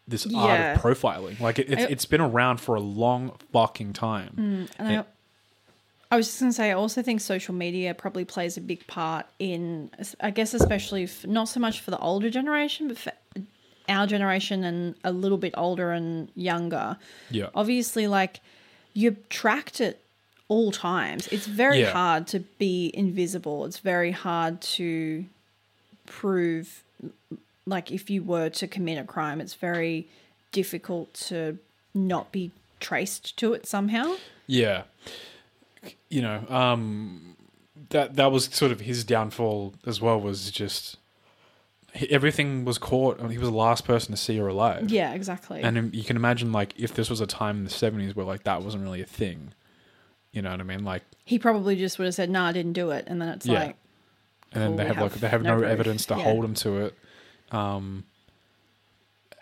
this 0.09 0.27
art 0.35 0.61
of 0.77 0.83
profiling. 0.83 1.39
Like 1.41 1.59
it, 1.61 1.71
it's, 1.71 1.83
I- 1.83 1.87
it's 1.89 2.05
been 2.07 2.21
around 2.21 2.61
for 2.61 2.75
a 2.75 2.81
long 2.81 3.33
fucking 3.53 3.93
time. 3.93 4.35
Mm, 4.37 4.71
and 4.79 4.93
Yeah. 4.93 5.01
I, 5.03 5.05
I 6.11 6.17
was 6.17 6.27
just 6.27 6.41
going 6.41 6.51
to 6.51 6.57
say, 6.57 6.71
I 6.71 6.75
also 6.75 7.03
think 7.03 7.21
social 7.21 7.55
media 7.55 7.95
probably 7.95 8.25
plays 8.25 8.57
a 8.57 8.61
big 8.61 8.85
part 8.89 9.27
in, 9.39 9.91
I 10.21 10.31
guess, 10.31 10.55
especially 10.55 11.05
f 11.05 11.25
not 11.25 11.49
so 11.49 11.61
much 11.61 11.81
for 11.81 11.93
the 11.93 11.99
older 11.99 12.31
generation, 12.31 12.89
but 12.89 12.99
for 12.99 13.13
our 13.89 14.07
generation 14.07 14.65
and 14.65 14.97
a 15.05 15.13
little 15.13 15.39
bit 15.39 15.55
older 15.57 15.93
and 15.93 16.29
younger. 16.35 16.97
Yeah. 17.31 17.51
Obviously, 17.55 18.09
like 18.09 18.41
you're 18.93 19.17
tracked 19.29 19.81
at 19.81 19.99
all 20.49 20.73
times. 20.73 21.29
It's 21.29 21.47
very 21.47 21.81
Yeah. 21.81 21.93
hard 21.93 22.27
to 22.29 22.41
be 22.41 22.91
invisible. 22.93 23.65
It's 23.65 23.79
very 23.79 24.11
hard 24.11 24.61
to 24.63 25.25
prove, 26.07 26.83
like, 27.67 27.93
if 27.93 28.11
you 28.11 28.25
were 28.25 28.49
to 28.49 28.67
commit 28.67 28.99
a 28.99 29.05
crime, 29.05 29.41
it's 29.41 29.55
very 29.55 30.09
difficult 30.51 31.15
to 31.29 31.59
not 31.95 32.33
be 32.33 32.51
traced 32.81 33.37
to 33.37 33.53
it 33.53 33.65
somehow. 33.67 34.17
Yeah. 34.49 34.83
You 36.09 36.23
know, 36.23 36.45
um 36.49 37.37
that 37.91 38.17
that 38.17 38.31
was 38.31 38.45
sort 38.47 38.73
of 38.73 38.81
his 38.81 39.05
downfall 39.05 39.75
as 39.87 40.01
well 40.01 40.21
was 40.21 40.51
just 40.51 40.97
everything 42.09 42.65
was 42.65 42.79
caught 42.79 43.19
and 43.19 43.33
he 43.33 43.39
was 43.39 43.49
the 43.49 43.55
last 43.55 43.85
person 43.85 44.13
to 44.13 44.17
see 44.17 44.37
her 44.39 44.47
alive. 44.49 44.91
Yeah, 44.91 45.13
exactly. 45.13 45.61
And 45.63 45.95
you 45.95 46.05
can 46.05 46.17
imagine 46.17 46.53
like 46.53 46.75
if 46.79 46.95
this 46.95 47.11
was 47.11 47.21
a 47.21 47.27
time 47.27 47.59
in 47.59 47.65
the 47.65 47.71
70s 47.71 48.15
where 48.15 48.27
like 48.27 48.45
that 48.45 48.63
wasn't 48.63 48.85
really 48.85 49.01
a 49.01 49.07
thing. 49.07 49.53
You 50.33 50.43
know 50.43 50.51
what 50.51 50.61
I 50.61 50.65
mean? 50.65 50.85
Like 50.85 51.03
he 51.25 51.39
probably 51.39 51.75
just 51.77 51.99
would 51.99 52.05
have 52.05 52.15
said, 52.15 52.31
"No, 52.31 52.43
I 52.43 52.53
didn't 52.53 52.75
do 52.75 52.91
it," 52.91 53.05
and 53.09 53.21
then 53.21 53.29
it's 53.31 53.47
Yeah. 53.47 53.61
like, 53.61 53.77
and 54.53 54.63
then 54.63 54.69
Cool, 54.71 54.77
they 54.77 54.83
we 54.85 54.89
have, 54.89 55.01
like 55.01 55.13
they 55.15 55.29
have 55.29 55.43
no 55.43 55.59
no, 55.59 55.67
evidence 55.67 56.07
to 56.07 56.15
Yeah. 56.17 56.23
hold 56.25 56.45
him 56.45 56.55
to 56.55 56.79
it. 56.87 56.99
Um 57.51 58.05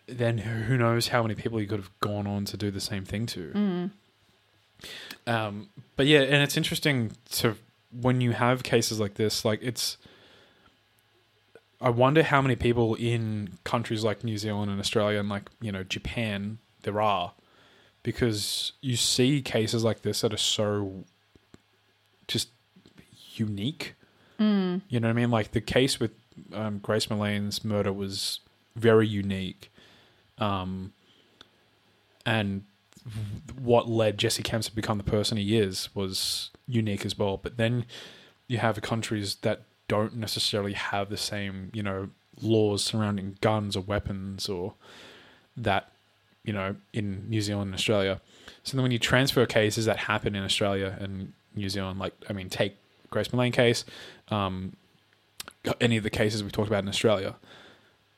then 0.07 0.39
who 0.39 0.79
knows 0.79 1.09
how 1.09 1.23
many 1.23 1.35
people 1.35 1.59
he 1.59 1.67
could 1.67 1.79
have 1.81 1.91
gone 2.01 2.27
on 2.27 2.47
to 2.47 2.57
do 2.57 2.71
the 2.71 2.81
same 2.81 3.05
thing 3.05 3.27
to. 3.27 3.91
Um, 5.27 5.69
but 5.97 6.07
yeah, 6.07 6.21
and 6.21 6.43
it's 6.43 6.57
interesting 6.57 7.13
to 7.33 7.57
when 7.93 8.21
you 8.21 8.33
have 8.33 8.63
cases 8.63 9.01
like 9.01 9.15
this, 9.15 9.45
like 9.45 9.61
it's. 9.63 9.97
I 11.81 11.91
wonder 11.91 12.25
how 12.25 12.43
many 12.43 12.57
people 12.57 12.97
in 12.97 13.51
countries 13.63 14.03
like 14.03 14.25
New 14.25 14.37
Zealand 14.37 14.69
and 14.69 14.81
Australia 14.81 15.21
and 15.21 15.29
like 15.29 15.49
you 15.61 15.71
know 15.71 15.85
Japan 15.85 16.59
there 16.83 17.01
are, 17.01 17.33
because 18.03 18.73
you 18.81 18.97
see 18.97 19.43
cases 19.43 19.85
like 19.85 20.03
this 20.03 20.23
that 20.23 20.33
are 20.33 20.39
so 20.39 21.05
just 22.27 22.49
unique. 23.35 23.95
Mm. 24.41 24.83
You 24.89 25.01
know 25.01 25.09
what 25.09 25.13
I 25.13 25.21
mean? 25.21 25.31
Like 25.31 25.53
the 25.53 25.61
case 25.61 26.01
with 26.01 26.13
um, 26.53 26.79
Grace 26.79 27.11
Millane's 27.11 27.65
murder 27.65 27.93
was 27.93 28.41
very 28.75 29.07
unique, 29.07 29.71
um, 30.39 30.93
and 32.25 32.65
what 33.61 33.89
led 33.89 34.19
Jesse 34.19 34.43
Camps 34.43 34.69
to 34.69 34.75
become 34.75 34.99
the 34.99 35.05
person 35.05 35.37
he 35.39 35.59
is 35.59 35.89
was 35.95 36.51
unique 36.67 37.05
as 37.05 37.19
well. 37.19 37.37
But 37.37 37.57
then 37.57 37.85
you 38.47 38.59
have 38.59 38.81
countries 38.83 39.37
that 39.43 39.63
don't 39.89 40.17
necessarily 40.17 40.75
have 40.75 41.09
the 41.09 41.17
same, 41.17 41.71
you 41.73 41.83
know, 41.83 42.11
laws 42.41 42.85
surrounding 42.85 43.37
guns 43.41 43.77
or 43.77 43.81
weapons 43.81 44.49
or 44.49 44.75
that, 45.57 45.91
you 46.45 46.53
know, 46.53 46.77
in 46.93 47.29
New 47.29 47.41
Zealand 47.41 47.69
and 47.69 47.75
Australia. 47.75 48.21
So 48.63 48.77
then 48.77 48.83
when 48.83 48.93
you 48.93 48.99
transfer 48.99 49.45
cases 49.47 49.87
that 49.87 49.97
happen 49.97 50.35
in 50.35 50.45
Australia 50.45 50.97
and 51.01 51.33
New 51.55 51.69
Zealand, 51.69 51.99
like, 51.99 52.15
I 52.29 52.33
mean, 52.33 52.49
take 52.49 52.77
Grace 53.11 53.29
Millane 53.29 53.53
case, 53.53 53.85
um, 54.29 54.77
any 55.81 55.97
of 55.97 56.05
the 56.05 56.11
cases 56.11 56.43
we've 56.43 56.53
talked 56.53 56.69
about 56.69 56.83
in 56.83 56.89
Australia, 56.89 57.37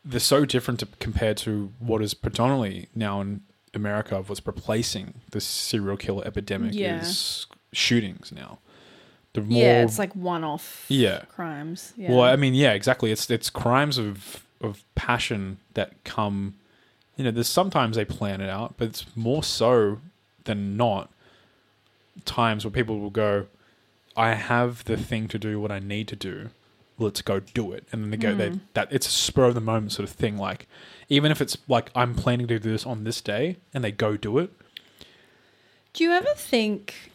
they're 0.04 0.20
so 0.20 0.44
different 0.44 0.80
to, 0.80 0.86
compared 0.98 1.36
to 1.38 1.72
what 1.78 2.02
is 2.02 2.14
predominantly 2.14 2.88
now 2.94 3.20
in 3.20 3.42
America 3.74 4.16
of 4.16 4.28
what's 4.28 4.44
replacing 4.46 5.14
the 5.30 5.40
serial 5.40 5.96
killer 5.96 6.24
epidemic 6.26 6.74
Yeah. 6.74 7.00
is 7.00 7.46
shootings 7.72 8.32
now. 8.32 8.58
The 9.32 9.42
more, 9.42 9.62
yeah, 9.62 9.82
it's 9.84 9.98
like 9.98 10.14
one-off 10.16 10.86
Yeah. 10.88 11.20
crimes. 11.28 11.92
Yeah. 11.96 12.10
well, 12.10 12.22
I 12.22 12.34
mean, 12.36 12.54
yeah, 12.54 12.72
exactly. 12.72 13.12
It's 13.12 13.30
it's 13.30 13.48
crimes 13.50 13.96
of 13.98 14.44
of 14.60 14.82
passion 14.94 15.58
that 15.74 15.92
come. 16.04 16.54
You 17.16 17.24
know, 17.24 17.30
there's 17.30 17.48
sometimes 17.48 17.96
they 17.96 18.04
plan 18.04 18.40
it 18.40 18.48
out, 18.50 18.74
but 18.76 18.88
it's 18.88 19.06
more 19.14 19.42
so 19.44 20.00
than 20.44 20.76
not 20.76 21.10
times 22.24 22.64
where 22.64 22.70
people 22.72 22.98
will 22.98 23.10
go, 23.10 23.46
"I 24.16 24.34
have 24.34 24.84
the 24.84 24.96
thing 24.96 25.28
to 25.28 25.38
do 25.38 25.60
what 25.60 25.70
I 25.70 25.78
need 25.78 26.08
to 26.08 26.16
do. 26.16 26.50
Let's 27.00 27.22
go 27.22 27.40
do 27.40 27.72
it." 27.72 27.86
And 27.92 28.02
then 28.02 28.10
they 28.10 28.16
go, 28.16 28.34
they, 28.34 28.60
that 28.74 28.88
it's 28.92 29.06
a 29.06 29.10
spur 29.10 29.44
of 29.44 29.54
the 29.54 29.60
moment 29.60 29.92
sort 29.92 30.08
of 30.08 30.14
thing. 30.14 30.36
Like, 30.36 30.66
even 31.08 31.32
if 31.32 31.40
it's 31.40 31.56
like 31.68 31.90
I'm 31.94 32.14
planning 32.14 32.46
to 32.48 32.58
do 32.58 32.70
this 32.70 32.86
on 32.86 33.04
this 33.04 33.20
day, 33.20 33.56
and 33.74 33.82
they 33.82 33.92
go 33.92 34.16
do 34.16 34.38
it. 34.38 34.50
Do 35.92 36.04
you 36.04 36.12
ever 36.12 36.32
think 36.36 37.10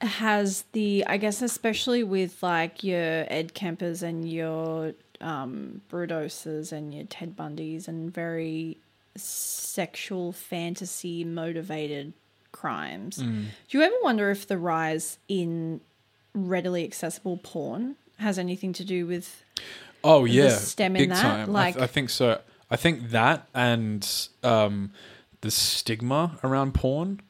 has 0.00 0.64
the 0.72 1.04
I 1.06 1.16
guess 1.16 1.42
especially 1.42 2.02
with 2.02 2.42
like 2.42 2.84
your 2.84 3.26
Ed 3.28 3.54
Kempers 3.54 4.02
and 4.02 4.30
your 4.30 4.92
um 5.20 5.80
Brudoses 5.90 6.72
and 6.72 6.94
your 6.94 7.04
Ted 7.04 7.36
Bundys 7.36 7.88
and 7.88 8.12
very 8.12 8.78
sexual 9.16 10.32
fantasy 10.32 11.24
motivated 11.24 12.12
crimes. 12.52 13.18
Mm. 13.18 13.46
Do 13.68 13.78
you 13.78 13.84
ever 13.84 13.94
wonder 14.02 14.30
if 14.30 14.46
the 14.46 14.58
rise 14.58 15.18
in 15.28 15.80
readily 16.34 16.84
accessible 16.84 17.38
porn 17.38 17.96
has 18.18 18.38
anything 18.38 18.72
to 18.74 18.84
do 18.84 19.06
with 19.06 19.42
Oh 20.04 20.24
yeah, 20.24 20.50
stem 20.56 20.96
in 20.96 21.08
that, 21.10 21.20
time. 21.22 21.32
I 21.32 21.44
th- 21.44 21.48
like- 21.48 21.78
I, 21.80 21.86
think 21.86 22.10
so. 22.10 22.40
I 22.70 22.76
think 22.76 23.10
that 23.10 23.48
and 23.54 24.08
um, 24.42 24.90
the 25.40 25.50
stigma 25.50 26.38
around 26.44 26.74
porn 26.74 27.20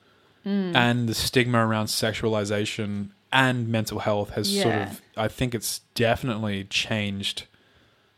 Hmm. 0.45 0.77
and 0.77 1.09
the 1.09 1.15
stigma 1.15 1.67
around 1.67 1.87
sexualization 1.87 3.11
and 3.33 3.67
mental 3.69 3.99
health 3.99 4.31
has 4.31 4.49
sort 4.61 4.75
of. 4.75 5.03
I 5.17 5.27
think 5.29 5.55
it's 5.57 5.81
definitely 5.95 6.63
changed. 6.65 7.47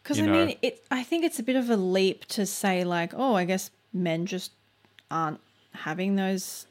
Because 0.03 0.21
I 0.21 0.27
know. 0.27 0.33
mean, 0.47 0.57
it. 0.61 0.85
I 0.91 1.03
think 1.05 1.25
it's 1.25 1.39
a 1.39 1.43
bit 1.43 1.57
of 1.57 1.71
a 1.71 1.77
leap 1.77 2.27
to 2.27 2.45
say 2.45 2.85
like, 2.85 3.13
oh, 3.17 3.35
I 3.35 3.45
guess 3.47 3.71
men 3.95 4.27
just 4.27 4.53
aren't 5.11 5.41
having 5.73 6.17
those 6.17 6.67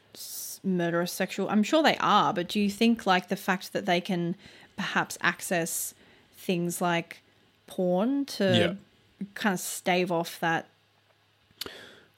murderous 0.63 1.11
sexual. 1.11 1.49
I'm 1.49 1.63
sure 1.63 1.83
they 1.83 1.97
are, 1.97 2.33
but 2.33 2.47
do 2.47 2.59
you 2.59 2.69
think 2.69 3.05
like 3.05 3.27
the 3.29 3.35
fact 3.35 3.73
that 3.73 3.85
they 3.85 4.01
can 4.01 4.35
perhaps 4.75 5.17
access 5.21 5.93
things 6.35 6.81
like 6.81 7.21
porn 7.65 8.25
to 8.25 8.77
kind 9.33 9.53
of 9.53 9.59
stave 9.59 10.11
off 10.11 10.39
that? 10.39 10.67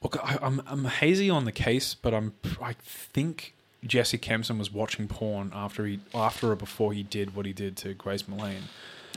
Look, 0.01 0.17
I, 0.23 0.37
I'm 0.41 0.61
I'm 0.65 0.85
hazy 0.85 1.29
on 1.29 1.45
the 1.45 1.51
case, 1.51 1.93
but 1.93 2.13
I'm 2.13 2.33
I 2.61 2.73
think 2.83 3.53
Jesse 3.85 4.17
Kempson 4.17 4.57
was 4.57 4.71
watching 4.71 5.07
porn 5.07 5.51
after 5.53 5.85
he 5.85 5.99
after 6.13 6.51
or 6.51 6.55
before 6.55 6.93
he 6.93 7.03
did 7.03 7.35
what 7.35 7.45
he 7.45 7.53
did 7.53 7.75
to 7.77 7.93
Grace 7.93 8.23
Millane. 8.23 8.63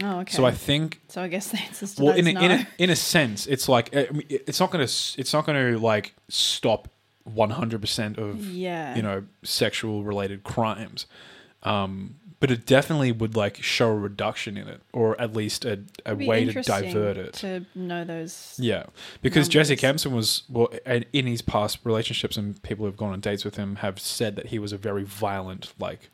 Oh, 0.02 0.20
okay. 0.20 0.32
So 0.34 0.44
I 0.44 0.52
think 0.52 1.00
So 1.08 1.22
I 1.22 1.28
guess 1.28 1.48
the 1.48 1.58
answer 1.58 1.86
to 1.86 2.02
well 2.02 2.16
in 2.16 2.26
a, 2.28 2.32
no. 2.32 2.40
in 2.40 2.50
a 2.50 2.68
in 2.78 2.90
a 2.90 2.96
sense 2.96 3.46
it's 3.46 3.68
like 3.68 3.94
eh, 3.94 4.06
it's 4.28 4.58
not 4.58 4.70
going 4.70 4.86
to 4.86 4.92
it's 5.20 5.32
not 5.32 5.44
going 5.44 5.74
to 5.74 5.78
like 5.78 6.14
stop 6.28 6.88
100% 7.28 8.18
of 8.18 8.44
Yeah. 8.44 8.94
you 8.96 9.02
know 9.02 9.24
sexual 9.42 10.02
related 10.04 10.44
crimes 10.44 11.06
um 11.62 12.16
but 12.40 12.50
it 12.50 12.66
definitely 12.66 13.12
would 13.12 13.36
like 13.36 13.62
show 13.62 13.90
a 13.90 13.94
reduction 13.94 14.56
in 14.56 14.66
it 14.66 14.80
or 14.92 15.18
at 15.20 15.32
least 15.32 15.64
a, 15.64 15.78
a 16.04 16.16
way 16.16 16.44
to 16.44 16.60
divert 16.60 17.16
it 17.16 17.32
to 17.34 17.64
know 17.76 18.02
those. 18.04 18.56
yeah 18.58 18.82
because 19.20 19.46
Jesse 19.48 19.74
numbers. 19.74 19.80
Kempson 19.80 20.12
was 20.12 20.42
well 20.48 20.68
in 21.12 21.26
his 21.28 21.40
past 21.42 21.78
relationships 21.84 22.36
and 22.36 22.60
people 22.64 22.84
who've 22.86 22.96
gone 22.96 23.12
on 23.12 23.20
dates 23.20 23.44
with 23.44 23.54
him 23.56 23.76
have 23.76 24.00
said 24.00 24.34
that 24.34 24.46
he 24.46 24.58
was 24.58 24.72
a 24.72 24.76
very 24.76 25.04
violent 25.04 25.72
like 25.78 26.10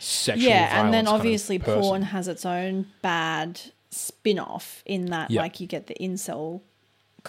sexual 0.00 0.48
yeah, 0.48 0.80
and 0.82 0.94
then 0.94 1.04
violence 1.04 1.08
kind 1.08 1.08
of 1.08 1.14
obviously 1.20 1.58
porn 1.58 2.02
has 2.02 2.28
its 2.28 2.46
own 2.46 2.86
bad 3.02 3.60
spin-off 3.90 4.82
in 4.86 5.06
that 5.06 5.30
like 5.30 5.60
you 5.60 5.66
get 5.66 5.86
the 5.86 5.96
incel 6.00 6.62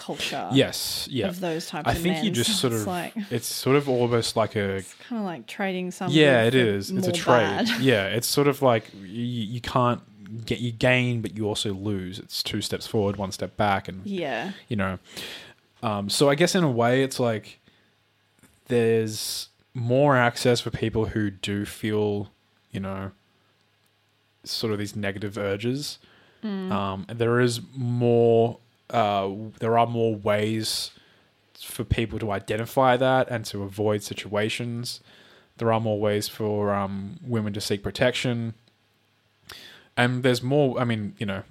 culture 0.00 0.48
yes 0.52 1.06
yeah. 1.10 1.28
of 1.28 1.38
those 1.40 1.66
types 1.66 1.88
of 1.88 1.94
things. 1.94 2.06
I 2.06 2.08
of 2.10 2.16
think 2.16 2.24
you 2.24 2.30
just 2.32 2.60
So 2.60 2.68
sort 2.68 2.72
it's 2.72 2.82
of 2.82 2.88
like 2.88 3.14
it's 3.30 3.46
sort 3.46 3.76
of 3.76 3.88
almost 3.88 4.34
like 4.34 4.56
a 4.56 4.82
kind 5.08 5.20
of 5.20 5.24
like 5.24 5.46
trading 5.46 5.90
something. 5.90 6.18
yeah 6.18 6.42
it 6.44 6.54
is. 6.54 6.90
It's 6.90 7.06
a 7.06 7.12
trade. 7.12 7.66
bad. 7.66 7.68
yeah 7.80 8.06
it's 8.06 8.26
sort 8.26 8.48
of 8.48 8.62
like 8.62 8.90
you, 8.94 9.22
you 9.22 9.60
can't 9.60 10.00
get 10.46 10.58
you 10.60 10.72
gain 10.72 11.20
but 11.20 11.36
you 11.36 11.46
also 11.46 11.72
lose. 11.72 12.18
It's 12.18 12.42
two 12.42 12.60
steps 12.60 12.86
forward 12.86 13.16
one 13.16 13.30
step 13.30 13.56
back 13.56 13.86
and 13.86 14.04
yeah. 14.04 14.52
you 14.68 14.76
know. 14.76 14.98
Um, 15.82 16.10
so 16.10 16.28
i 16.28 16.34
guess 16.34 16.54
in 16.54 16.62
a 16.62 16.70
way 16.70 17.02
it's 17.02 17.18
like 17.18 17.58
there's 18.68 19.48
more 19.72 20.14
access 20.16 20.60
for 20.60 20.70
people 20.70 21.06
who 21.06 21.30
do 21.30 21.64
feel 21.64 22.30
you 22.70 22.80
know 22.80 23.12
sort 24.44 24.72
of 24.72 24.78
these 24.78 24.96
negative 24.96 25.36
urges. 25.36 25.98
Um, 26.42 27.04
there 27.08 27.38
is 27.40 27.60
more 27.76 28.58
uh, 28.90 29.30
there 29.58 29.78
are 29.78 29.86
more 29.86 30.14
ways 30.14 30.90
for 31.54 31.84
people 31.84 32.18
to 32.18 32.30
identify 32.32 32.96
that 32.96 33.28
and 33.28 33.44
to 33.46 33.62
avoid 33.62 34.02
situations. 34.02 35.00
There 35.58 35.72
are 35.72 35.80
more 35.80 36.00
ways 36.00 36.26
for 36.28 36.72
um, 36.72 37.20
women 37.26 37.52
to 37.52 37.60
seek 37.60 37.82
protection. 37.82 38.54
And 39.96 40.22
there's 40.22 40.42
more 40.42 40.80
i 40.80 40.84
mean 40.84 41.14
you 41.18 41.26
know 41.26 41.42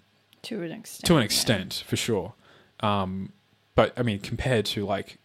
to 0.43 0.63
an 0.63 0.71
extent 0.71 1.05
to 1.05 1.13
an 1.15 1.19
yeah. 1.19 1.25
extent 1.25 1.83
for 1.85 1.95
sure. 1.95 2.33
Um 2.79 3.31
but 3.75 3.93
i 3.95 4.01
mean 4.01 4.19
compared 4.19 4.65
to 4.67 4.85
like 4.85 5.17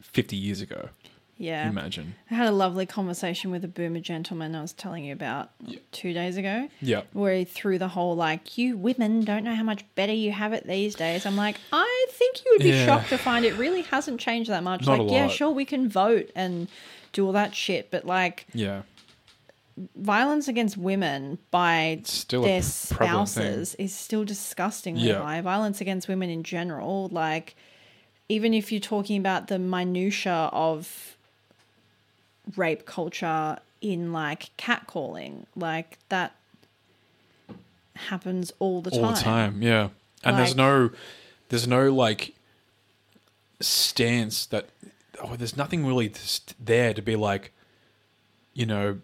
50 0.00 0.36
years 0.36 0.62
ago 0.62 0.88
yeah 1.36 1.68
imagine 1.68 2.14
i 2.30 2.34
had 2.34 2.46
a 2.46 2.52
lovely 2.52 2.86
conversation 2.86 3.50
with 3.50 3.64
a 3.64 3.68
boomer 3.68 3.98
gentleman 4.00 4.54
i 4.54 4.60
was 4.60 4.72
telling 4.72 5.04
you 5.04 5.12
about 5.12 5.50
two 5.90 6.12
days 6.12 6.36
ago 6.36 6.68
yeah 6.80 7.02
where 7.12 7.34
he 7.38 7.44
threw 7.44 7.76
the 7.78 7.88
whole 7.88 8.14
like 8.14 8.56
you 8.56 8.76
women 8.76 9.24
don't 9.24 9.42
know 9.44 9.54
how 9.54 9.62
much 9.64 9.84
better 9.96 10.12
you 10.12 10.30
have 10.30 10.52
it 10.52 10.66
these 10.66 10.94
days 10.94 11.26
i'm 11.26 11.36
like 11.36 11.56
i 11.72 12.06
think 12.10 12.44
you 12.44 12.50
would 12.52 12.62
be 12.62 12.68
Yeah. 12.70 12.86
shocked 12.86 13.08
to 13.08 13.18
find 13.18 13.44
it 13.44 13.54
really 13.58 13.82
hasn't 13.82 14.20
changed 14.20 14.48
that 14.50 14.62
much 14.62 14.86
Not 14.86 15.00
like 15.00 15.10
yeah 15.10 15.28
sure 15.28 15.50
we 15.50 15.64
can 15.64 15.88
vote 15.88 16.30
and 16.36 16.68
do 17.12 17.26
all 17.26 17.32
that 17.32 17.54
shit 17.54 17.90
but 17.90 18.04
like 18.06 18.46
yeah 18.54 18.82
violence 19.96 20.46
against 20.48 20.76
women 20.76 21.38
by 21.50 22.00
still 22.04 22.42
their 22.42 22.60
thing. 22.60 22.62
spouses 22.62 23.74
is 23.74 23.92
still 23.94 24.24
disgustingly 24.24 25.08
Yeah. 25.08 25.20
high. 25.20 25.40
Violence 25.40 25.80
against 25.80 26.06
women 26.06 26.30
in 26.30 26.44
general, 26.44 27.08
like 27.10 27.56
even 28.28 28.54
if 28.54 28.70
you're 28.70 28.80
talking 28.80 29.18
about 29.18 29.48
the 29.48 29.58
minutia 29.58 30.48
of 30.52 31.16
rape 32.56 32.86
culture 32.86 33.58
in 33.80 34.12
like 34.12 34.50
catcalling, 34.56 35.46
like 35.54 35.98
that 36.08 36.34
happens 37.96 38.52
all 38.58 38.80
the 38.80 38.90
time. 38.90 39.04
all 39.04 39.12
the 39.12 39.20
time. 39.20 39.62
yeah. 39.62 39.88
And 40.22 40.38
there's 40.38 40.56
no 40.56 40.90
there's 41.50 41.68
no 41.68 41.92
like 41.92 42.34
stance 43.60 44.46
that 44.46 44.68
oh 45.22 45.36
there's 45.36 45.56
nothing 45.56 45.86
really 45.86 46.12
there 46.58 46.92
to 46.92 47.00
be 47.00 47.14
like 47.14 47.52
you 48.52 48.66
know 48.66 48.98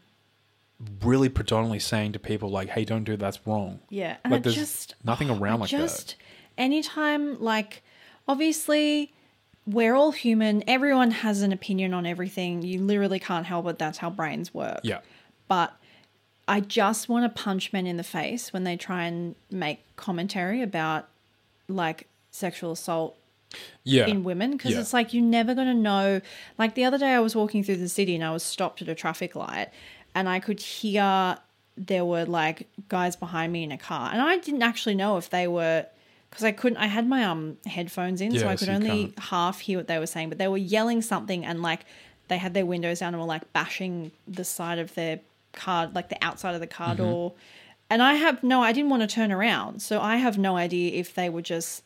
really 1.03 1.29
predominantly 1.29 1.79
saying 1.79 2.13
to 2.13 2.19
people 2.19 2.51
like 2.51 2.71
hey 2.71 2.85
don't 2.85 3.05
do 3.05 3.13
that, 3.13 3.19
that's 3.21 3.47
wrong. 3.47 3.81
Yeah, 3.91 4.17
and 4.25 4.33
like 4.33 4.43
there's 4.43 4.55
just 4.55 4.95
nothing 5.05 5.31
around 5.31 5.61
like 5.61 5.71
just 5.71 6.17
anytime 6.57 7.41
like 7.41 7.83
obviously 8.27 9.13
we're 9.67 9.95
all 9.95 10.13
human. 10.13 10.65
Everyone 10.67 11.11
has 11.11 11.43
an 11.43 11.53
opinion 11.53 11.95
on 11.95 12.07
everything. 12.07 12.63
You 12.63 12.81
literally 12.81 13.19
can't 13.21 13.47
help 13.47 13.67
it. 13.67 13.79
That's 13.79 13.99
how 13.99 14.11
brains 14.11 14.53
work. 14.55 14.81
Yeah. 14.83 15.01
But 15.49 15.73
I 16.49 16.61
just 16.61 17.09
want 17.09 17.33
to 17.33 17.43
punch 17.43 17.73
men 17.73 17.87
in 17.87 17.97
the 17.97 18.03
face 18.03 18.53
when 18.53 18.65
they 18.65 18.77
try 18.77 19.05
and 19.05 19.35
make 19.51 19.81
commentary 19.97 20.63
about 20.63 21.09
like 21.69 22.09
sexual 22.31 22.73
assault 22.73 23.17
Yeah. 23.85 24.07
in 24.07 24.25
women 24.25 24.53
because 24.53 24.73
Yeah. 24.73 24.81
it's 24.81 24.93
like 24.93 25.13
you're 25.15 25.23
never 25.23 25.55
going 25.55 25.69
to 25.69 25.75
know. 25.75 26.21
Like 26.59 26.75
the 26.75 26.85
other 26.85 26.99
day, 26.99 27.11
I 27.15 27.21
was 27.21 27.37
walking 27.37 27.63
through 27.63 27.77
the 27.77 27.89
city 27.89 28.15
and 28.15 28.25
I 28.25 28.33
was 28.33 28.43
stopped 28.43 28.83
at 28.83 28.89
a 28.89 28.95
traffic 28.95 29.37
light 29.37 29.69
and 30.15 30.29
I 30.29 30.41
could 30.41 30.61
hear 30.61 31.39
there 31.77 32.05
were 32.05 32.25
like 32.25 32.69
guys 32.89 33.15
behind 33.17 33.53
me 33.53 33.63
in 33.63 33.73
a 33.73 33.79
car 33.79 34.11
and 34.13 34.21
I 34.21 34.39
didn't 34.39 34.63
actually 34.63 34.95
know 34.95 35.17
if 35.17 35.31
they 35.31 35.47
were 35.49 35.87
because 36.31 36.45
I 36.45 36.53
couldn't. 36.53 36.79
I 36.79 36.87
had 36.87 37.09
my 37.09 37.25
um 37.25 37.59
headphones 37.67 38.21
in, 38.21 38.39
so 38.39 38.47
I 38.49 38.57
could 38.57 38.67
so 38.69 38.73
only 38.75 38.89
can't- 39.07 39.19
half 39.19 39.61
hear 39.61 39.79
what 39.79 39.89
they 39.89 39.99
were 39.99 40.07
saying. 40.07 40.29
But 40.29 40.39
they 40.39 40.49
were 40.49 40.57
yelling 40.59 41.03
something 41.03 41.45
and 41.45 41.61
like 41.63 41.81
they 42.29 42.39
had 42.39 42.55
their 42.55 42.65
windows 42.67 43.01
down 43.01 43.13
and 43.15 43.21
were 43.21 43.27
like 43.27 43.53
bashing 43.53 44.13
the 44.29 44.45
side 44.45 44.79
of 44.79 44.95
their 44.95 45.21
car, 45.53 45.91
like 45.95 46.09
the 46.09 46.19
outside 46.25 46.55
of 46.55 46.61
the 46.61 46.67
car 46.67 46.95
Mm-hmm. 46.95 47.03
door. 47.03 47.33
And 47.93 48.01
I 48.03 48.15
have 48.15 48.43
no, 48.45 48.63
I 48.63 48.71
didn't 48.73 48.91
want 48.91 49.03
to 49.03 49.09
turn 49.09 49.33
around, 49.33 49.83
so 49.83 50.01
I 50.01 50.17
have 50.17 50.39
no 50.39 50.57
idea 50.57 50.93
if 50.93 51.13
they 51.15 51.29
were 51.29 51.43
just 51.43 51.83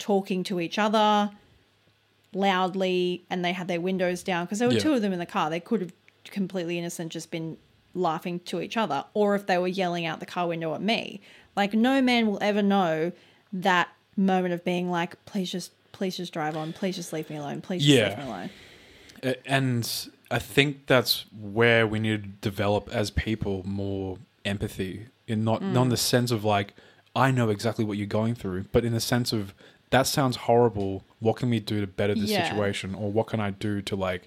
talking 0.00 0.42
to 0.44 0.58
each 0.60 0.78
other 0.78 1.30
loudly 2.32 3.24
and 3.30 3.44
they 3.44 3.52
had 3.52 3.68
their 3.68 3.80
windows 3.80 4.22
down 4.22 4.44
because 4.44 4.58
there 4.58 4.68
were 4.68 4.74
Yeah. 4.74 4.80
two 4.80 4.92
of 4.94 5.02
them 5.02 5.12
in 5.12 5.18
the 5.18 5.26
car. 5.26 5.50
They 5.50 5.60
could 5.60 5.80
have 5.80 5.92
completely 6.24 6.78
innocent 6.78 7.12
just 7.12 7.30
been 7.30 7.56
laughing 7.94 8.40
to 8.40 8.60
each 8.60 8.76
other, 8.76 9.04
or 9.14 9.36
if 9.36 9.46
they 9.46 9.56
were 9.58 9.68
yelling 9.68 10.04
out 10.04 10.18
the 10.18 10.26
car 10.26 10.48
window 10.48 10.74
at 10.74 10.82
me. 10.82 11.20
Like 11.54 11.72
no 11.74 12.02
man 12.02 12.26
will 12.26 12.38
ever 12.42 12.60
know 12.62 13.12
that 13.54 13.88
moment 14.16 14.52
of 14.54 14.64
being 14.64 14.90
like, 14.90 15.22
please 15.24 15.50
just 15.50 15.72
please 15.92 16.16
just 16.16 16.32
drive 16.32 16.56
on, 16.56 16.72
please 16.72 16.96
just 16.96 17.12
leave 17.12 17.30
me 17.30 17.36
alone, 17.36 17.60
please 17.60 17.82
just 17.84 17.96
Yeah. 17.96 18.08
leave 18.08 18.18
me 18.18 18.24
alone. 18.24 18.50
And 19.46 20.08
I 20.30 20.38
think 20.38 20.86
that's 20.86 21.24
where 21.32 21.86
we 21.86 21.98
need 22.00 22.22
to 22.22 22.28
develop 22.50 22.88
as 22.92 23.10
people 23.10 23.62
more 23.64 24.18
empathy 24.44 25.06
in 25.26 25.44
not 25.44 25.62
Mm. 25.62 25.70
not 25.72 25.82
in 25.84 25.88
the 25.90 25.96
sense 25.96 26.30
of 26.30 26.44
like 26.44 26.74
I 27.16 27.30
know 27.30 27.48
exactly 27.48 27.84
what 27.84 27.96
you're 27.96 28.06
going 28.08 28.34
through, 28.34 28.64
but 28.72 28.84
in 28.84 28.92
the 28.92 29.00
sense 29.00 29.32
of 29.32 29.54
that 29.90 30.08
sounds 30.08 30.36
horrible. 30.36 31.04
What 31.20 31.36
can 31.36 31.48
we 31.48 31.60
do 31.60 31.80
to 31.80 31.86
better 31.86 32.14
the 32.16 32.26
Yeah. 32.26 32.42
situation, 32.42 32.92
or 32.94 33.12
what 33.12 33.28
can 33.28 33.38
I 33.38 33.50
do 33.50 33.80
to 33.82 33.94
like, 33.94 34.22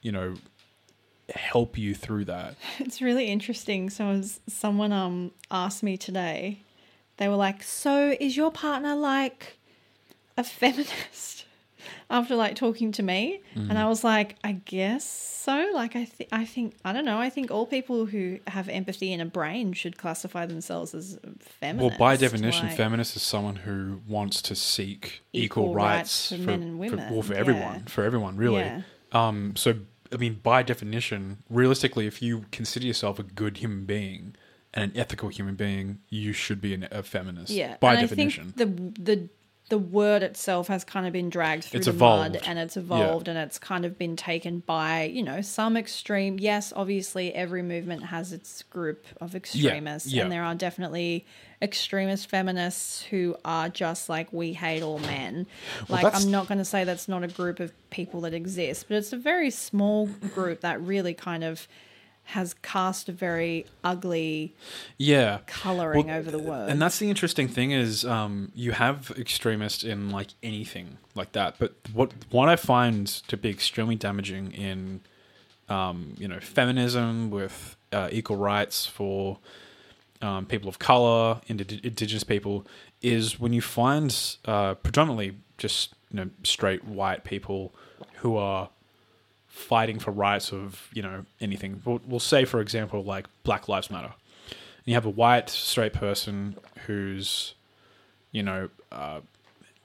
you 0.00 0.10
know, 0.12 0.36
help 1.34 1.76
you 1.76 1.94
through 1.94 2.24
that? 2.24 2.54
It's 2.78 3.02
really 3.02 3.26
interesting. 3.26 3.90
So 3.90 4.22
someone 4.48 4.92
um 4.92 5.32
asked 5.50 5.82
me 5.82 5.96
today, 5.98 6.62
they 7.18 7.28
were 7.28 7.36
like, 7.36 7.62
"So 7.62 8.16
is 8.20 8.36
your 8.36 8.50
partner 8.50 8.94
like 8.94 9.58
a 10.36 10.44
feminist?" 10.44 11.44
After 12.10 12.36
like 12.36 12.54
talking 12.56 12.92
to 12.92 13.02
me, 13.02 13.40
and 13.54 13.76
I 13.78 13.88
was 13.88 14.04
like, 14.04 14.36
"I 14.44 14.52
guess 14.52 15.04
so." 15.04 15.70
Like 15.74 15.96
I 15.96 16.04
think 16.04 16.28
I 16.32 16.44
think 16.44 16.76
I 16.84 16.92
don't 16.92 17.04
know. 17.04 17.18
I 17.18 17.30
think 17.30 17.50
all 17.50 17.66
people 17.66 18.06
who 18.06 18.38
have 18.46 18.68
empathy 18.68 19.12
and 19.12 19.20
a 19.20 19.24
brain 19.24 19.72
should 19.72 19.98
classify 19.98 20.46
themselves 20.46 20.94
as 20.94 21.18
feminist. 21.40 21.90
Well, 21.90 21.98
by 21.98 22.16
definition, 22.16 22.68
like- 22.68 22.76
feminist 22.76 23.16
is 23.16 23.22
someone 23.22 23.56
who 23.56 24.00
wants 24.08 24.40
to 24.42 24.54
seek 24.54 25.22
equal, 25.32 25.64
Equal 25.64 25.74
rights, 25.74 26.30
rights 26.32 26.44
for 26.44 26.46
men 26.50 26.62
and 26.62 26.78
women, 26.78 27.12
well, 27.12 27.22
for 27.22 27.34
yeah. 27.34 27.40
everyone, 27.40 27.84
for 27.86 28.04
everyone, 28.04 28.36
really. 28.36 28.60
Yeah. 28.60 28.82
Um, 29.12 29.54
so, 29.56 29.74
I 30.12 30.16
mean, 30.16 30.40
by 30.42 30.62
definition, 30.62 31.42
realistically, 31.48 32.06
if 32.06 32.20
you 32.22 32.44
consider 32.52 32.86
yourself 32.86 33.18
a 33.18 33.22
good 33.24 33.58
human 33.58 33.84
being 33.84 34.36
and 34.76 34.92
an 34.92 34.96
ethical 34.96 35.28
human 35.28 35.56
being, 35.56 35.98
you 36.08 36.32
should 36.32 36.60
be 36.60 36.74
an, 36.74 36.86
a 36.92 37.02
feminist. 37.02 37.50
Yeah, 37.50 37.76
by 37.80 37.94
and 37.94 38.08
definition. 38.08 38.52
I 38.54 38.58
think 38.64 38.96
the 38.96 39.02
the 39.02 39.28
the 39.68 39.78
word 39.78 40.22
itself 40.22 40.68
has 40.68 40.84
kind 40.84 41.08
of 41.08 41.12
been 41.12 41.28
dragged 41.28 41.64
through 41.64 41.78
It's 41.78 41.86
the 41.86 41.92
evolved. 41.92 42.34
mud, 42.34 42.42
and 42.46 42.56
it's 42.56 42.76
evolved, 42.76 43.26
and 43.26 43.36
it's 43.36 43.58
kind 43.58 43.84
of 43.84 43.98
been 43.98 44.14
taken 44.14 44.60
by 44.60 45.04
you 45.04 45.24
know 45.24 45.40
some 45.40 45.76
extreme. 45.76 46.38
Yes, 46.38 46.72
obviously, 46.76 47.34
every 47.34 47.62
movement 47.62 48.04
has 48.04 48.32
its 48.32 48.62
group 48.64 49.04
of 49.20 49.34
extremists, 49.34 50.12
yeah. 50.12 50.22
and 50.22 50.30
there 50.30 50.44
are 50.44 50.54
definitely 50.54 51.26
extremist 51.60 52.28
feminists 52.28 53.02
who 53.04 53.34
are 53.44 53.68
just 53.68 54.08
like 54.08 54.32
we 54.32 54.52
hate 54.52 54.82
all 54.82 54.98
men. 55.00 55.46
Like 55.88 56.04
that's- 56.04 56.24
I'm 56.24 56.30
not 56.30 56.46
going 56.48 56.58
to 56.58 56.64
say 56.64 56.84
that's 56.84 57.08
not 57.08 57.24
a 57.24 57.28
group 57.28 57.58
of 57.60 57.72
people 57.90 58.20
that 58.20 58.34
exists, 58.34 58.84
but 58.86 58.98
it's 58.98 59.12
a 59.12 59.16
very 59.16 59.50
small 59.50 60.06
group 60.06 60.60
that 60.60 60.80
really 60.80 61.14
kind 61.14 61.42
of 61.42 61.66
has 62.26 62.54
cast 62.54 63.08
a 63.08 63.12
very 63.12 63.66
ugly 63.84 64.52
yeah. 64.98 65.38
coloring 65.46 66.06
Well, 66.06 66.18
over 66.18 66.30
the 66.30 66.40
word. 66.40 66.68
And 66.68 66.82
that's 66.82 66.98
the 66.98 67.08
interesting 67.08 67.46
thing 67.46 67.70
is 67.70 68.04
um, 68.04 68.50
you 68.52 68.72
have 68.72 69.12
extremists 69.16 69.84
in 69.84 70.10
like 70.10 70.28
anything 70.42 70.98
like 71.14 71.32
that, 71.32 71.54
but 71.58 71.74
what 71.92 72.12
what 72.30 72.48
I 72.48 72.56
find 72.56 73.06
to 73.06 73.36
be 73.36 73.48
extremely 73.48 73.94
damaging 73.94 74.52
in 74.52 75.00
um, 75.68 76.14
you 76.18 76.26
know 76.26 76.40
feminism 76.40 77.30
with 77.30 77.76
uh, 77.92 78.08
equal 78.10 78.36
rights 78.36 78.86
for 78.86 79.38
um, 80.20 80.46
people 80.46 80.68
of 80.68 80.80
color, 80.80 81.40
indi- 81.46 81.80
indigenous 81.84 82.24
people, 82.24 82.66
is 83.02 83.38
when 83.38 83.52
you 83.52 83.62
find 83.62 84.36
uh, 84.46 84.74
predominantly 84.74 85.36
just 85.58 85.94
you 86.10 86.16
know 86.16 86.30
straight 86.42 86.84
white 86.84 87.22
people 87.22 87.72
who 88.16 88.36
are 88.36 88.68
fighting 89.56 89.98
for 89.98 90.10
rights 90.10 90.52
of 90.52 90.88
you 90.92 91.02
know 91.02 91.24
anything. 91.40 91.80
We'll, 91.84 92.00
we'll 92.06 92.20
say, 92.20 92.44
for 92.44 92.60
example, 92.60 93.02
like 93.02 93.26
Black 93.42 93.68
Lives 93.68 93.90
Matter. 93.90 94.12
And 94.48 94.86
you 94.86 94.94
have 94.94 95.06
a 95.06 95.10
white 95.10 95.48
straight 95.48 95.94
person 95.94 96.56
who's, 96.86 97.54
you 98.32 98.42
know, 98.42 98.68
uh, 98.92 99.20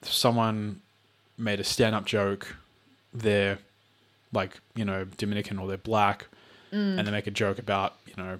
someone 0.02 0.82
made 1.38 1.58
a 1.58 1.64
stand-up 1.64 2.04
joke. 2.04 2.56
They're 3.14 3.58
like 4.32 4.60
you 4.74 4.84
know 4.84 5.04
Dominican 5.16 5.58
or 5.58 5.66
they're 5.68 5.76
black, 5.78 6.26
and 6.70 7.06
they 7.06 7.10
make 7.10 7.26
a 7.26 7.30
joke 7.30 7.58
about 7.58 7.94
you 8.06 8.14
know 8.16 8.38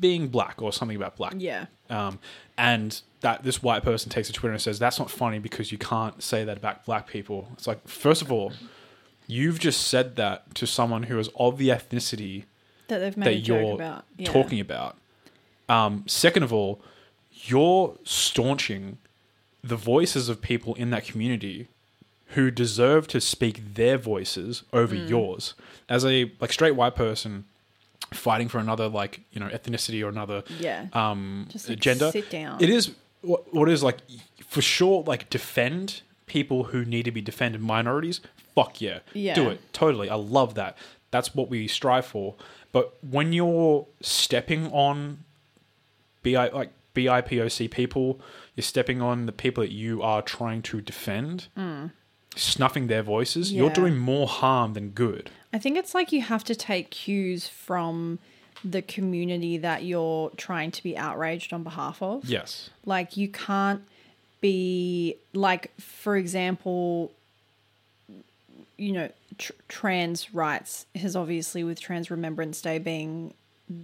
being 0.00 0.28
black 0.28 0.60
or 0.60 0.72
something 0.72 0.96
about 0.96 1.16
black. 1.16 1.34
yeah. 1.36 1.66
Um, 1.90 2.18
and 2.58 3.00
that 3.20 3.42
this 3.42 3.62
white 3.62 3.82
person 3.82 4.10
takes 4.10 4.28
to 4.28 4.34
Twitter 4.34 4.52
and 4.52 4.60
says 4.60 4.78
that's 4.78 4.98
not 4.98 5.10
funny 5.10 5.38
because 5.38 5.72
you 5.72 5.78
can't 5.78 6.22
say 6.22 6.44
that 6.44 6.56
about 6.58 6.84
black 6.84 7.06
people. 7.06 7.48
It's 7.54 7.66
like 7.66 7.86
first 7.88 8.20
of 8.20 8.30
all, 8.30 8.52
you've 9.28 9.60
just 9.60 9.86
said 9.86 10.16
that 10.16 10.54
to 10.56 10.66
someone 10.66 11.04
who 11.04 11.18
is 11.18 11.28
of 11.36 11.56
the 11.58 11.68
ethnicity 11.68 12.44
that 12.88 12.98
they've 12.98 13.16
made 13.16 13.26
that 13.26 13.46
you're 13.46 13.74
about 13.74 14.04
yeah. 14.16 14.28
talking 14.32 14.58
about. 14.58 14.96
Um, 15.68 16.04
second 16.08 16.42
of 16.42 16.52
all, 16.52 16.80
you're 17.30 17.94
staunching 18.04 18.98
the 19.62 19.76
voices 19.76 20.28
of 20.28 20.40
people 20.40 20.74
in 20.74 20.90
that 20.90 21.04
community 21.04 21.68
who 22.32 22.50
deserve 22.50 23.06
to 23.08 23.20
speak 23.20 23.74
their 23.74 23.98
voices 23.98 24.62
over 24.72 24.94
Mm. 24.96 25.08
yours. 25.08 25.54
As 25.88 26.04
a 26.04 26.30
like 26.40 26.52
straight 26.52 26.74
white 26.74 26.94
person 26.94 27.44
fighting 28.12 28.48
for 28.48 28.58
another 28.58 28.88
like 28.88 29.20
you 29.32 29.40
know 29.40 29.48
ethnicity 29.48 30.02
or 30.02 30.08
another 30.08 30.42
Yeah. 30.58 30.86
um 30.94 31.46
Just, 31.50 31.68
like, 31.68 31.78
gender, 31.80 32.10
sit 32.10 32.30
down. 32.30 32.62
it 32.62 32.70
is 32.70 32.92
what, 33.20 33.52
what 33.52 33.68
is 33.68 33.82
like 33.82 33.98
for 34.46 34.62
sure 34.62 35.02
like 35.06 35.28
defend 35.28 36.00
people 36.28 36.64
who 36.64 36.84
need 36.84 37.04
to 37.04 37.10
be 37.10 37.20
defended 37.20 37.60
minorities 37.60 38.20
fuck 38.58 38.80
yeah. 38.80 39.00
Yeah. 39.12 39.34
do 39.34 39.48
it. 39.48 39.60
Totally. 39.72 40.10
I 40.10 40.16
love 40.16 40.54
that. 40.54 40.76
That's 41.10 41.34
what 41.34 41.48
we 41.48 41.68
strive 41.68 42.06
for. 42.06 42.34
But 42.72 42.96
when 43.02 43.32
you're 43.32 43.86
stepping 44.00 44.66
on 44.72 45.24
bi 46.22 46.48
like 46.48 46.72
bipoc 46.94 47.70
people 47.70 48.20
you're 48.56 48.62
stepping 48.62 49.00
on 49.00 49.26
the 49.26 49.32
people 49.32 49.62
that 49.62 49.72
you 49.72 50.02
are 50.02 50.20
trying 50.20 50.60
to 50.60 50.80
defend 50.80 51.46
mm. 51.56 51.92
snuffing 52.34 52.88
their 52.88 53.04
voices 53.04 53.52
you're 53.52 53.70
doing 53.70 53.96
more 53.96 54.26
harm 54.26 54.74
than 54.74 54.90
good. 54.90 55.30
I 55.52 55.58
think 55.58 55.78
it's 55.78 55.94
like 55.94 56.10
you 56.10 56.22
have 56.22 56.42
to 56.44 56.56
take 56.56 56.90
cues 56.90 57.46
from 57.46 58.18
the 58.64 58.82
community 58.82 59.56
that 59.58 59.84
you're 59.84 60.30
trying 60.30 60.72
to 60.72 60.82
be 60.82 60.98
outraged 60.98 61.52
on 61.52 61.62
behalf 61.62 62.02
of. 62.02 62.24
yes. 62.24 62.70
Like 62.84 63.16
you 63.16 63.28
can't 63.28 63.82
be 64.40 65.16
like, 65.32 65.72
for 65.80 66.16
example, 66.16 67.12
you 68.76 68.92
know, 68.92 69.10
tr- 69.38 69.52
trans 69.68 70.32
rights 70.34 70.86
has 70.94 71.16
obviously 71.16 71.64
with 71.64 71.80
Trans 71.80 72.10
Remembrance 72.10 72.60
Day 72.60 72.78
being 72.78 73.34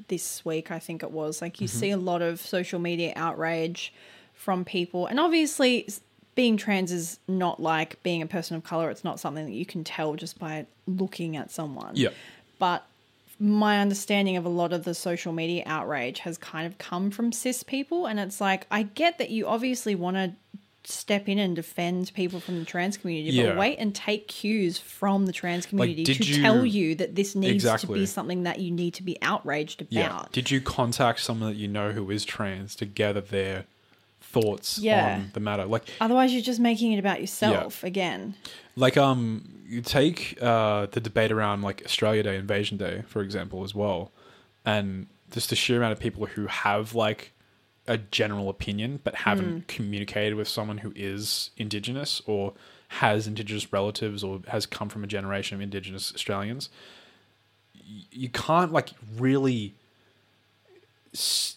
this 0.08 0.44
week, 0.44 0.70
I 0.70 0.78
think 0.78 1.02
it 1.02 1.10
was. 1.10 1.42
Like 1.42 1.60
you 1.60 1.68
mm-hmm. 1.68 1.78
see 1.78 1.90
a 1.90 1.96
lot 1.96 2.22
of 2.22 2.40
social 2.40 2.78
media 2.78 3.12
outrage 3.16 3.92
from 4.34 4.64
people, 4.64 5.06
and 5.06 5.20
obviously. 5.20 5.88
Being 6.36 6.56
trans 6.56 6.90
is 6.90 7.20
not 7.28 7.62
like 7.62 8.02
being 8.02 8.20
a 8.20 8.26
person 8.26 8.56
of 8.56 8.64
color. 8.64 8.90
It's 8.90 9.04
not 9.04 9.20
something 9.20 9.44
that 9.44 9.52
you 9.52 9.64
can 9.64 9.84
tell 9.84 10.16
just 10.16 10.36
by 10.36 10.66
looking 10.88 11.36
at 11.36 11.52
someone 11.52 11.92
yeah 11.94 12.08
but 12.58 12.86
my 13.38 13.80
understanding 13.80 14.36
of 14.36 14.44
a 14.44 14.48
lot 14.48 14.72
of 14.72 14.84
the 14.84 14.94
social 14.94 15.32
media 15.32 15.62
outrage 15.66 16.20
has 16.20 16.38
kind 16.38 16.66
of 16.66 16.78
come 16.78 17.10
from 17.10 17.32
cis 17.32 17.62
people 17.62 18.06
and 18.06 18.20
it's 18.20 18.40
like 18.40 18.66
i 18.70 18.82
get 18.82 19.18
that 19.18 19.30
you 19.30 19.46
obviously 19.46 19.94
want 19.94 20.16
to 20.16 20.32
step 20.86 21.30
in 21.30 21.38
and 21.38 21.56
defend 21.56 22.12
people 22.14 22.38
from 22.40 22.58
the 22.58 22.64
trans 22.66 22.98
community 22.98 23.34
Yeah. 23.36 23.48
but 23.50 23.56
wait 23.56 23.78
and 23.78 23.94
take 23.94 24.28
cues 24.28 24.76
from 24.78 25.24
the 25.24 25.32
trans 25.32 25.64
community 25.64 26.04
did 26.04 26.18
to 26.18 26.24
you- 26.24 26.42
tell 26.42 26.66
you 26.66 26.94
that 26.96 27.14
this 27.14 27.34
needs 27.34 27.64
to 27.64 27.86
be 27.86 28.04
something 28.06 28.42
that 28.42 28.58
you 28.60 28.70
need 28.70 28.92
to 28.94 29.02
be 29.02 29.16
outraged 29.22 29.80
about 29.80 29.92
Yeah. 29.92 30.24
Did 30.30 30.50
you 30.50 30.60
contact 30.60 31.20
someone 31.20 31.50
that 31.52 31.56
you 31.58 31.68
know 31.68 31.92
who 31.92 32.10
is 32.10 32.24
trans 32.26 32.76
to 32.76 32.84
gather 32.84 33.22
their 33.22 33.64
thoughts 34.34 34.78
Yeah. 34.78 35.14
on 35.16 35.30
the 35.32 35.40
matter. 35.40 35.64
Like 35.64 35.84
Otherwise, 36.00 36.32
you're 36.32 36.42
just 36.42 36.60
making 36.60 36.92
it 36.92 36.98
about 36.98 37.20
yourself 37.20 37.82
again. 37.84 38.34
like 38.76 38.96
um 38.96 39.22
you 39.66 39.80
take 39.80 40.36
uh 40.42 40.86
the 40.90 41.00
debate 41.00 41.32
around 41.32 41.62
like 41.62 41.82
Australia 41.84 42.22
Day, 42.22 42.36
Invasion 42.36 42.76
Day, 42.76 43.02
for 43.06 43.22
example, 43.22 43.64
as 43.64 43.74
well, 43.74 44.10
and 44.64 45.06
just 45.30 45.50
the 45.50 45.56
sheer 45.56 45.78
amount 45.78 45.92
of 45.92 46.00
people 46.00 46.26
who 46.26 46.46
have 46.46 46.94
like 46.94 47.32
a 47.86 47.98
general 47.98 48.48
opinion 48.48 48.98
but 49.04 49.14
haven't 49.14 49.68
communicated 49.68 50.34
with 50.36 50.48
someone 50.48 50.78
who 50.78 50.92
is 50.96 51.50
indigenous 51.56 52.22
or 52.26 52.52
has 52.88 53.26
indigenous 53.26 53.72
relatives 53.72 54.22
or 54.24 54.40
has 54.48 54.64
come 54.66 54.88
from 54.88 55.02
a 55.04 55.06
generation 55.06 55.54
of 55.56 55.60
indigenous 55.60 56.12
Australians. 56.14 56.68
You 58.10 58.28
can't 58.30 58.72
like 58.72 58.90
really. 59.18 59.74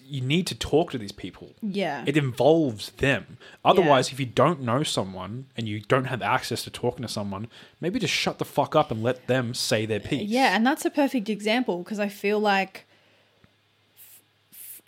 You 0.05 0.21
need 0.21 0.45
to 0.47 0.55
talk 0.55 0.91
to 0.91 0.97
these 0.97 1.11
people. 1.11 1.55
Yeah. 1.61 2.03
It 2.05 2.15
involves 2.15 2.91
them. 2.91 3.37
Otherwise, 3.65 4.11
if 4.11 4.19
you 4.19 4.25
don't 4.25 4.61
know 4.61 4.83
someone 4.83 5.47
and 5.57 5.67
you 5.67 5.79
don't 5.79 6.05
have 6.05 6.21
access 6.21 6.63
to 6.63 6.69
talking 6.69 7.01
to 7.01 7.07
someone, 7.07 7.47
maybe 7.81 7.99
just 7.99 8.13
shut 8.13 8.37
the 8.37 8.45
fuck 8.45 8.75
up 8.75 8.91
and 8.91 9.01
let 9.01 9.25
them 9.27 9.53
say 9.55 9.85
their 9.85 9.99
piece. 9.99 10.29
Yeah, 10.29 10.55
and 10.55 10.65
that's 10.65 10.85
a 10.85 10.91
perfect 10.91 11.27
example 11.27 11.79
because 11.79 11.99
I 11.99 12.07
feel 12.07 12.39
like 12.39 12.85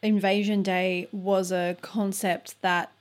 Invasion 0.03 0.61
Day 0.61 1.07
was 1.11 1.51
a 1.51 1.75
concept 1.81 2.55
that 2.61 2.91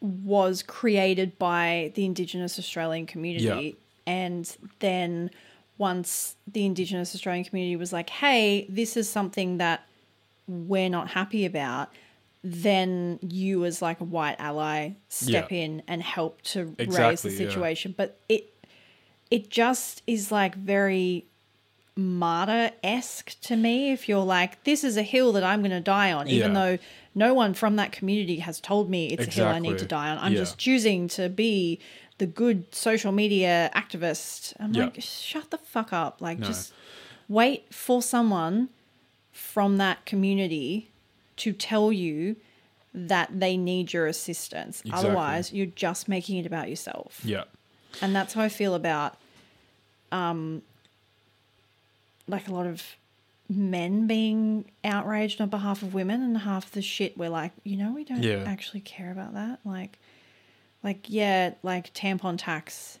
was 0.00 0.62
created 0.62 1.38
by 1.38 1.90
the 1.94 2.04
Indigenous 2.04 2.58
Australian 2.58 3.06
community. 3.06 3.76
And 4.06 4.54
then 4.80 5.30
once 5.78 6.36
the 6.46 6.66
Indigenous 6.66 7.14
Australian 7.14 7.46
community 7.46 7.76
was 7.76 7.92
like, 7.92 8.10
hey, 8.10 8.66
this 8.68 8.96
is 8.96 9.08
something 9.08 9.56
that 9.56 9.86
we're 10.46 10.88
not 10.90 11.08
happy 11.10 11.44
about, 11.46 11.90
then 12.42 13.18
you, 13.22 13.64
as 13.64 13.80
like 13.80 14.00
a 14.00 14.04
white 14.04 14.36
ally, 14.38 14.90
step 15.08 15.50
Yeah. 15.50 15.58
in 15.58 15.82
and 15.88 16.02
help 16.02 16.42
to 16.42 16.64
raise 16.64 16.74
Exactly, 16.78 17.30
the 17.36 17.42
yeah. 17.44 17.48
situation. 17.50 17.94
But 17.96 18.18
it 18.28 18.50
it 19.30 19.48
just 19.50 20.02
is 20.06 20.30
like 20.30 20.54
very 20.54 21.24
martyr 21.96 22.70
esque 22.82 23.40
to 23.42 23.56
me. 23.56 23.90
If 23.92 24.08
you're 24.08 24.24
like, 24.24 24.62
this 24.64 24.84
is 24.84 24.96
a 24.96 25.02
hill 25.02 25.32
that 25.32 25.42
I'm 25.42 25.60
going 25.60 25.70
to 25.70 25.80
die 25.80 26.12
on, 26.12 26.28
even 26.28 26.52
Yeah. 26.54 26.60
though 26.76 26.78
no 27.14 27.34
one 27.34 27.54
from 27.54 27.76
that 27.76 27.90
community 27.92 28.40
has 28.40 28.60
told 28.60 28.90
me 28.90 29.08
it's 29.08 29.26
a 29.26 29.30
hill 29.30 29.46
I 29.48 29.58
need 29.60 29.78
to 29.78 29.86
die 29.86 30.10
on. 30.10 30.18
I'm 30.18 30.32
Yeah. 30.32 30.40
just 30.40 30.58
choosing 30.58 31.08
to 31.08 31.28
be 31.28 31.78
the 32.18 32.26
good 32.26 32.72
social 32.74 33.12
media 33.12 33.70
activist. 33.74 34.52
I'm 34.60 34.74
Yeah. 34.74 34.84
like, 34.84 35.00
shut 35.02 35.50
the 35.50 35.58
fuck 35.58 35.92
up. 35.92 36.20
Like, 36.20 36.38
No. 36.40 36.46
just 36.48 36.72
wait 37.28 37.72
for 37.72 38.02
someone 38.02 38.68
from 39.34 39.76
that 39.76 40.06
community 40.06 40.88
to 41.36 41.52
tell 41.52 41.92
you 41.92 42.36
that 42.94 43.28
they 43.40 43.56
need 43.56 43.92
your 43.92 44.06
assistance. 44.06 44.80
Exactly. 44.80 45.08
Otherwise, 45.10 45.52
you're 45.52 45.66
just 45.66 46.08
making 46.08 46.38
it 46.38 46.46
about 46.46 46.70
yourself 46.70 47.20
Yeah. 47.24 47.44
and 48.00 48.14
that's 48.16 48.32
how 48.34 48.42
I 48.42 48.48
feel 48.48 48.74
about 48.74 49.18
um 50.12 50.62
like 52.28 52.48
a 52.48 52.52
lot 52.52 52.66
of 52.66 52.82
men 53.48 54.06
being 54.06 54.64
outraged 54.84 55.40
on 55.40 55.48
behalf 55.50 55.82
of 55.82 55.92
women 55.92 56.22
and 56.22 56.38
half 56.38 56.70
the 56.70 56.80
shit 56.80 57.18
we're 57.18 57.28
like, 57.28 57.52
you 57.64 57.76
know, 57.76 57.92
we 57.92 58.04
don't 58.04 58.22
Yeah. 58.22 58.44
actually 58.46 58.80
care 58.80 59.10
about 59.12 59.34
that. 59.34 59.58
Like 59.64 59.98
like 60.82 61.06
yeah, 61.08 61.54
like 61.62 61.92
tampon 61.94 62.36
tax 62.38 62.98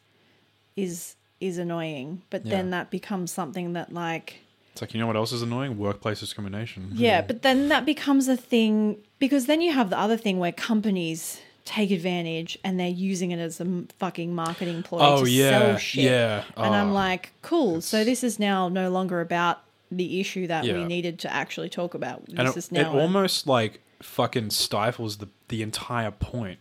is 0.76 1.16
is 1.40 1.58
annoying, 1.58 2.22
but 2.30 2.44
then 2.44 2.70
that 2.70 2.90
becomes 2.90 3.30
something 3.30 3.74
that 3.74 3.92
like 3.92 4.40
It's 4.74 4.82
like, 4.82 4.92
you 4.92 4.98
know 5.00 5.06
what 5.06 5.14
else 5.16 5.30
is 5.32 5.40
annoying? 5.40 5.78
Workplace 5.78 6.18
discrimination. 6.20 6.90
yeah, 6.94 7.22
but 7.22 7.42
then 7.42 7.68
that 7.68 7.86
becomes 7.86 8.26
a 8.28 8.36
thing 8.36 8.98
because 9.20 9.46
then 9.46 9.60
you 9.60 9.72
have 9.72 9.88
the 9.88 9.98
other 9.98 10.16
thing 10.16 10.38
where 10.40 10.50
companies 10.50 11.40
take 11.64 11.90
advantage 11.92 12.58
and 12.64 12.78
they're 12.78 12.88
using 12.88 13.30
it 13.30 13.38
as 13.38 13.60
a 13.60 13.84
fucking 14.00 14.34
marketing 14.34 14.82
ploy 14.82 14.98
Oh, 15.00 15.24
to 15.24 15.30
yeah. 15.30 15.50
sell 15.50 15.76
shit. 15.78 16.04
Yeah. 16.04 16.44
And 16.56 16.74
I'm 16.74 16.90
Oh. 16.90 16.94
like, 16.94 17.32
cool. 17.42 17.80
So 17.80 18.04
this 18.04 18.22
is 18.24 18.38
now 18.40 18.68
no 18.68 18.90
longer 18.90 19.20
about 19.20 19.60
the 19.92 20.20
issue 20.20 20.46
that 20.48 20.64
we 20.64 20.84
needed 20.84 21.20
to 21.20 21.32
actually 21.32 21.68
talk 21.68 21.94
about. 21.94 22.26
This 22.26 22.38
and 22.38 22.56
is 22.56 22.72
now 22.72 22.80
it 22.80 22.86
a- 22.96 23.00
almost 23.00 23.46
like 23.46 23.80
fucking 24.02 24.50
stifles 24.50 25.18
the 25.18 25.28
the 25.48 25.62
entire 25.62 26.10
point. 26.10 26.58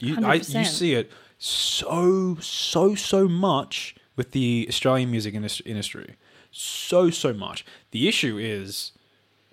You 0.00 0.24
I, 0.24 0.34
you 0.34 0.64
see 0.64 0.94
it 0.94 1.10
so 1.38 2.36
so 2.40 2.94
so 2.94 3.26
much 3.28 3.94
with 4.14 4.30
the 4.30 4.66
Australian 4.68 5.10
music 5.10 5.34
industry, 5.34 6.14
so 6.56 7.10
so 7.10 7.32
much. 7.32 7.64
The 7.90 8.08
issue 8.08 8.38
is 8.38 8.92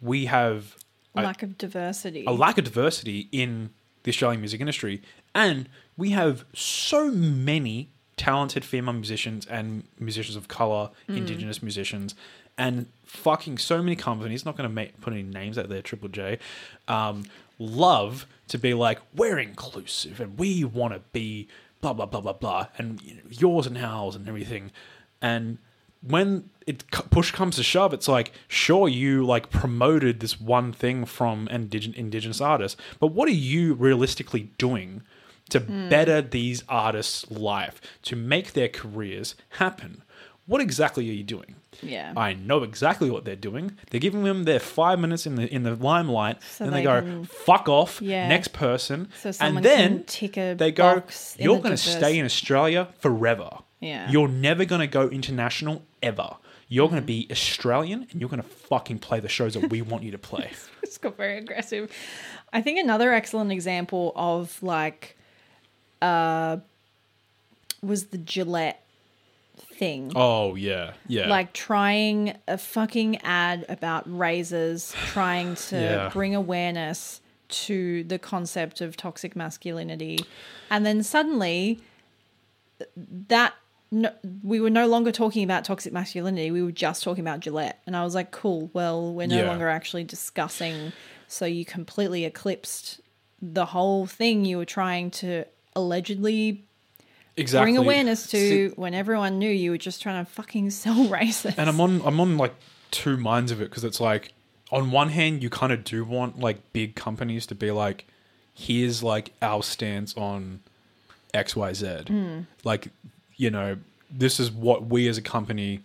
we 0.02 0.26
have 0.26 0.78
a- 1.16 1.22
lack 1.22 1.44
of 1.44 1.58
diversity. 1.58 2.24
a 2.26 2.32
lack 2.32 2.58
of 2.58 2.64
diversity 2.66 3.28
in 3.32 3.72
the 4.04 4.10
Australian 4.10 4.42
music 4.42 4.60
industry, 4.62 5.02
and 5.36 5.68
we 5.98 6.12
have 6.12 6.46
so 6.54 7.12
many 7.12 7.90
talented 8.18 8.64
female 8.64 8.94
musicians 8.94 9.46
and 9.48 9.84
musicians 10.00 10.36
of 10.36 10.48
color, 10.48 10.90
indigenous 11.08 11.62
musicians, 11.64 12.16
and 12.58 12.88
fucking 13.04 13.58
so 13.58 13.82
many 13.82 13.96
companies. 13.96 14.46
Not 14.46 14.56
going 14.58 14.70
to 14.70 14.74
make 14.74 15.00
put 15.02 15.14
any 15.14 15.24
names 15.24 15.58
out 15.58 15.70
there. 15.70 15.82
Triple 15.82 16.10
J, 16.10 16.40
um, 16.88 17.26
love 17.60 18.26
to 18.48 18.58
be 18.58 18.74
like 18.74 19.00
we're 19.16 19.40
inclusive 19.40 20.20
and 20.20 20.38
we 20.38 20.64
want 20.64 20.94
to 20.94 21.00
be 21.12 21.48
blah 21.82 21.94
blah 21.94 22.06
blah 22.06 22.22
blah 22.22 22.34
blah, 22.34 22.68
and 22.78 23.02
you 23.02 23.16
know, 23.16 23.22
yours 23.30 23.68
and 23.68 23.78
ours 23.78 24.16
and 24.16 24.28
everything, 24.28 24.72
and 25.22 25.58
when 26.06 26.50
it 26.68 26.90
push 26.92 27.32
comes 27.32 27.56
to 27.58 27.64
shove, 27.64 27.94
it's 27.94 28.08
like, 28.08 28.32
sure, 28.48 28.88
you 28.88 29.26
like 29.26 29.50
promoted 29.50 30.20
this 30.20 30.40
one 30.40 30.72
thing 30.72 31.06
from 31.06 31.48
indigen- 31.48 31.96
indigenous 31.96 32.42
artists, 32.42 32.80
but 33.00 33.08
what 33.08 33.28
are 33.28 33.32
you 33.32 33.74
realistically 33.74 34.52
doing 34.58 35.02
to 35.50 35.60
hmm. 35.60 35.90
better 35.90 36.22
these 36.22 36.64
artists' 36.70 37.30
life, 37.30 37.82
to 38.04 38.16
make 38.16 38.54
their 38.54 38.70
careers 38.70 39.36
happen? 39.50 40.04
What 40.46 40.62
exactly 40.62 41.10
are 41.10 41.14
you 41.14 41.24
doing? 41.24 41.56
yeah. 41.82 42.14
I 42.16 42.34
know 42.34 42.64
exactly 42.64 43.10
what 43.10 43.26
they're 43.26 43.36
doing. 43.36 43.78
They're 43.90 44.00
giving 44.00 44.24
them 44.24 44.44
their 44.44 44.60
five 44.60 45.00
minutes 45.00 45.26
in 45.26 45.36
the 45.36 45.54
in 45.54 45.64
the 45.64 45.76
limelight, 45.76 46.42
So 46.44 46.66
and 46.66 46.74
they, 46.74 46.80
they 46.80 46.84
go, 46.84 47.02
can- 47.02 47.26
"Fuck 47.26 47.70
off." 47.70 48.02
Yeah. 48.02 48.28
Next 48.28 48.50
person, 48.50 49.10
So 49.22 49.32
and 49.40 49.58
then 49.60 49.98
can 49.98 50.04
tick 50.06 50.38
a 50.38 50.54
they 50.54 50.72
go, 50.72 51.04
"You're 51.38 51.58
going 51.58 51.72
to 51.72 51.78
stay 51.78 52.18
in 52.18 52.26
Australia 52.26 52.90
forever. 53.00 53.50
Yeah. 53.84 54.10
You're 54.10 54.28
never 54.28 54.66
going 54.66 54.82
to 54.82 54.88
go 54.88 55.10
international 55.10 55.84
ever. 56.02 56.38
You're 56.70 56.88
going 56.90 57.02
to 57.02 57.06
be 57.06 57.28
Australian, 57.30 58.08
and 58.10 58.20
you're 58.20 58.30
going 58.30 58.42
to 58.42 58.48
fucking 58.48 59.00
play 59.00 59.20
the 59.20 59.30
shows 59.30 59.54
that 59.54 59.70
we 59.70 59.82
want 59.82 60.04
you 60.04 60.12
to 60.12 60.18
play." 60.18 60.52
it's 60.84 60.98
got 60.98 61.18
very 61.18 61.38
aggressive. 61.38 61.92
I 62.52 62.62
think 62.62 62.80
another 62.80 63.14
excellent 63.14 63.52
example 63.52 64.12
of 64.16 64.62
like 64.64 65.18
uh 66.02 66.58
was 67.82 68.06
the 68.08 68.18
Gillette 68.18 68.82
thing. 69.58 70.12
oh 70.16 70.56
yeah, 70.56 70.94
yeah. 71.08 71.28
Like 71.28 71.54
trying 71.54 72.38
a 72.48 72.58
fucking 72.58 73.18
ad 73.24 73.66
about 73.70 74.04
razors, 74.08 74.94
trying 75.08 75.56
to 75.70 75.76
Yeah. 75.76 76.10
bring 76.10 76.34
awareness 76.34 77.20
to 77.50 78.04
the 78.06 78.18
concept 78.18 78.82
of 78.82 78.96
toxic 78.98 79.36
masculinity. 79.36 80.20
And 80.72 80.86
then 80.86 81.04
suddenly 81.04 81.80
that 83.28 83.54
no, 83.94 84.12
we 84.44 84.60
were 84.60 84.70
no 84.72 84.88
longer 84.88 85.12
talking 85.12 85.44
about 85.44 85.64
toxic 85.64 85.94
masculinity. 85.94 86.50
We 86.52 86.64
were 86.64 86.72
just 86.72 87.04
talking 87.04 87.24
about 87.24 87.40
Gillette. 87.42 87.82
And 87.86 87.96
I 87.96 88.04
was 88.04 88.16
like, 88.16 88.32
cool. 88.32 88.70
Well, 88.74 89.14
we're 89.14 89.28
no 89.28 89.38
Yeah. 89.38 89.48
longer 89.48 89.70
actually 89.70 90.04
discussing. 90.04 90.92
So 91.28 91.46
you 91.46 91.64
completely 91.64 92.26
eclipsed 92.26 93.00
the 93.42 93.66
whole 93.68 94.06
thing 94.08 94.46
you 94.46 94.58
were 94.58 94.66
trying 94.66 95.12
to 95.12 95.46
allegedly 95.76 96.64
exactly. 97.38 97.66
bring 97.74 97.78
awareness 97.78 98.28
to 98.32 98.38
See, 98.70 98.74
when 98.76 98.94
everyone 98.94 99.38
knew 99.38 99.50
you 99.50 99.72
were 99.72 99.78
just 99.78 100.02
trying 100.02 100.26
to 100.26 100.32
fucking 100.32 100.70
sell 100.84 101.04
races. 101.06 101.54
and 101.58 101.70
I'm 101.70 101.80
on 101.82 102.02
I'm 102.06 102.20
on 102.20 102.38
like 102.38 102.54
two 102.92 103.18
minds 103.18 103.52
of 103.52 103.62
it 103.62 103.70
because 103.70 103.84
it's 103.84 104.00
like 104.00 104.34
on 104.72 104.92
one 104.92 105.10
hand 105.10 105.44
you 105.44 105.50
kind 105.50 105.72
of 105.74 105.84
do 105.84 106.04
want 106.06 106.40
like 106.40 106.58
big 106.74 106.96
companies 106.96 107.46
to 107.48 107.56
be 107.56 107.70
like 107.72 108.06
here's 108.54 109.04
like 109.04 109.34
our 109.42 109.62
stance 109.64 110.16
on 110.16 110.62
XYZ. 111.34 112.08
Hmm. 112.08 112.40
Like 112.64 112.88
you 113.38 113.50
know 113.50 113.78
this 114.12 114.40
is 114.40 114.52
what 114.52 114.86
we 114.88 115.08
as 115.08 115.18
a 115.18 115.22
company 115.22 115.80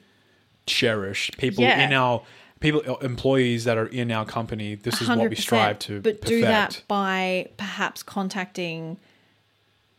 cherish. 0.67 1.31
People 1.39 1.65
Yeah. 1.65 1.87
in 1.87 1.93
our 1.93 2.23
people 2.61 2.81
employees 2.99 3.65
that 3.65 3.79
are 3.79 3.87
in 3.87 4.11
our 4.11 4.25
company 4.27 4.75
this 4.75 5.01
is 5.01 5.09
what 5.09 5.31
we 5.31 5.37
strive 5.37 5.79
to 5.79 6.01
but 6.01 6.15
perfect. 6.21 6.27
do 6.27 6.41
that 6.41 6.83
by 6.89 7.49
perhaps 7.57 8.03
contacting 8.03 8.97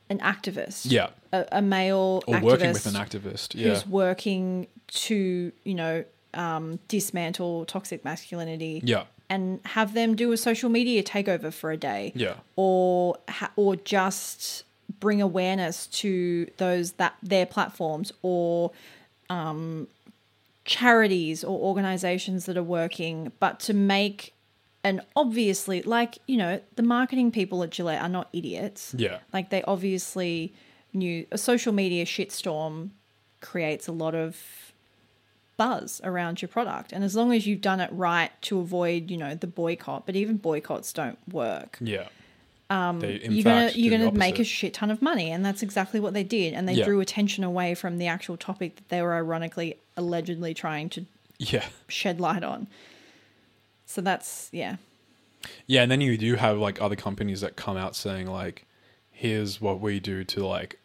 an 0.10 0.20
activist 0.20 0.86
Yeah. 0.92 1.08
a, 1.32 1.46
a 1.54 1.62
male 1.62 2.22
Or 2.28 2.36
activist 2.36 2.42
working 2.44 2.74
with 2.74 2.86
an 2.86 2.94
activist. 2.96 3.56
Yeah. 3.56 3.70
who's 3.70 3.88
working 3.88 4.68
to 4.88 5.52
you 5.64 5.74
know 5.74 6.04
um, 6.34 6.80
dismantle 6.90 7.64
toxic 7.66 8.04
masculinity 8.04 8.82
Yeah. 8.84 9.06
and 9.30 9.62
have 9.66 9.94
them 9.94 10.16
do 10.16 10.32
a 10.34 10.38
social 10.38 10.70
media 10.70 11.02
takeover 11.02 11.54
for 11.54 11.72
a 11.72 11.78
day 11.78 12.12
Yeah. 12.14 12.36
or 12.58 13.18
ha- 13.30 13.52
or 13.56 13.78
just 13.78 14.64
bring 15.00 15.22
awareness 15.22 15.88
to 15.88 16.50
those 16.58 16.94
that 16.94 17.16
their 17.22 17.46
platforms 17.46 18.12
or 18.22 18.72
um, 19.30 19.88
charities 20.66 21.44
or 21.44 21.60
organizations 21.60 22.46
that 22.46 22.58
are 22.58 22.64
working, 22.64 23.32
but 23.40 23.60
to 23.62 23.74
make 23.74 24.34
and 24.82 25.02
obviously, 25.16 25.82
like 25.82 26.20
you 26.26 26.38
know, 26.38 26.62
the 26.76 26.84
marketing 26.84 27.32
people 27.32 27.62
at 27.64 27.70
Gillette 27.70 28.02
are 28.02 28.10
not 28.10 28.30
idiots. 28.32 28.96
Yeah. 28.98 29.20
Like 29.34 29.50
they 29.50 29.62
obviously 29.64 30.54
knew 30.94 31.26
a 31.32 31.38
social 31.38 31.74
media 31.74 32.06
shitstorm 32.06 32.90
creates 33.42 33.88
a 33.88 33.92
lot 33.92 34.16
of 34.16 34.70
buzz 35.58 36.00
around 36.04 36.42
your 36.42 36.50
product. 36.50 36.94
And 36.94 37.04
as 37.04 37.16
long 37.16 37.34
as 37.34 37.46
you've 37.46 37.62
done 37.62 37.82
it 37.82 37.90
right 37.92 38.32
to 38.44 38.60
avoid, 38.60 39.12
you 39.12 39.18
know, 39.18 39.36
the 39.36 39.48
boycott, 39.48 40.06
but 40.06 40.16
even 40.16 40.38
boycotts 40.38 40.94
don't 40.94 41.20
work. 41.32 41.78
Yeah. 41.82 42.08
Um, 42.72 43.00
they, 43.00 43.20
you're 43.24 43.44
fact, 43.44 43.74
gonna 43.76 43.82
you're 43.82 43.98
gonna 43.98 44.12
make 44.12 44.38
a 44.38 44.44
shit 44.44 44.74
ton 44.76 44.92
of 44.92 45.02
money, 45.02 45.32
and 45.32 45.44
that's 45.44 45.64
exactly 45.64 46.00
what 46.00 46.14
they 46.14 46.24
did. 46.24 46.54
And 46.54 46.68
they 46.70 46.74
Yeah. 46.74 46.86
drew 46.86 47.00
attention 47.00 47.44
away 47.44 47.74
from 47.74 47.98
the 47.98 48.06
actual 48.08 48.38
topic 48.38 48.76
that 48.76 48.90
they 48.90 49.02
were 49.02 49.14
ironically, 49.16 49.78
allegedly 49.98 50.54
trying 50.54 50.90
to 50.90 51.06
yeah. 51.40 51.66
shed 51.88 52.20
light 52.20 52.44
on. 52.44 52.68
So 53.88 54.02
that's 54.02 54.50
yeah, 54.52 54.76
Yeah, 55.66 55.82
and 55.84 55.92
then 55.92 56.00
you 56.02 56.16
do 56.18 56.36
have 56.36 56.58
like 56.60 56.80
other 56.82 56.96
companies 56.96 57.42
that 57.42 57.56
come 57.56 57.76
out 57.76 57.96
saying 57.96 58.28
like, 58.28 58.66
"Here's 59.12 59.60
what 59.60 59.80
we 59.80 60.00
do 60.00 60.24
to 60.26 60.46
like, 60.46 60.78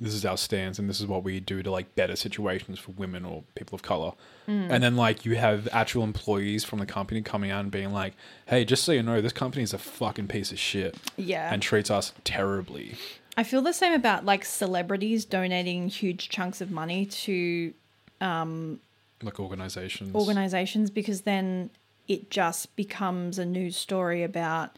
this 0.00 0.14
is 0.14 0.24
our 0.24 0.36
stance, 0.36 0.78
and 0.78 0.88
this 0.88 1.00
is 1.00 1.06
what 1.06 1.22
we 1.22 1.38
do 1.40 1.62
to 1.62 1.70
like 1.70 1.94
better 1.94 2.16
situations 2.16 2.78
for 2.78 2.92
women 2.92 3.24
or 3.24 3.44
people 3.54 3.76
of 3.76 3.82
color." 3.82 4.12
And 4.48 4.82
then 4.82 4.96
like 4.96 5.24
you 5.24 5.36
have 5.36 5.68
actual 5.70 6.02
employees 6.02 6.64
from 6.64 6.80
the 6.80 6.86
company 6.86 7.22
coming 7.22 7.52
out 7.52 7.60
and 7.60 7.70
being 7.70 7.92
like, 7.92 8.14
"Hey, 8.46 8.64
just 8.64 8.82
so 8.82 8.90
you 8.90 9.02
know, 9.02 9.20
this 9.20 9.32
company 9.32 9.62
is 9.62 9.72
a 9.72 9.78
fucking 9.78 10.26
piece 10.26 10.50
of 10.50 10.58
shit 10.58 10.96
yeah. 11.16 11.52
and 11.52 11.62
treats 11.62 11.88
us 11.88 12.12
terribly." 12.24 12.96
I 13.36 13.44
feel 13.44 13.62
the 13.62 13.72
same 13.72 13.92
about 13.92 14.24
like 14.24 14.44
celebrities 14.44 15.24
donating 15.24 15.88
huge 15.88 16.28
chunks 16.30 16.60
of 16.60 16.72
money 16.72 17.06
to 17.06 17.72
um 18.20 18.80
Like 19.22 19.38
organizations. 19.38 20.12
organizations 20.14 20.90
because 20.90 21.20
then 21.20 21.70
it 22.08 22.28
just 22.28 22.74
becomes 22.74 23.38
a 23.38 23.46
news 23.46 23.76
story 23.76 24.24
about 24.24 24.76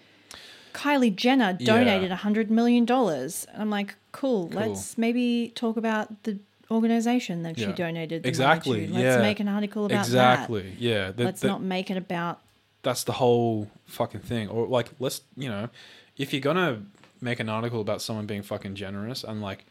Kylie 0.73 1.14
Jenner 1.14 1.53
donated 1.55 2.11
a 2.11 2.16
hundred 2.16 2.51
million 2.51 2.85
dollars. 2.85 3.47
And 3.53 3.62
I'm 3.62 3.70
like, 3.70 3.95
cool, 4.12 4.49
let's 4.49 4.97
maybe 4.99 5.53
talk 5.55 5.77
about 5.77 6.23
the 6.25 6.39
organization 6.70 7.43
that 7.43 7.59
she 7.59 7.73
donated 7.73 8.23
the 8.23 8.29
Exactly. 8.29 8.87
Let's 8.87 9.03
yeah. 9.05 9.18
make 9.20 9.41
an 9.41 9.49
article 9.49 9.87
about 9.87 10.05
exactly. 10.07 10.75
Yeah. 10.79 11.09
that. 11.09 11.16
that- 11.16 11.25
Let's 11.25 11.41
that- 11.41 11.49
not 11.49 11.62
make 11.62 11.91
it 11.91 11.97
about 11.97 12.41
that's 12.83 13.05
the 13.05 13.12
whole 13.12 13.68
fucking 13.87 14.20
thing. 14.20 14.49
Or 14.49 14.66
like, 14.66 14.91
let's 14.99 15.20
you 15.37 15.49
know, 15.49 15.68
if 16.16 16.33
you're 16.33 16.41
gonna 16.43 16.83
make 17.20 17.39
an 17.39 17.49
article 17.49 17.81
about 17.81 18.03
someone 18.03 18.27
being 18.27 18.43
fucking 18.43 18.75
generous 18.75 19.23
and 19.23 19.41
like 19.41 19.64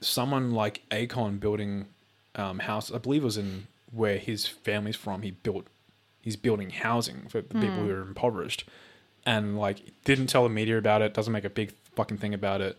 someone 0.00 0.52
like 0.52 0.82
Akon 0.90 1.38
building 1.40 1.86
um, 2.34 2.60
house, 2.60 2.92
I 2.92 2.98
believe 2.98 3.22
it 3.22 3.26
was 3.26 3.36
in 3.36 3.66
where 3.92 4.18
his 4.18 4.46
family's 4.46 4.96
from. 4.96 5.22
He 5.22 5.32
built, 5.32 5.66
he's 6.20 6.36
building 6.36 6.70
housing 6.70 7.26
for 7.28 7.40
the 7.42 7.54
people 7.54 7.76
who 7.84 7.90
are 7.90 8.02
impoverished, 8.02 8.64
and 9.26 9.58
like 9.58 9.82
didn't 10.04 10.28
tell 10.28 10.42
the 10.44 10.48
media 10.48 10.78
about 10.78 11.02
it. 11.02 11.14
Doesn't 11.14 11.32
make 11.32 11.44
a 11.44 11.50
big 11.50 11.72
fucking 11.96 12.18
thing 12.18 12.34
about 12.34 12.60
it. 12.60 12.78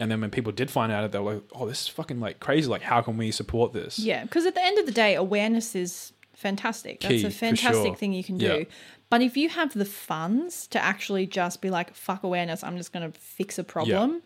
And 0.00 0.10
then 0.10 0.20
when 0.20 0.30
people 0.30 0.52
did 0.52 0.70
find 0.70 0.92
out, 0.92 1.04
it 1.04 1.12
they 1.12 1.18
were 1.18 1.34
like, 1.34 1.42
"Oh, 1.52 1.66
this 1.66 1.82
is 1.82 1.88
fucking 1.88 2.20
like 2.20 2.38
crazy. 2.40 2.68
Like, 2.68 2.82
how 2.82 3.00
can 3.02 3.16
we 3.16 3.30
support 3.32 3.72
this?" 3.72 3.98
Yeah, 3.98 4.22
because 4.22 4.46
at 4.46 4.54
the 4.54 4.62
end 4.64 4.78
of 4.78 4.86
the 4.86 4.92
day, 4.92 5.14
awareness 5.14 5.74
is 5.74 6.12
fantastic. 6.34 7.00
Key, 7.00 7.20
That's 7.22 7.34
a 7.34 7.36
fantastic 7.36 7.84
sure. 7.86 7.96
thing 7.96 8.12
you 8.12 8.22
can 8.22 8.38
Yeah. 8.38 8.58
do. 8.58 8.66
But 9.10 9.22
if 9.22 9.36
you 9.36 9.48
have 9.48 9.72
the 9.74 9.84
funds 9.86 10.66
to 10.68 10.78
actually 10.82 11.26
just 11.26 11.60
be 11.62 11.70
like, 11.70 11.94
fuck 11.94 12.22
awareness, 12.22 12.62
I'm 12.62 12.76
just 12.76 12.92
going 12.92 13.10
to 13.10 13.18
fix 13.18 13.58
a 13.58 13.64
problem, 13.64 14.22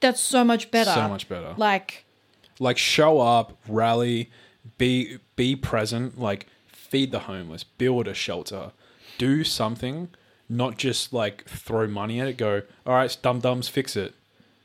that's 0.00 0.20
so 0.20 0.44
much 0.44 0.70
better. 0.70 0.90
So 0.92 1.08
much 1.08 1.28
better. 1.28 1.54
Like, 1.56 2.04
like 2.60 2.76
show 2.78 3.18
up, 3.20 3.58
rally, 3.66 4.30
be 4.78 5.18
be 5.36 5.56
present, 5.56 6.20
like 6.20 6.46
feed 6.68 7.10
the 7.12 7.20
homeless, 7.20 7.64
build 7.64 8.06
a 8.06 8.14
shelter, 8.14 8.72
do 9.18 9.42
something, 9.42 10.08
not 10.48 10.76
just 10.78 11.12
like 11.12 11.44
throw 11.46 11.86
money 11.86 12.20
at 12.20 12.28
it. 12.28 12.36
Go, 12.36 12.62
all 12.86 12.94
right, 12.94 13.16
dum 13.22 13.40
dums, 13.40 13.68
fix 13.68 13.96
it. 13.96 14.14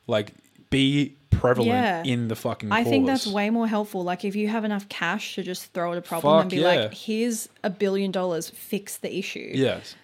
Like 0.07 0.34
be 0.69 1.15
prevalent 1.32 1.69
Yeah. 1.69 2.03
in 2.03 2.27
the 2.27 2.36
fucking. 2.36 2.71
I 2.71 2.84
think 2.84 3.05
that's 3.07 3.25
way 3.27 3.49
more 3.49 3.67
helpful. 3.67 4.03
Like, 4.03 4.25
if 4.25 4.36
you 4.36 4.47
have 4.49 4.65
enough 4.65 4.89
cash 4.89 5.36
to 5.36 5.43
just 5.43 5.71
throw 5.73 5.91
at 5.93 5.97
a 5.97 6.01
problem 6.01 6.36
Fuck 6.38 6.41
and 6.43 6.51
be 6.51 6.57
yeah. 6.57 6.82
like, 6.84 6.93
here's 6.93 7.47
a 7.63 7.69
billion 7.69 8.11
dollars, 8.11 8.49
fix 8.49 8.97
the 8.97 9.15
issue. 9.17 9.51
Yes, 9.53 9.95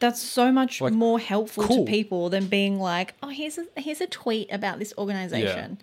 That's 0.00 0.20
so 0.20 0.52
much 0.52 0.80
Like, 0.80 0.92
more 0.92 1.18
helpful 1.18 1.64
cool. 1.64 1.84
to 1.86 1.90
people 1.90 2.28
than 2.28 2.46
being 2.46 2.78
like, 2.78 3.14
oh, 3.22 3.28
here's 3.28 3.56
a, 3.58 3.64
here's 3.76 4.00
a 4.00 4.06
tweet 4.06 4.52
about 4.52 4.78
this 4.78 4.92
organization. 4.98 5.78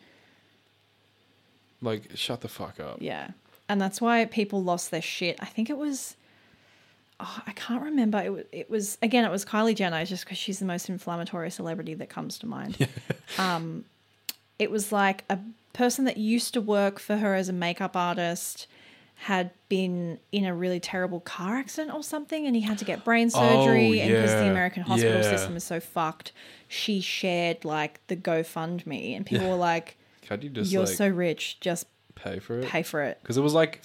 like 1.82 2.04
shut 2.16 2.42
the 2.42 2.48
fuck 2.48 2.80
up. 2.80 2.98
Yeah. 3.02 3.30
And 3.68 3.82
that's 3.82 4.00
why 4.02 4.24
people 4.26 4.62
lost 4.64 4.92
their 4.92 5.02
shit. 5.02 5.38
I 5.42 5.46
think 5.46 5.70
it 5.70 5.78
was 5.78 6.16
oh, 7.22 7.42
I 7.48 7.52
can't 7.54 7.84
remember. 7.84 8.20
It 8.20 8.32
was, 8.34 8.44
it 8.52 8.70
was 8.70 8.98
again 9.02 9.24
it 9.26 9.32
was 9.32 9.46
Kylie 9.46 9.76
Jenner 9.76 10.04
just 10.06 10.26
cuz 10.26 10.38
she's 10.38 10.60
the 10.60 10.66
most 10.66 10.90
inflammatory 10.90 11.52
celebrity 11.52 11.94
that 11.96 12.10
comes 12.10 12.38
to 12.40 12.46
mind. 12.48 12.78
um 13.38 13.86
it 14.60 14.70
was 14.72 14.92
like 14.92 15.24
a 15.30 15.40
person 15.74 16.06
that 16.06 16.18
used 16.18 16.54
to 16.54 16.62
work 16.62 17.00
for 17.00 17.18
her 17.18 17.34
as 17.36 17.48
a 17.50 17.54
makeup 17.54 17.96
artist 17.96 18.68
had 19.16 19.52
been 19.70 20.20
in 20.32 20.46
a 20.46 20.54
really 20.54 20.80
terrible 20.80 21.20
car 21.20 21.56
accident 21.58 21.94
or 21.94 22.02
something 22.04 22.46
and 22.48 22.56
he 22.56 22.62
had 22.64 22.78
to 22.78 22.84
get 22.86 23.04
brain 23.04 23.30
surgery 23.30 24.02
Oh 24.02 24.04
and 24.06 24.12
because 24.14 24.34
the 24.34 24.48
Oh. 24.48 24.50
American 24.50 24.84
hospital 24.84 25.22
Yeah. 25.22 25.30
system 25.30 25.56
is 25.56 25.64
so 25.64 25.80
fucked 25.80 26.32
she 26.68 27.02
shared 27.02 27.64
like 27.64 28.00
the 28.08 28.16
GoFundMe 28.16 29.16
and 29.16 29.26
people 29.26 29.48
were 29.48 29.56
like 29.56 29.98
Can 30.22 30.42
you 30.42 30.50
just 30.50 30.72
you're 30.72 30.86
like 30.86 30.96
so 30.96 31.08
rich 31.08 31.60
just 31.60 31.86
pay 32.16 32.40
for 32.40 32.60
it? 32.60 32.66
pay 32.66 32.82
for 32.84 33.02
it 33.04 33.20
Because 33.22 33.38
it 33.38 33.42
was 33.42 33.54
like 33.54 33.82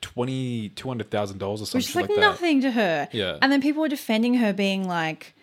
twenty 0.00 0.70
two 0.70 0.88
hundred 0.88 1.10
thousand 1.10 1.38
dollars 1.38 1.62
or 1.62 1.66
something 1.66 1.78
which 1.78 1.88
is 1.90 1.96
like, 1.96 2.08
like, 2.08 2.18
nothing 2.18 2.60
to 2.62 2.70
her. 2.70 3.08
Yeah. 3.12 3.38
And 3.42 3.50
then 3.52 3.60
people 3.60 3.82
were 3.82 3.88
defending 3.88 4.34
her, 4.34 4.52
being 4.52 4.86
like, 4.86 5.34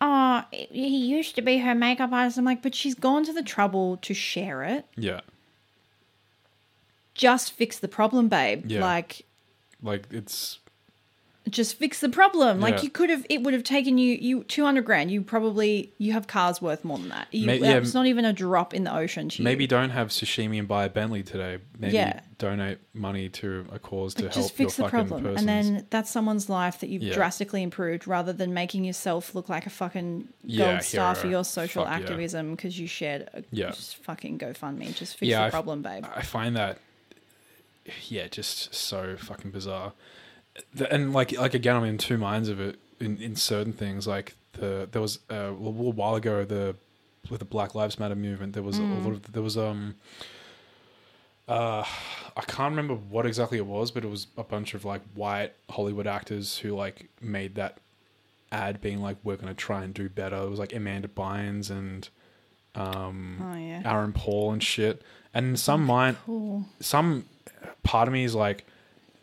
"Oh, 0.00 0.44
he 0.50 0.96
used 0.96 1.34
to 1.36 1.42
be 1.42 1.58
her 1.58 1.74
makeup 1.74 2.12
artist." 2.12 2.38
I'm 2.38 2.44
like, 2.44 2.62
but 2.62 2.74
she's 2.74 2.94
gone 2.94 3.24
to 3.24 3.32
the 3.32 3.42
trouble 3.42 3.96
to 3.98 4.14
share 4.14 4.62
it. 4.64 4.86
Yeah, 4.96 5.20
Just 7.14 7.52
fix 7.52 7.78
the 7.78 7.88
problem, 7.88 8.28
babe. 8.28 8.64
Yeah. 8.66 8.80
Like, 8.80 9.22
like 9.82 10.04
it's 10.10 10.58
just 11.50 11.76
fix 11.76 12.00
the 12.00 12.08
problem. 12.08 12.60
Like 12.60 12.76
Yeah. 12.76 12.82
you 12.82 12.90
could 12.90 13.10
have, 13.10 13.24
it 13.28 13.42
would 13.42 13.54
have 13.54 13.62
taken 13.64 13.98
you 13.98 14.14
you 14.20 14.44
two 14.44 14.64
hundred 14.64 14.84
grand. 14.84 15.10
You 15.10 15.22
probably 15.22 15.92
you 15.98 16.12
have 16.12 16.26
cars 16.26 16.60
worth 16.62 16.84
more 16.84 16.98
than 16.98 17.08
that. 17.08 17.28
You, 17.32 17.46
May- 17.46 17.58
yeah, 17.58 17.76
it's 17.78 17.94
not 17.94 18.06
even 18.06 18.24
a 18.24 18.32
drop 18.32 18.74
in 18.74 18.84
the 18.84 18.94
ocean 18.94 19.30
maybe 19.40 19.64
you. 19.64 19.68
don't 19.68 19.90
have 19.90 20.08
sashimi 20.08 20.58
and 20.58 20.68
buy 20.68 20.84
a 20.84 20.88
Bentley 20.88 21.22
today. 21.22 21.58
Maybe 21.78 21.94
Yeah. 21.94 22.20
donate 22.38 22.78
money 22.94 23.28
to 23.30 23.66
a 23.72 23.78
cause 23.78 24.14
to 24.14 24.24
Like, 24.24 24.34
help 24.34 24.44
just 24.46 24.54
fix 24.56 24.76
the 24.76 24.88
problem, 24.88 25.22
persons. 25.24 25.40
and 25.40 25.48
then 25.48 25.86
that's 25.90 26.10
someone's 26.10 26.48
life 26.48 26.78
that 26.80 26.88
you've 26.88 27.02
Yeah. 27.02 27.14
drastically 27.14 27.62
improved, 27.62 28.06
rather 28.06 28.32
than 28.32 28.54
making 28.54 28.84
yourself 28.84 29.34
look 29.34 29.48
like 29.48 29.66
a 29.66 29.70
fucking 29.70 30.28
gold 30.56 30.82
star 30.82 31.14
for 31.14 31.26
your 31.28 31.44
social 31.44 31.84
Fuck 31.84 31.92
activism 31.92 32.52
because 32.54 32.78
you 32.78 32.86
shared 32.86 33.28
a 33.34 33.42
Yeah. 33.50 33.70
just 33.70 33.96
fucking 34.04 34.38
GoFundMe. 34.38 34.94
Just 34.94 35.16
fix 35.16 35.30
the 35.32 35.40
I 35.40 35.50
problem, 35.50 35.82
babe. 35.82 36.04
I 36.14 36.22
find 36.22 36.54
that, 36.56 36.78
yeah, 38.08 38.28
just 38.28 38.74
so 38.74 39.16
fucking 39.16 39.50
bizarre. 39.50 39.92
And 40.90 41.12
like, 41.12 41.32
like 41.32 41.54
again, 41.54 41.76
I'm 41.76 41.84
in 41.84 41.98
two 41.98 42.18
minds 42.18 42.48
of 42.48 42.60
it. 42.60 42.78
In, 43.00 43.16
in 43.22 43.36
certain 43.36 43.72
things, 43.72 44.06
like 44.08 44.34
the 44.54 44.88
there 44.90 45.00
was 45.00 45.20
uh, 45.30 45.34
a 45.34 45.52
little 45.52 45.92
while 45.92 46.16
ago 46.16 46.44
the 46.44 46.74
with 47.30 47.38
the 47.38 47.44
Black 47.44 47.74
Lives 47.76 47.98
Matter 47.98 48.16
movement, 48.16 48.54
there 48.54 48.62
was 48.62 48.78
a 48.78 48.82
Mm. 48.82 49.04
lot 49.04 49.12
of 49.12 49.32
there 49.32 49.42
was 49.42 49.56
um. 49.56 49.94
Uh, 51.46 51.82
I 52.36 52.42
can't 52.42 52.70
remember 52.72 52.94
what 52.94 53.24
exactly 53.24 53.56
it 53.56 53.64
was, 53.66 53.90
but 53.90 54.04
it 54.04 54.08
was 54.10 54.26
a 54.36 54.44
bunch 54.44 54.74
of 54.74 54.84
like 54.84 55.00
white 55.14 55.54
Hollywood 55.70 56.06
actors 56.06 56.58
who 56.58 56.74
like 56.76 57.08
made 57.22 57.54
that 57.54 57.78
ad 58.52 58.80
being 58.82 59.00
like, 59.00 59.16
"We're 59.24 59.36
gonna 59.36 59.54
try 59.54 59.82
and 59.82 59.94
do 59.94 60.08
better." 60.10 60.36
It 60.36 60.50
was 60.50 60.58
like 60.58 60.74
Amanda 60.74 61.08
Bynes 61.08 61.70
and 61.70 62.06
um, 62.74 63.38
Oh 63.42 63.56
yeah, 63.56 63.82
Aaron 63.84 64.12
Paul 64.12 64.52
and 64.52 64.62
shit. 64.62 65.00
And 65.32 65.58
some 65.58 65.84
mind, 65.84 66.18
cool. 66.26 66.66
some 66.80 67.24
part 67.82 68.08
of 68.08 68.12
me 68.12 68.24
is 68.24 68.34
like, 68.34 68.66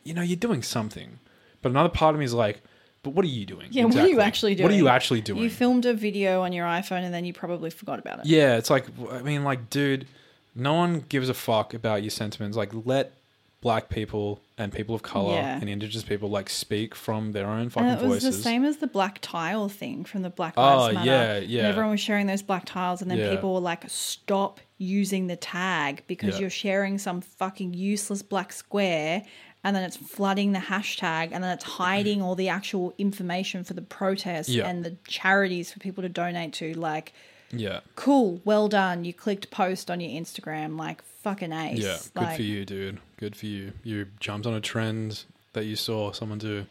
you 0.04 0.14
know, 0.16 0.22
you're 0.22 0.36
doing 0.36 0.64
something, 0.64 1.20
but 1.66 1.72
another 1.72 1.90
part 1.90 2.14
of 2.14 2.20
me 2.20 2.26
is 2.26 2.34
like, 2.34 2.62
but 3.02 3.16
what 3.16 3.26
are 3.26 3.28
you 3.28 3.44
doing? 3.44 3.66
Yeah, 3.72 3.86
what 3.86 3.96
are 3.98 4.08
you 4.08 4.22
actually 4.22 4.54
doing? 4.54 4.66
What 4.66 4.72
are 4.72 4.78
you 4.78 4.88
actually 4.88 5.22
doing? 5.22 5.42
You 5.42 5.50
filmed 5.50 5.88
a 5.88 5.96
video 5.96 6.44
on 6.44 6.54
your 6.54 6.68
iPhone 6.68 7.02
and 7.04 7.12
then 7.12 7.26
you 7.26 7.34
probably 7.34 7.72
forgot 7.72 7.98
about 7.98 8.20
it. 8.20 8.28
yeah, 8.28 8.56
it's 8.58 8.70
like, 8.70 8.86
I 9.12 9.24
mean, 9.24 9.44
like, 9.44 9.72
dude, 9.72 10.06
no 10.54 10.76
one 10.76 11.04
gives 11.10 11.28
a 11.28 11.34
fuck 11.34 11.74
about 11.74 12.04
your 12.04 12.12
sentiments. 12.12 12.56
Like, 12.56 12.70
let 12.86 13.14
black 13.62 13.90
people 13.90 14.42
and 14.60 14.72
people 14.72 14.94
of 14.94 15.02
color 15.02 15.34
Yeah. 15.34 15.58
and 15.60 15.68
indigenous 15.68 16.04
people 16.04 16.30
like 16.30 16.52
speak 16.52 16.94
from 16.94 17.32
their 17.32 17.48
own 17.48 17.72
And 17.76 17.88
it 18.00 18.06
was 18.08 18.22
voices. 18.24 18.38
the 18.38 18.44
same 18.44 18.64
as 18.64 18.78
the 18.78 18.86
black 18.86 19.18
tile 19.24 19.70
thing 19.70 20.04
from 20.06 20.22
the 20.22 20.30
Black 20.30 20.54
Oh, 20.56 20.62
Lives 20.62 20.94
Matter. 20.96 21.08
yeah, 21.10 21.34
And 21.38 21.48
yeah. 21.48 21.62
everyone 21.64 21.90
was 21.90 22.00
sharing 22.00 22.28
those 22.28 22.44
black 22.44 22.66
tiles, 22.66 23.02
and 23.02 23.10
then 23.10 23.18
Yeah. 23.18 23.32
people 23.32 23.56
were 23.56 23.60
like, 23.60 23.84
"Stop 23.90 24.60
using 24.78 25.26
the 25.28 25.36
tag 25.36 26.04
because 26.06 26.36
Yeah. 26.36 26.42
you're 26.42 26.50
sharing 26.52 27.00
some 27.00 27.22
fucking 27.22 27.74
useless 27.74 28.22
black 28.22 28.54
square." 28.54 29.24
And 29.66 29.76
then 29.76 29.84
it's 29.84 29.98
flooding 29.98 30.52
the 30.52 30.60
hashtag, 30.60 31.30
and 31.32 31.44
then 31.44 31.52
it's 31.52 31.64
hiding 31.64 32.22
all 32.22 32.36
the 32.36 32.50
actual 32.50 32.94
information 33.00 33.64
for 33.64 33.74
the 33.74 33.82
protests 33.82 34.48
Yeah. 34.50 34.68
and 34.70 34.86
the 34.86 34.96
charities 35.08 35.72
for 35.74 35.80
people 35.80 36.04
to 36.04 36.10
donate 36.10 36.54
to. 36.54 36.76
Like, 36.76 37.14
yeah, 37.52 37.80
cool, 37.96 38.40
well 38.46 38.68
done. 38.70 39.06
You 39.06 39.12
clicked 39.14 39.50
post 39.50 39.90
on 39.90 40.00
your 40.00 40.12
Instagram, 40.22 40.78
like 40.78 41.04
fucking 41.24 41.52
ace. 41.52 41.80
yeah. 41.80 41.98
Good 42.14 42.22
like, 42.22 42.36
for 42.36 42.44
you, 42.44 42.64
dude. 42.64 43.00
Good 43.18 43.36
for 43.36 43.48
you. 43.48 43.74
You 43.84 44.06
jumped 44.20 44.46
on 44.46 44.54
a 44.54 44.62
trend 44.62 45.24
that 45.54 45.66
you 45.66 45.76
saw 45.76 46.12
someone 46.12 46.38
do. 46.38 46.68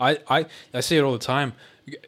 I, 0.00 0.18
I 0.30 0.46
I 0.72 0.80
see 0.80 0.96
it 0.96 1.02
all 1.02 1.12
the 1.12 1.18
time. 1.18 1.52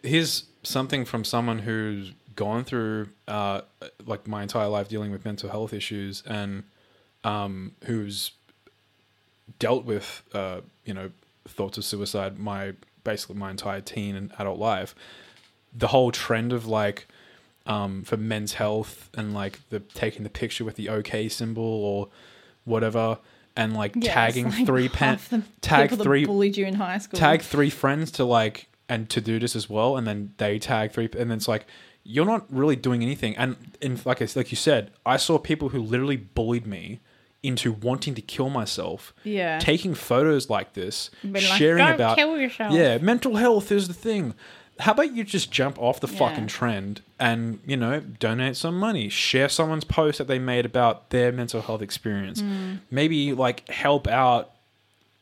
Here's 0.02 0.44
something 0.62 1.04
from 1.04 1.24
someone 1.24 1.58
who's 1.58 2.12
gone 2.34 2.64
through 2.64 3.08
uh, 3.28 3.60
like 4.06 4.26
my 4.26 4.42
entire 4.42 4.68
life 4.68 4.88
dealing 4.88 5.12
with 5.12 5.24
mental 5.26 5.50
health 5.50 5.74
issues 5.74 6.22
and 6.26 6.64
um, 7.24 7.72
who's 7.84 8.30
dealt 9.58 9.84
with 9.84 10.22
uh, 10.32 10.60
you 10.84 10.94
know 10.94 11.10
thoughts 11.46 11.76
of 11.78 11.84
suicide 11.84 12.38
my 12.38 12.74
basically 13.04 13.36
my 13.36 13.50
entire 13.50 13.80
teen 13.80 14.16
and 14.16 14.32
adult 14.38 14.58
life. 14.58 14.94
The 15.76 15.88
whole 15.88 16.10
trend 16.12 16.52
of 16.52 16.66
like 16.66 17.06
um, 17.66 18.02
for 18.04 18.16
men's 18.16 18.54
health 18.54 19.10
and 19.14 19.34
like 19.34 19.60
the 19.70 19.80
taking 19.80 20.22
the 20.22 20.30
picture 20.30 20.64
with 20.64 20.76
the 20.76 20.88
OK 20.88 21.28
symbol 21.28 21.62
or 21.64 22.08
whatever 22.64 23.18
and 23.56 23.74
like 23.74 23.92
Yeah, 23.96 24.12
tagging 24.14 24.50
like 24.50 24.66
three 24.66 24.88
pen 24.88 25.18
tag 25.60 25.90
three 25.90 26.24
bullied 26.26 26.56
you 26.56 26.66
in 26.66 26.74
high 26.74 26.98
school. 26.98 27.18
tag 27.18 27.40
three 27.42 27.70
friends 27.70 28.10
to 28.12 28.24
like 28.24 28.68
and 28.88 29.08
to 29.10 29.20
do 29.20 29.38
this 29.38 29.54
as 29.56 29.68
well 29.70 29.96
and 29.96 30.06
then 30.06 30.34
they 30.38 30.58
tag 30.58 30.92
three 30.92 31.04
and 31.18 31.30
then 31.30 31.38
it's 31.38 31.48
like 31.48 31.66
you're 32.02 32.26
not 32.26 32.44
really 32.52 32.76
doing 32.76 33.02
anything 33.02 33.36
and 33.36 33.56
in 33.80 33.98
like 34.04 34.20
I, 34.20 34.28
like 34.34 34.50
you 34.50 34.56
said 34.56 34.90
i 35.06 35.16
saw 35.16 35.38
people 35.38 35.70
who 35.70 35.80
literally 35.80 36.16
bullied 36.16 36.66
me 36.66 37.00
into 37.44 37.72
wanting 37.72 38.14
to 38.14 38.22
kill 38.22 38.48
myself 38.50 39.12
Yeah. 39.22 39.58
taking 39.58 39.94
photos 39.94 40.48
like 40.50 40.72
this 40.72 41.10
Been 41.22 41.34
like, 41.34 41.42
sharing 41.42 41.84
"Don't 41.84 41.94
about 41.94 42.16
kill 42.16 42.38
yourself." 42.38 42.72
yeah 42.72 42.98
mental 42.98 43.36
health 43.36 43.70
is 43.70 43.86
the 43.88 43.94
thing 43.94 44.34
how 44.80 44.90
about 44.90 45.14
you 45.14 45.22
just 45.22 45.52
jump 45.52 45.78
off 45.80 46.00
the 46.00 46.08
Yeah. 46.08 46.18
fucking 46.18 46.46
trend 46.48 47.02
and 47.20 47.60
you 47.66 47.76
know 47.76 48.00
donate 48.00 48.56
some 48.56 48.76
money 48.78 49.08
share 49.08 49.48
someone's 49.48 49.84
post 49.84 50.18
that 50.18 50.26
they 50.26 50.38
made 50.40 50.64
about 50.66 51.10
their 51.10 51.30
mental 51.30 51.60
health 51.62 51.82
experience 51.82 52.40
Hmm. 52.40 52.76
maybe 52.90 53.32
like 53.32 53.68
help 53.68 54.08
out 54.08 54.50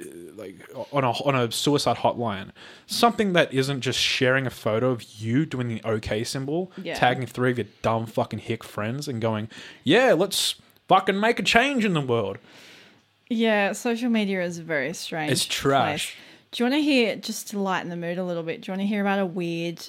uh, 0.00 0.04
like 0.36 0.56
on 0.92 1.04
a 1.04 1.10
on 1.10 1.34
a 1.34 1.52
suicide 1.52 1.98
hotline 1.98 2.48
something 2.86 3.34
that 3.34 3.52
isn't 3.52 3.82
just 3.82 3.98
sharing 3.98 4.46
a 4.46 4.50
photo 4.50 4.90
of 4.90 5.02
you 5.20 5.44
doing 5.44 5.68
the 5.68 5.82
okay 5.84 6.24
symbol 6.24 6.72
Yeah. 6.82 6.94
tagging 6.94 7.26
three 7.26 7.50
of 7.50 7.58
your 7.58 7.66
dumb 7.82 8.06
fucking 8.06 8.38
hick 8.38 8.64
friends 8.64 9.06
and 9.06 9.20
going 9.20 9.48
yeah 9.84 10.12
let's 10.14 10.54
fucking 10.92 11.18
make 11.18 11.38
a 11.38 11.42
change 11.42 11.84
in 11.84 11.94
the 11.94 12.00
world 12.00 12.38
Yeah, 13.28 13.72
social 13.72 14.10
media 14.10 14.42
is 14.44 14.58
very 14.58 14.92
strange. 14.92 15.32
It's 15.32 15.44
trash. 15.44 16.14
place. 16.14 16.16
Do 16.50 16.62
you 16.64 16.70
want 16.70 16.78
to 16.80 16.82
hear 16.82 17.16
just 17.16 17.48
to 17.50 17.58
lighten 17.58 17.88
the 17.88 17.96
mood 17.96 18.18
a 18.18 18.24
little 18.24 18.42
bit? 18.42 18.60
Do 18.60 18.64
you 18.70 18.72
want 18.72 18.82
to 18.82 18.86
hear 18.86 19.00
about 19.00 19.18
a 19.20 19.24
weird 19.26 19.80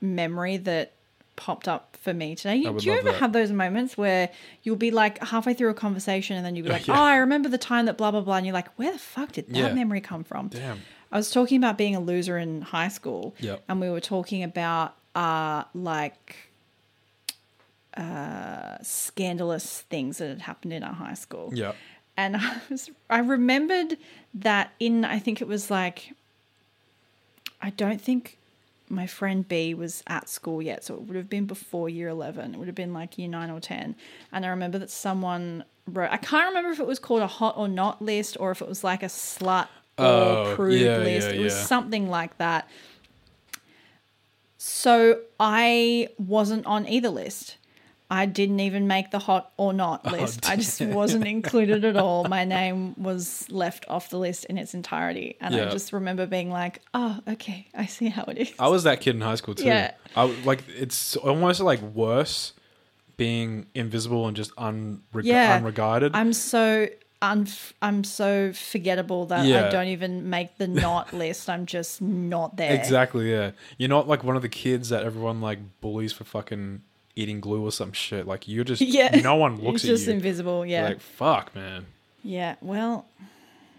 memory 0.00 0.56
that 0.58 0.92
popped 1.36 1.66
up 1.66 1.96
for 2.00 2.14
me 2.14 2.36
today? 2.36 2.56
You, 2.56 2.78
do 2.78 2.86
you 2.86 2.92
ever 2.92 3.10
that. 3.10 3.18
have 3.20 3.32
those 3.32 3.50
moments 3.50 3.96
where 3.98 4.30
you'll 4.62 4.76
be 4.76 4.92
like 4.92 5.18
halfway 5.24 5.52
through 5.54 5.70
a 5.70 5.74
conversation 5.74 6.36
and 6.36 6.46
then 6.46 6.54
you'll 6.54 6.66
be 6.66 6.72
like, 6.78 6.86
Yeah. 6.86 6.98
"Oh, 7.00 7.02
I 7.02 7.16
remember 7.16 7.48
the 7.48 7.58
time 7.58 7.86
that 7.86 7.98
blah 7.98 8.10
blah 8.12 8.20
blah," 8.20 8.36
and 8.36 8.46
you're 8.46 8.52
like, 8.54 8.68
"Where 8.78 8.92
the 8.92 8.98
fuck 9.00 9.32
did 9.32 9.48
that 9.48 9.56
Yeah. 9.56 9.74
memory 9.74 10.00
come 10.00 10.22
from?" 10.24 10.48
damn 10.48 10.80
I 11.12 11.16
was 11.16 11.30
talking 11.30 11.58
about 11.58 11.78
being 11.78 11.94
a 11.94 12.00
loser 12.00 12.38
in 12.38 12.60
high 12.62 12.88
school, 12.88 13.34
Yep. 13.40 13.62
and 13.68 13.80
we 13.80 13.88
were 13.90 14.00
talking 14.00 14.42
about 14.44 14.94
uh 15.14 15.64
like 15.74 16.36
uh 17.96 18.76
scandalous 18.82 19.82
things 19.82 20.18
that 20.18 20.28
had 20.28 20.40
happened 20.42 20.72
in 20.72 20.82
our 20.82 20.92
high 20.94 21.14
school 21.14 21.50
yeah 21.54 21.72
and 22.16 22.36
I 22.36 22.60
was 22.70 22.90
I 23.10 23.18
remembered 23.18 23.96
that 24.34 24.72
in 24.80 25.04
I 25.04 25.18
think 25.18 25.40
it 25.40 25.48
was 25.48 25.70
like 25.70 26.12
I 27.62 27.70
don't 27.70 28.00
think 28.00 28.38
my 28.90 29.06
friend 29.06 29.48
B 29.48 29.72
was 29.72 30.02
at 30.06 30.28
school 30.28 30.60
yet, 30.60 30.84
so 30.84 30.94
it 30.94 31.00
would 31.04 31.16
have 31.16 31.30
been 31.30 31.46
before 31.46 31.88
year 31.88 32.08
eleven. 32.08 32.54
It 32.54 32.58
would 32.58 32.66
have 32.68 32.74
been 32.74 32.92
like 32.92 33.16
year 33.16 33.28
nine 33.28 33.48
or 33.50 33.58
ten. 33.58 33.94
And 34.30 34.44
I 34.44 34.50
remember 34.50 34.78
that 34.78 34.90
someone 34.90 35.64
wrote 35.86 36.10
I 36.12 36.18
can't 36.18 36.48
remember 36.48 36.70
if 36.70 36.78
it 36.80 36.86
was 36.86 36.98
called 36.98 37.22
a 37.22 37.26
hot 37.26 37.56
or 37.56 37.66
not 37.66 38.02
list 38.02 38.36
or 38.38 38.50
if 38.50 38.60
it 38.60 38.68
was 38.68 38.84
like 38.84 39.02
a 39.02 39.06
slut 39.06 39.68
or 39.98 40.04
Oh, 40.04 40.52
prude 40.54 40.80
yeah, 40.82 40.98
list. 40.98 41.28
yeah, 41.28 41.34
it 41.34 41.42
was 41.42 41.54
yeah. 41.54 41.62
something 41.62 42.08
like 42.10 42.36
that. 42.38 42.68
So 44.58 45.20
I 45.40 46.08
wasn't 46.18 46.66
on 46.66 46.86
either 46.86 47.08
list. 47.08 47.56
I 48.14 48.26
didn't 48.26 48.60
even 48.60 48.86
make 48.86 49.10
the 49.10 49.18
hot 49.18 49.52
or 49.56 49.72
not 49.72 50.02
oh, 50.04 50.10
list. 50.10 50.48
I 50.48 50.54
just 50.54 50.80
wasn't 50.80 51.26
included 51.26 51.84
at 51.84 51.96
all. 51.96 52.22
My 52.22 52.44
name 52.44 52.94
was 52.96 53.50
left 53.50 53.84
off 53.88 54.08
the 54.10 54.18
list 54.18 54.44
in 54.44 54.56
its 54.56 54.72
entirety. 54.72 55.36
And 55.40 55.52
I 55.52 55.68
just 55.68 55.92
remember 55.92 56.24
being 56.24 56.48
like, 56.48 56.80
oh, 56.94 57.18
okay, 57.26 57.66
I 57.74 57.86
see 57.86 58.06
how 58.06 58.22
it 58.24 58.38
is. 58.38 58.52
I 58.56 58.68
was 58.68 58.84
that 58.84 59.00
kid 59.00 59.16
in 59.16 59.20
high 59.20 59.34
school 59.34 59.56
too. 59.56 59.64
Yeah. 59.64 59.94
I 60.14 60.26
like 60.44 60.62
it's 60.68 61.16
almost 61.16 61.58
like 61.60 61.80
worse 61.82 62.52
being 63.16 63.66
invisible 63.74 64.28
and 64.28 64.36
just 64.36 64.54
unreg- 64.54 65.24
Yeah. 65.24 65.56
unregarded. 65.56 66.14
I'm 66.14 66.32
so 66.32 66.86
un- 67.20 67.48
I'm 67.82 68.04
so 68.04 68.52
forgettable 68.52 69.26
that 69.26 69.40
I 69.40 69.70
don't 69.70 69.88
even 69.88 70.30
make 70.30 70.56
the 70.58 70.68
not 70.68 71.12
list. 71.24 71.50
I'm 71.50 71.66
just 71.66 72.00
not 72.00 72.56
there. 72.58 72.74
exactly. 72.74 73.32
Yeah. 73.32 73.50
You're 73.76 73.88
not 73.88 74.06
like 74.06 74.22
one 74.22 74.36
of 74.36 74.42
the 74.42 74.48
kids 74.48 74.90
that 74.90 75.02
everyone 75.02 75.40
like 75.40 75.58
bullies 75.80 76.12
for 76.12 76.22
fucking 76.22 76.82
eating 77.16 77.40
glue 77.40 77.64
or 77.64 77.72
some 77.72 77.92
shit. 77.92 78.26
Like 78.26 78.48
you're 78.48 78.64
just 78.64 78.80
Yeah. 78.98 79.20
no 79.22 79.36
one 79.36 79.56
looks 79.60 79.82
it's 79.82 79.84
at 79.84 79.88
just 79.88 80.08
invisible. 80.08 80.64
Yeah. 80.66 80.84
Like 80.88 81.00
fuck, 81.00 81.54
man. 81.54 81.86
yeah. 82.22 82.56
Well, 82.60 83.06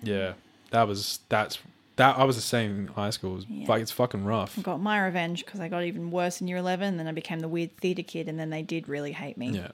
Yeah. 0.02 0.34
That 0.72 0.88
was 0.88 1.20
that's 1.30 1.60
that. 1.98 2.18
I 2.18 2.24
was 2.26 2.36
the 2.36 2.42
same 2.42 2.72
in 2.80 2.88
high 2.88 3.10
school. 3.12 3.34
It 3.34 3.36
was, 3.36 3.46
Yeah. 3.48 3.68
Like 3.68 3.82
it's 3.82 3.92
fucking 3.92 4.26
rough. 4.26 4.58
I 4.60 4.62
got 4.62 4.82
my 4.82 5.00
revenge 5.04 5.46
because 5.46 5.60
I 5.60 5.68
got 5.70 5.84
even 5.84 6.12
worse 6.12 6.42
in 6.42 6.48
year 6.48 6.58
11. 6.58 6.98
Then 6.98 7.08
I 7.08 7.12
became 7.12 7.40
the 7.40 7.48
weird 7.48 7.76
theatre 7.78 8.04
kid, 8.04 8.28
and 8.28 8.38
then 8.40 8.50
they 8.50 8.62
did 8.62 8.88
really 8.90 9.12
hate 9.14 9.38
me. 9.38 9.50
Yeah. 9.52 9.70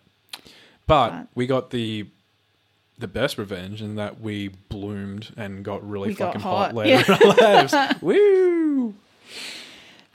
But 0.88 1.10
But- 1.12 1.28
we 1.36 1.48
got 1.48 1.70
the 1.72 2.08
the 3.00 3.08
best 3.08 3.40
revenge 3.40 3.82
in 3.82 3.96
that 3.96 4.22
we 4.22 4.50
bloomed 4.70 5.34
and 5.36 5.64
got 5.66 5.88
really 5.90 6.10
We 6.10 6.14
got 6.14 6.34
fucking 6.34 6.42
hot. 6.42 6.58
hot, 6.68 6.76
later 6.76 7.14
in 7.14 7.24
our 7.24 7.36
lives. 7.36 7.74
Woo! 8.02 8.94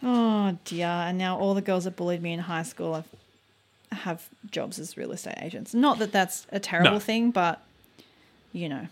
Oh 0.03 0.57
dear! 0.65 0.87
And 0.87 1.19
now 1.19 1.39
all 1.39 1.55
the 1.55 1.63
girls 1.63 1.85
that 1.85 1.97
bullied 1.97 2.23
me 2.23 2.33
in 2.33 2.41
high 2.41 2.63
school 2.63 2.95
have 2.95 3.07
have 3.93 4.29
jobs 4.51 4.79
as 4.79 4.97
real 4.97 5.13
estate 5.13 5.37
agents. 5.41 5.75
Not 5.75 5.99
that 5.99 6.13
that's 6.13 6.47
a 6.51 6.61
terrible 6.61 6.93
No. 6.93 6.99
thing, 6.99 7.31
but 7.31 7.63
you 8.53 8.69
know, 8.69 8.87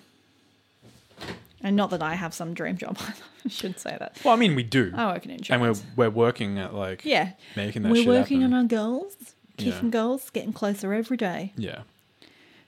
and 1.63 1.77
not 1.77 1.91
that 1.91 2.03
I 2.03 2.15
have 2.15 2.35
some 2.35 2.55
dream 2.55 2.77
job. 2.77 2.99
I 3.45 3.49
shouldn't 3.49 3.81
say 3.81 3.97
that. 3.99 4.17
Well, 4.25 4.35
I 4.35 4.37
mean, 4.37 4.55
we 4.55 4.63
do, 4.63 4.93
I 4.95 5.13
work 5.13 5.25
in 5.25 5.31
insurance, 5.33 5.51
and 5.51 5.87
we're 5.97 6.09
we're 6.11 6.15
working 6.15 6.59
at 6.59 6.75
like 6.75 7.05
yeah, 7.05 7.33
making 7.57 7.83
that 7.83 7.93
we're 7.93 8.07
working 8.07 8.41
happen. 8.41 8.55
on 8.55 8.63
our 8.63 8.69
goals, 8.69 9.17
Yeah. 9.59 9.73
keeping 9.73 9.91
goals, 9.91 10.31
getting 10.31 10.53
closer 10.53 10.93
every 10.95 11.17
day. 11.17 11.53
yeah. 11.57 11.81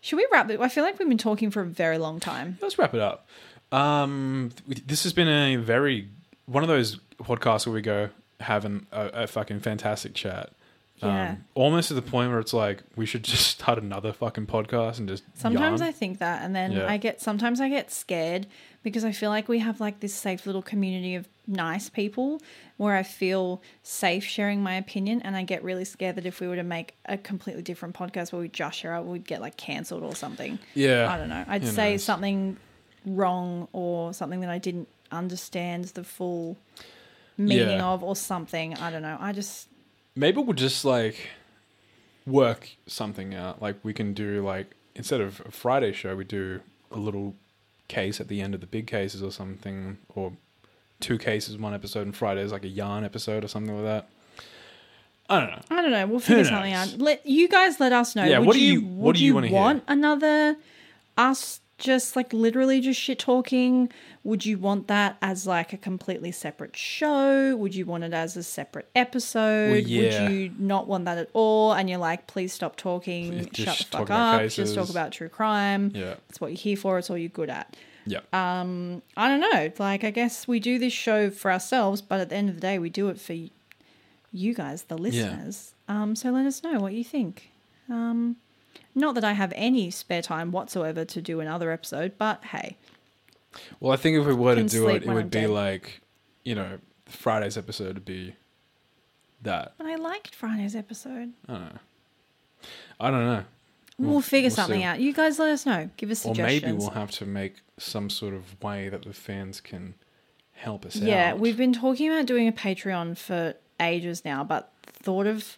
Should 0.03 0.17
we 0.17 0.29
wrap 0.31 0.49
it? 0.51 0.61
I 0.61 0.69
feel 0.69 0.85
like 0.85 1.01
we've 1.01 1.09
been 1.09 1.19
talking 1.19 1.51
for 1.51 1.63
a 1.63 1.67
very 1.67 1.99
long 1.99 2.21
time. 2.21 2.59
Let's 2.63 2.79
wrap 2.79 2.95
it 2.95 3.01
up. 3.01 3.27
Um, 3.73 4.53
this 4.69 5.03
has 5.03 5.13
been 5.13 5.27
a 5.27 5.57
very 5.57 6.07
one 6.45 6.63
of 6.63 6.69
those 6.69 6.99
podcasts 7.21 7.67
where 7.67 7.75
we 7.75 7.83
go 7.83 8.11
having 8.39 8.87
a, 8.93 9.07
a 9.23 9.27
fucking 9.27 9.59
fantastic 9.61 10.15
chat. 10.15 10.51
Yeah. 11.03 11.31
Um, 11.31 11.45
almost 11.55 11.89
to 11.89 11.95
the 11.95 12.03
point 12.03 12.31
where 12.31 12.41
it's 12.41 12.55
like 12.55 12.83
we 12.97 13.05
should 13.07 13.23
just 13.23 13.47
start 13.61 13.79
another 13.79 14.13
fucking 14.13 14.47
podcast 14.47 14.99
and 14.99 15.09
just 15.09 15.25
Sometimes 15.35 15.81
yarn. 15.81 15.89
I 15.89 15.93
think 15.93 16.19
that, 16.21 16.43
and 16.43 16.57
then 16.57 16.73
Yeah. 16.73 16.87
I 16.91 16.97
get 16.97 17.21
sometimes 17.21 17.61
I 17.61 17.69
get 17.69 17.91
scared 17.91 18.47
because 18.83 19.05
I 19.05 19.13
feel 19.13 19.31
like 19.31 19.47
we 19.49 19.59
have 19.59 19.81
like 19.81 20.01
this 20.01 20.15
safe 20.15 20.47
little 20.47 20.63
community 20.63 21.15
of 21.17 21.29
nice 21.47 21.89
people 21.91 22.41
where 22.79 22.95
I 22.97 23.03
feel 23.03 23.61
safe 23.83 24.25
sharing 24.25 24.63
my 24.63 24.75
opinion, 24.77 25.21
and 25.23 25.37
I 25.37 25.43
get 25.43 25.63
really 25.63 25.85
scared 25.85 26.17
that 26.17 26.25
if 26.27 26.41
we 26.41 26.47
were 26.49 26.57
to 26.57 26.63
make 26.63 26.95
a 27.07 27.17
completely 27.19 27.63
different 27.63 27.95
podcast 27.95 28.33
where 28.33 28.41
we 28.41 28.49
just 28.49 28.79
share 28.79 28.93
out, 28.95 29.05
we'd 29.07 29.27
get 29.27 29.41
like 29.41 29.57
cancelled 29.57 30.03
or 30.03 30.15
something. 30.15 30.59
yeah. 30.75 31.13
I 31.13 31.19
don't 31.19 31.29
know. 31.29 31.45
I'd 31.49 31.63
who 31.63 31.69
say 31.69 31.93
knows? 31.93 32.05
something 32.05 32.57
wrong 33.05 33.69
or 33.73 34.13
something 34.15 34.41
that 34.41 34.51
I 34.51 34.59
didn't 34.59 34.89
understand 35.13 35.85
the 35.87 36.05
full 36.05 36.57
meaning 37.39 37.69
Yeah. 37.79 37.87
of, 37.87 38.03
or 38.03 38.17
something. 38.17 38.75
I 38.75 38.91
don't 38.91 39.03
know. 39.03 39.17
I 39.21 39.33
just 39.33 39.69
Maybe 40.17 40.41
we'll 40.41 40.55
just 40.55 40.85
like 40.85 41.29
work 42.27 42.71
something 42.87 43.35
out. 43.35 43.61
Like 43.63 43.77
we 43.85 43.93
can 43.93 44.15
do 44.15 44.43
like 44.45 44.73
instead 44.95 45.21
of 45.21 45.41
a 45.47 45.51
Friday 45.51 45.93
show, 45.93 46.17
we 46.17 46.25
do 46.25 46.61
a 46.91 46.97
little 46.99 47.35
case 47.89 48.21
at 48.21 48.29
the 48.29 48.41
end 48.41 48.55
of 48.55 48.61
the 48.61 48.67
big 48.67 48.87
cases 48.87 49.23
or 49.23 49.31
something, 49.31 49.99
or 50.15 50.33
two 51.01 51.19
cases 51.19 51.57
one 51.59 51.75
episode, 51.75 52.07
and 52.07 52.17
Friday 52.17 52.41
is 52.43 52.51
like 52.53 52.65
a 52.65 52.69
yarn 52.69 53.05
episode 53.05 53.45
or 53.45 53.49
something 53.49 53.75
like 53.77 53.85
that. 53.85 54.09
I 55.29 55.41
don't 55.41 55.51
know. 55.51 55.63
I 55.71 55.83
don't 55.83 55.91
know. 55.91 56.07
We'll 56.07 56.21
figure 56.21 56.45
something 56.45 56.73
out. 56.73 56.99
Let 56.99 57.27
you 57.27 57.49
guys 57.49 57.81
let 57.81 57.93
us 57.93 58.15
know. 58.15 58.25
Yeah, 58.25 58.39
Would 58.39 58.47
what 58.47 58.53
do 58.55 58.61
you, 58.61 58.81
you- 58.81 58.87
what 58.87 59.17
do 59.17 59.25
you 59.25 59.35
wanna 59.35 59.49
hear? 59.49 59.57
want 59.57 59.83
another 59.89 60.57
us 61.19 61.61
just 61.79 62.17
like 62.17 62.33
literally 62.33 62.81
just 62.81 63.01
shit 63.01 63.19
talking? 63.19 63.91
Would 64.25 64.47
you 64.47 64.59
want 64.59 64.89
that 64.89 65.17
as 65.21 65.47
like 65.47 65.73
a 65.73 65.77
completely 65.77 66.33
separate 66.33 66.77
show? 66.77 67.55
Would 67.57 67.75
you 67.75 67.85
want 67.85 68.05
it 68.05 68.15
as 68.15 68.37
a 68.37 68.43
separate 68.43 68.89
episode? 68.95 69.85
yeah. 69.87 70.23
Would 70.25 70.33
you 70.33 70.53
not 70.59 70.89
want 70.89 71.05
that 71.05 71.19
at 71.19 71.29
all? 71.33 71.73
And 71.73 71.89
you're 71.91 71.99
like, 71.99 72.27
please 72.27 72.53
stop 72.53 72.77
talking, 72.77 73.49
Just 73.53 73.79
shut 73.79 73.91
the 73.91 73.99
fuck 73.99 74.11
up, 74.11 74.49
just 74.49 74.75
talk 74.75 74.89
about 74.89 75.13
true 75.13 75.29
crime. 75.29 75.93
Yeah. 75.95 76.15
It's 76.29 76.41
what 76.41 76.49
you're 76.51 76.59
here 76.59 76.77
for, 76.77 76.99
it's 76.99 77.11
all 77.11 77.19
you're 77.19 77.29
good 77.29 77.51
at. 77.51 77.77
Yeah. 78.07 78.21
Um, 78.33 79.03
I 79.17 79.29
don't 79.29 79.41
know. 79.41 79.71
Like, 79.79 80.05
I 80.05 80.11
guess 80.11 80.47
we 80.47 80.61
do 80.61 80.79
this 80.79 80.93
show 80.93 81.29
for 81.29 81.51
ourselves, 81.51 82.01
but 82.01 82.21
at 82.21 82.29
the 82.31 82.37
end 82.37 82.49
of 82.49 82.55
the 82.55 82.61
day, 82.61 82.79
we 82.79 82.89
do 82.89 83.09
it 83.09 83.21
for 83.21 83.35
you 84.33 84.55
guys, 84.55 84.85
the 84.85 84.97
listeners. 84.97 85.75
Um, 85.89 86.15
so 86.17 86.31
let 86.31 86.47
us 86.47 86.63
know 86.63 86.79
what 86.79 86.93
you 86.93 87.05
think. 87.05 87.51
Um, 87.91 88.37
not 88.97 89.15
that 89.15 89.23
I 89.25 89.33
have 89.35 89.53
any 89.55 89.91
spare 89.93 90.23
time 90.23 90.51
whatsoever 90.51 91.05
to 91.05 91.23
do 91.23 91.39
another 91.41 91.71
episode, 91.71 92.13
but 92.19 92.43
hey, 92.47 92.77
Well, 93.79 93.93
I 93.93 93.97
think 93.97 94.19
if 94.19 94.27
we 94.27 94.35
were 94.35 94.55
to 94.57 94.65
do 94.65 94.89
it, 94.89 95.05
it 95.05 95.09
would 95.09 95.17
I'm 95.25 95.29
be 95.29 95.41
dead. 95.43 95.51
like, 95.51 96.01
you 96.45 96.55
know, 96.57 96.79
Friday's 97.07 97.57
episode 97.57 97.95
would 97.95 98.05
be 98.05 98.35
that. 99.43 99.75
But 99.79 99.87
I 99.87 99.95
liked 99.97 100.35
Friday's 100.35 100.75
episode. 100.75 101.33
I 101.49 101.53
don't 101.53 101.61
know. 101.63 101.79
I 102.99 103.11
don't 103.11 103.25
know. 103.27 103.45
We'll, 103.99 104.21
figure 104.21 104.49
we'll 104.49 104.57
something 104.57 104.81
see. 104.81 104.85
out. 104.85 105.01
You 105.01 105.13
guys 105.15 105.39
let 105.39 105.51
us 105.51 105.65
know. 105.65 105.89
Give 105.97 106.11
us 106.11 106.25
Or 106.27 106.35
suggestions. 106.35 106.63
maybe 106.65 106.77
we'll 106.77 106.91
have 106.91 107.11
to 107.13 107.25
make 107.27 107.61
some 107.79 108.11
sort 108.11 108.35
of 108.35 108.61
way 108.63 108.89
that 108.91 109.03
the 109.05 109.13
fans 109.15 109.61
can 109.61 109.95
help 110.53 110.85
us 110.85 110.97
Yeah, 110.97 111.05
out. 111.05 111.09
Yeah, 111.09 111.35
we've 111.35 111.57
been 111.57 111.73
talking 111.73 112.11
about 112.11 112.27
doing 112.27 112.47
a 112.49 112.53
Patreon 112.53 113.17
for 113.17 113.55
ages 113.81 114.23
now, 114.25 114.43
but 114.45 114.73
thought 114.83 115.27
of 115.27 115.57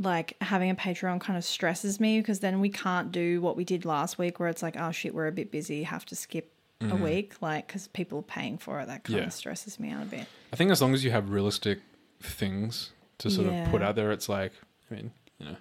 like 0.00 0.36
having 0.40 0.70
a 0.70 0.74
Patreon 0.74 1.20
kind 1.20 1.36
of 1.36 1.44
stresses 1.44 2.00
me 2.00 2.18
because 2.20 2.40
then 2.40 2.58
we 2.60 2.70
can't 2.70 3.12
do 3.12 3.40
what 3.40 3.56
we 3.56 3.64
did 3.64 3.84
last 3.84 4.18
week 4.18 4.40
where 4.40 4.48
it's 4.48 4.62
like, 4.62 4.76
oh 4.78 4.90
shit, 4.90 5.14
we're 5.14 5.26
a 5.28 5.32
bit 5.32 5.50
busy, 5.52 5.82
have 5.84 6.04
to 6.06 6.16
skip 6.16 6.52
a 6.82 6.96
week, 6.96 7.34
like 7.42 7.66
because 7.66 7.88
people 7.88 8.20
are 8.20 8.22
paying 8.22 8.56
for 8.56 8.80
it. 8.80 8.86
That 8.86 9.04
kind 9.04 9.16
Mm-hmm. 9.16 9.16
Yeah. 9.18 9.26
of 9.26 9.32
stresses 9.34 9.78
me 9.78 9.90
out 9.90 10.02
a 10.02 10.06
bit. 10.06 10.26
I 10.52 10.56
think 10.56 10.70
as 10.70 10.80
long 10.80 10.94
as 10.94 11.04
you 11.04 11.10
have 11.10 11.28
realistic 11.30 11.80
things 12.22 12.92
to 13.18 13.30
sort 13.30 13.48
Yeah. 13.48 13.64
of 13.66 13.70
put 13.70 13.82
out 13.82 13.96
there, 13.96 14.10
it's 14.12 14.28
like, 14.30 14.52
I 14.90 14.94
mean, 14.94 15.10
you 15.38 15.46
know, 15.46 15.56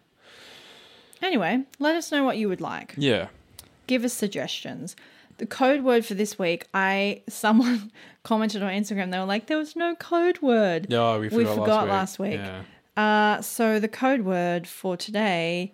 Anyway, 1.22 1.64
let 1.80 1.96
us 1.96 2.12
know 2.12 2.24
what 2.24 2.38
you 2.38 2.48
would 2.48 2.62
like. 2.62 2.94
yeah, 2.98 3.28
give 3.88 4.06
us 4.06 4.14
suggestions. 4.14 4.96
The 5.38 5.46
code 5.46 5.84
word 5.84 6.06
for 6.06 6.14
this 6.14 6.40
week, 6.40 6.68
I 6.74 7.22
someone 7.28 7.92
commented 8.24 8.64
on 8.64 8.72
Instagram. 8.72 9.12
They 9.12 9.20
were 9.20 9.26
like, 9.26 9.48
"There 9.48 9.58
was 9.58 9.76
no 9.76 9.96
code 9.96 10.42
word." 10.42 10.88
yeah, 10.90 11.18
we 11.18 11.28
forgot, 11.30 11.56
forgot 11.56 11.88
last 11.88 11.90
last 11.90 12.20
week. 12.20 12.32
week. 12.32 12.40
Yeah. 12.40 12.62
Uh, 13.00 13.42
so 13.42 13.80
the 13.80 13.88
code 13.88 14.22
word 14.22 14.68
for 14.68 14.98
today 14.98 15.72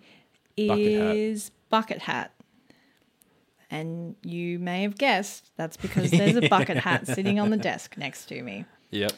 Bucket 0.56 0.92
hat. 1.00 1.16
is 1.16 1.50
bucket 1.70 1.98
hat. 1.98 2.32
And 3.68 4.14
you 4.22 4.60
may 4.60 4.82
have 4.82 4.96
guessed 4.96 5.50
that's 5.56 5.76
because 5.76 6.10
there's 6.12 6.36
a 6.36 6.48
bucket 6.48 6.76
hat 6.76 7.08
sitting 7.08 7.40
on 7.40 7.50
the 7.50 7.56
desk 7.56 7.96
next 7.98 8.26
to 8.26 8.40
me. 8.42 8.64
Yep. 8.90 9.12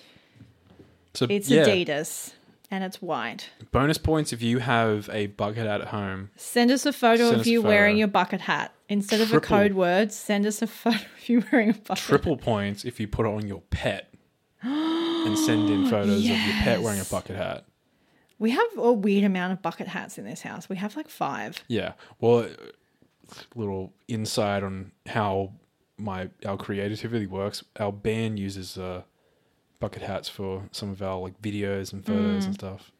So 1.12 1.26
It's 1.28 1.50
yeah, 1.50 1.66
Adidas 1.66 2.32
and 2.70 2.82
it's 2.82 3.02
white. 3.02 3.50
bonus 3.72 3.98
points 3.98 4.32
if 4.32 4.40
you 4.40 4.60
have 4.60 5.10
a 5.12 5.26
bucket 5.26 5.66
hat 5.66 5.82
at 5.82 5.88
home. 5.88 6.30
Send 6.36 6.70
us 6.70 6.86
a 6.86 6.94
photo 6.94 7.28
Send 7.28 7.40
of 7.42 7.46
you 7.46 7.60
wearing 7.60 7.98
your 7.98 8.08
bucket 8.08 8.40
hat. 8.40 8.72
Instead 8.88 9.20
of 9.20 9.34
a 9.34 9.40
code 9.40 9.74
word, 9.74 10.12
send 10.12 10.46
us 10.46 10.62
a 10.62 10.66
photo 10.82 10.96
of 10.96 11.28
you 11.28 11.44
wearing 11.52 11.70
a 11.70 11.74
bucket 11.74 11.98
hat. 11.98 11.98
Triple 11.98 12.38
points 12.38 12.86
if 12.86 12.98
you 12.98 13.06
put 13.06 13.26
it 13.26 13.28
on 13.28 13.46
your 13.46 13.60
pet 13.68 14.14
and 14.62 15.38
send 15.38 15.68
in 15.68 15.86
photos 15.90 16.16
of 16.20 16.24
your 16.24 16.54
pet 16.62 16.80
wearing 16.80 17.00
a 17.00 17.04
bucket 17.04 17.36
hat. 17.36 17.64
We 18.38 18.50
have 18.52 18.66
a 18.76 18.92
weird 18.92 19.24
amount 19.24 19.52
of 19.52 19.62
bucket 19.62 19.88
hats 19.88 20.18
in 20.18 20.24
this 20.24 20.42
house. 20.42 20.68
We 20.68 20.76
have 20.76 20.96
like 20.96 21.08
five. 21.08 21.62
Yeah. 21.68 21.92
Well, 22.20 22.40
uh, 22.44 22.48
little 23.54 23.92
insight 24.06 24.62
on 24.62 24.92
how 25.06 25.52
my 25.96 26.28
our 26.46 26.56
creativity 26.56 27.26
works. 27.26 27.64
Our 27.80 27.92
band 27.92 28.38
uses 28.38 28.78
uh, 28.78 29.02
bucket 29.80 30.02
hats 30.02 30.28
for 30.28 30.62
some 30.72 30.90
of 30.90 31.02
our 31.02 31.18
like 31.18 31.40
videos 31.42 31.92
and 31.92 32.04
photos 32.04 32.44
Mm. 32.44 32.46
and 32.46 32.54
stuff. 32.54 32.92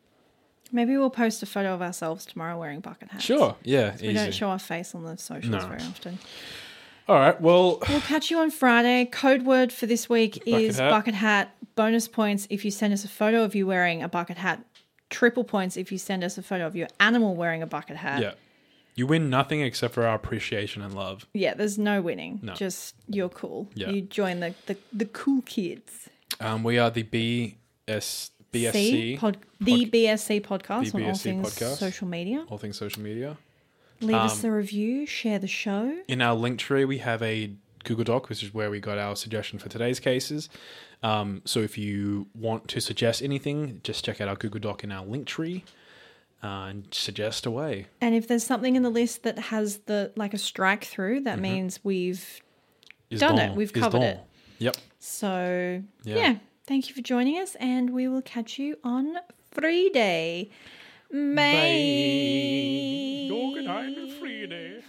Maybe 0.70 0.97
we'll 0.97 1.09
post 1.09 1.43
a 1.43 1.47
photo 1.47 1.72
of 1.72 1.80
ourselves 1.80 2.26
tomorrow 2.26 2.59
wearing 2.59 2.80
bucket 2.80 3.09
hats. 3.11 3.24
Sure. 3.24 3.57
Yeah. 3.62 3.97
We 4.03 4.12
don't 4.12 4.34
show 4.34 4.49
our 4.51 4.59
face 4.59 4.95
on 4.95 5.03
the 5.05 5.16
socials 5.16 5.51
No. 5.53 5.66
very 5.66 5.80
often. 5.82 6.18
All 7.09 7.16
right. 7.16 7.41
Well, 7.41 7.78
We'll 7.89 8.03
catch 8.03 8.30
you 8.30 8.39
on 8.39 8.51
Friday. 8.51 9.07
Code 9.07 9.43
word 9.47 9.72
for 9.72 9.86
this 9.86 10.11
week 10.11 10.43
is 10.45 10.78
hat. 10.78 10.91
bucket 10.91 11.14
hat. 11.14 11.55
Bonus 11.74 12.07
points 12.07 12.47
if 12.51 12.66
you 12.66 12.70
send 12.70 12.93
us 12.93 13.03
a 13.05 13.09
photo 13.09 13.45
of 13.45 13.55
you 13.55 13.66
wearing 13.66 14.03
a 14.03 14.09
bucket 14.09 14.36
hat. 14.36 14.62
Triple 15.11 15.45
points 15.45 15.77
if 15.77 15.91
you 15.91 15.99
send 15.99 16.23
us 16.23 16.37
a 16.39 16.43
photo 16.43 16.67
of 16.67 16.77
your 16.77 16.89
animal 17.01 17.35
wearing 17.35 17.63
a 17.63 17.67
bucket 17.67 17.97
hat. 17.97 18.21
yeah. 18.23 18.33
You 18.95 19.07
win 19.07 19.31
nothing 19.31 19.61
except 19.61 19.95
for 19.95 20.05
our 20.07 20.17
appreciation 20.17 20.83
and 20.83 20.93
love. 20.93 21.25
Yeah, 21.33 21.55
there's 21.55 21.79
no 21.79 22.03
winning. 22.03 22.41
No. 22.43 22.55
Just 22.55 22.97
you're 23.07 23.29
cool. 23.29 23.69
Yeah. 23.75 23.91
You 23.91 24.03
join 24.03 24.41
the, 24.41 24.55
the, 24.67 24.77
the 24.93 25.05
cool 25.07 25.43
kids. 25.43 26.09
Um, 26.41 26.65
we 26.65 26.79
are 26.79 26.91
the 26.91 27.05
BS 27.05 28.31
BSC, 28.53 28.73
C, 28.73 29.17
pod, 29.21 29.39
the 29.61 29.87
BSC 29.87 30.41
podcast 30.45 30.91
The 30.93 30.99
on 30.99 31.05
all 31.05 31.11
BSC 31.13 31.23
things 31.23 31.55
podcast. 31.55 31.77
social 31.77 32.09
media. 32.09 32.45
all 32.49 32.59
things 32.59 32.77
social 32.77 33.03
media. 33.03 33.37
Leave 34.01 34.17
us 34.17 34.43
Um, 34.43 34.51
a 34.51 34.55
review, 34.55 35.07
share 35.07 35.39
the 35.39 35.47
show. 35.47 35.97
In 36.09 36.21
our 36.21 36.37
Linktree, 36.37 36.87
we 36.89 36.99
have 36.99 37.23
a 37.23 37.53
Google 37.89 38.05
Doc, 38.05 38.28
which 38.28 38.43
is 38.43 38.55
where 38.55 38.70
we 38.70 38.78
got 38.80 38.99
our 38.99 39.16
suggestion 39.16 39.59
for 39.59 39.68
today's 39.68 39.99
cases. 40.01 40.49
Um, 41.03 41.43
so 41.45 41.61
if 41.61 41.76
you 41.78 42.26
want 42.34 42.68
to 42.68 42.80
suggest 42.80 43.22
anything, 43.22 43.80
just 43.82 44.05
check 44.05 44.20
out 44.20 44.28
our 44.28 44.36
Google 44.36 44.61
Doc 44.61 44.84
in 44.84 44.93
our 44.93 45.05
Linktree 45.05 45.62
uh, 46.43 46.47
and 46.47 46.86
suggest 46.93 47.47
away. 47.47 47.86
And 48.01 48.14
if 48.14 48.28
there's 48.28 48.45
something 48.45 48.76
in 48.76 48.82
the 48.82 48.91
list 48.91 49.22
that 49.24 49.39
has 49.39 49.78
the 49.86 50.12
like 50.16 50.34
a 50.34 50.39
strike 50.39 50.84
through, 50.84 51.20
that 51.22 51.39
means 51.41 51.80
we've 51.84 52.41
Is 53.11 53.20
Done 53.20 53.36
done. 53.36 53.51
it. 53.51 53.57
We've 53.57 53.72
covered 53.72 54.01
done. 54.01 54.03
it. 54.03 54.20
Yep. 54.59 54.76
so 54.99 55.82
Yeah. 56.05 56.14
yeah. 56.16 56.36
Thank 56.66 56.89
you 56.89 56.95
for 56.95 57.01
joining 57.01 57.39
us, 57.39 57.55
and 57.61 57.91
we 57.91 58.09
will 58.09 58.20
catch 58.22 58.59
you 58.59 58.76
on 58.84 59.16
Friday. 59.51 60.51
Bye. 61.11 61.16
Bye. 61.34 63.28
Good 63.30 63.64
night, 63.64 64.12
Friday. 64.20 64.82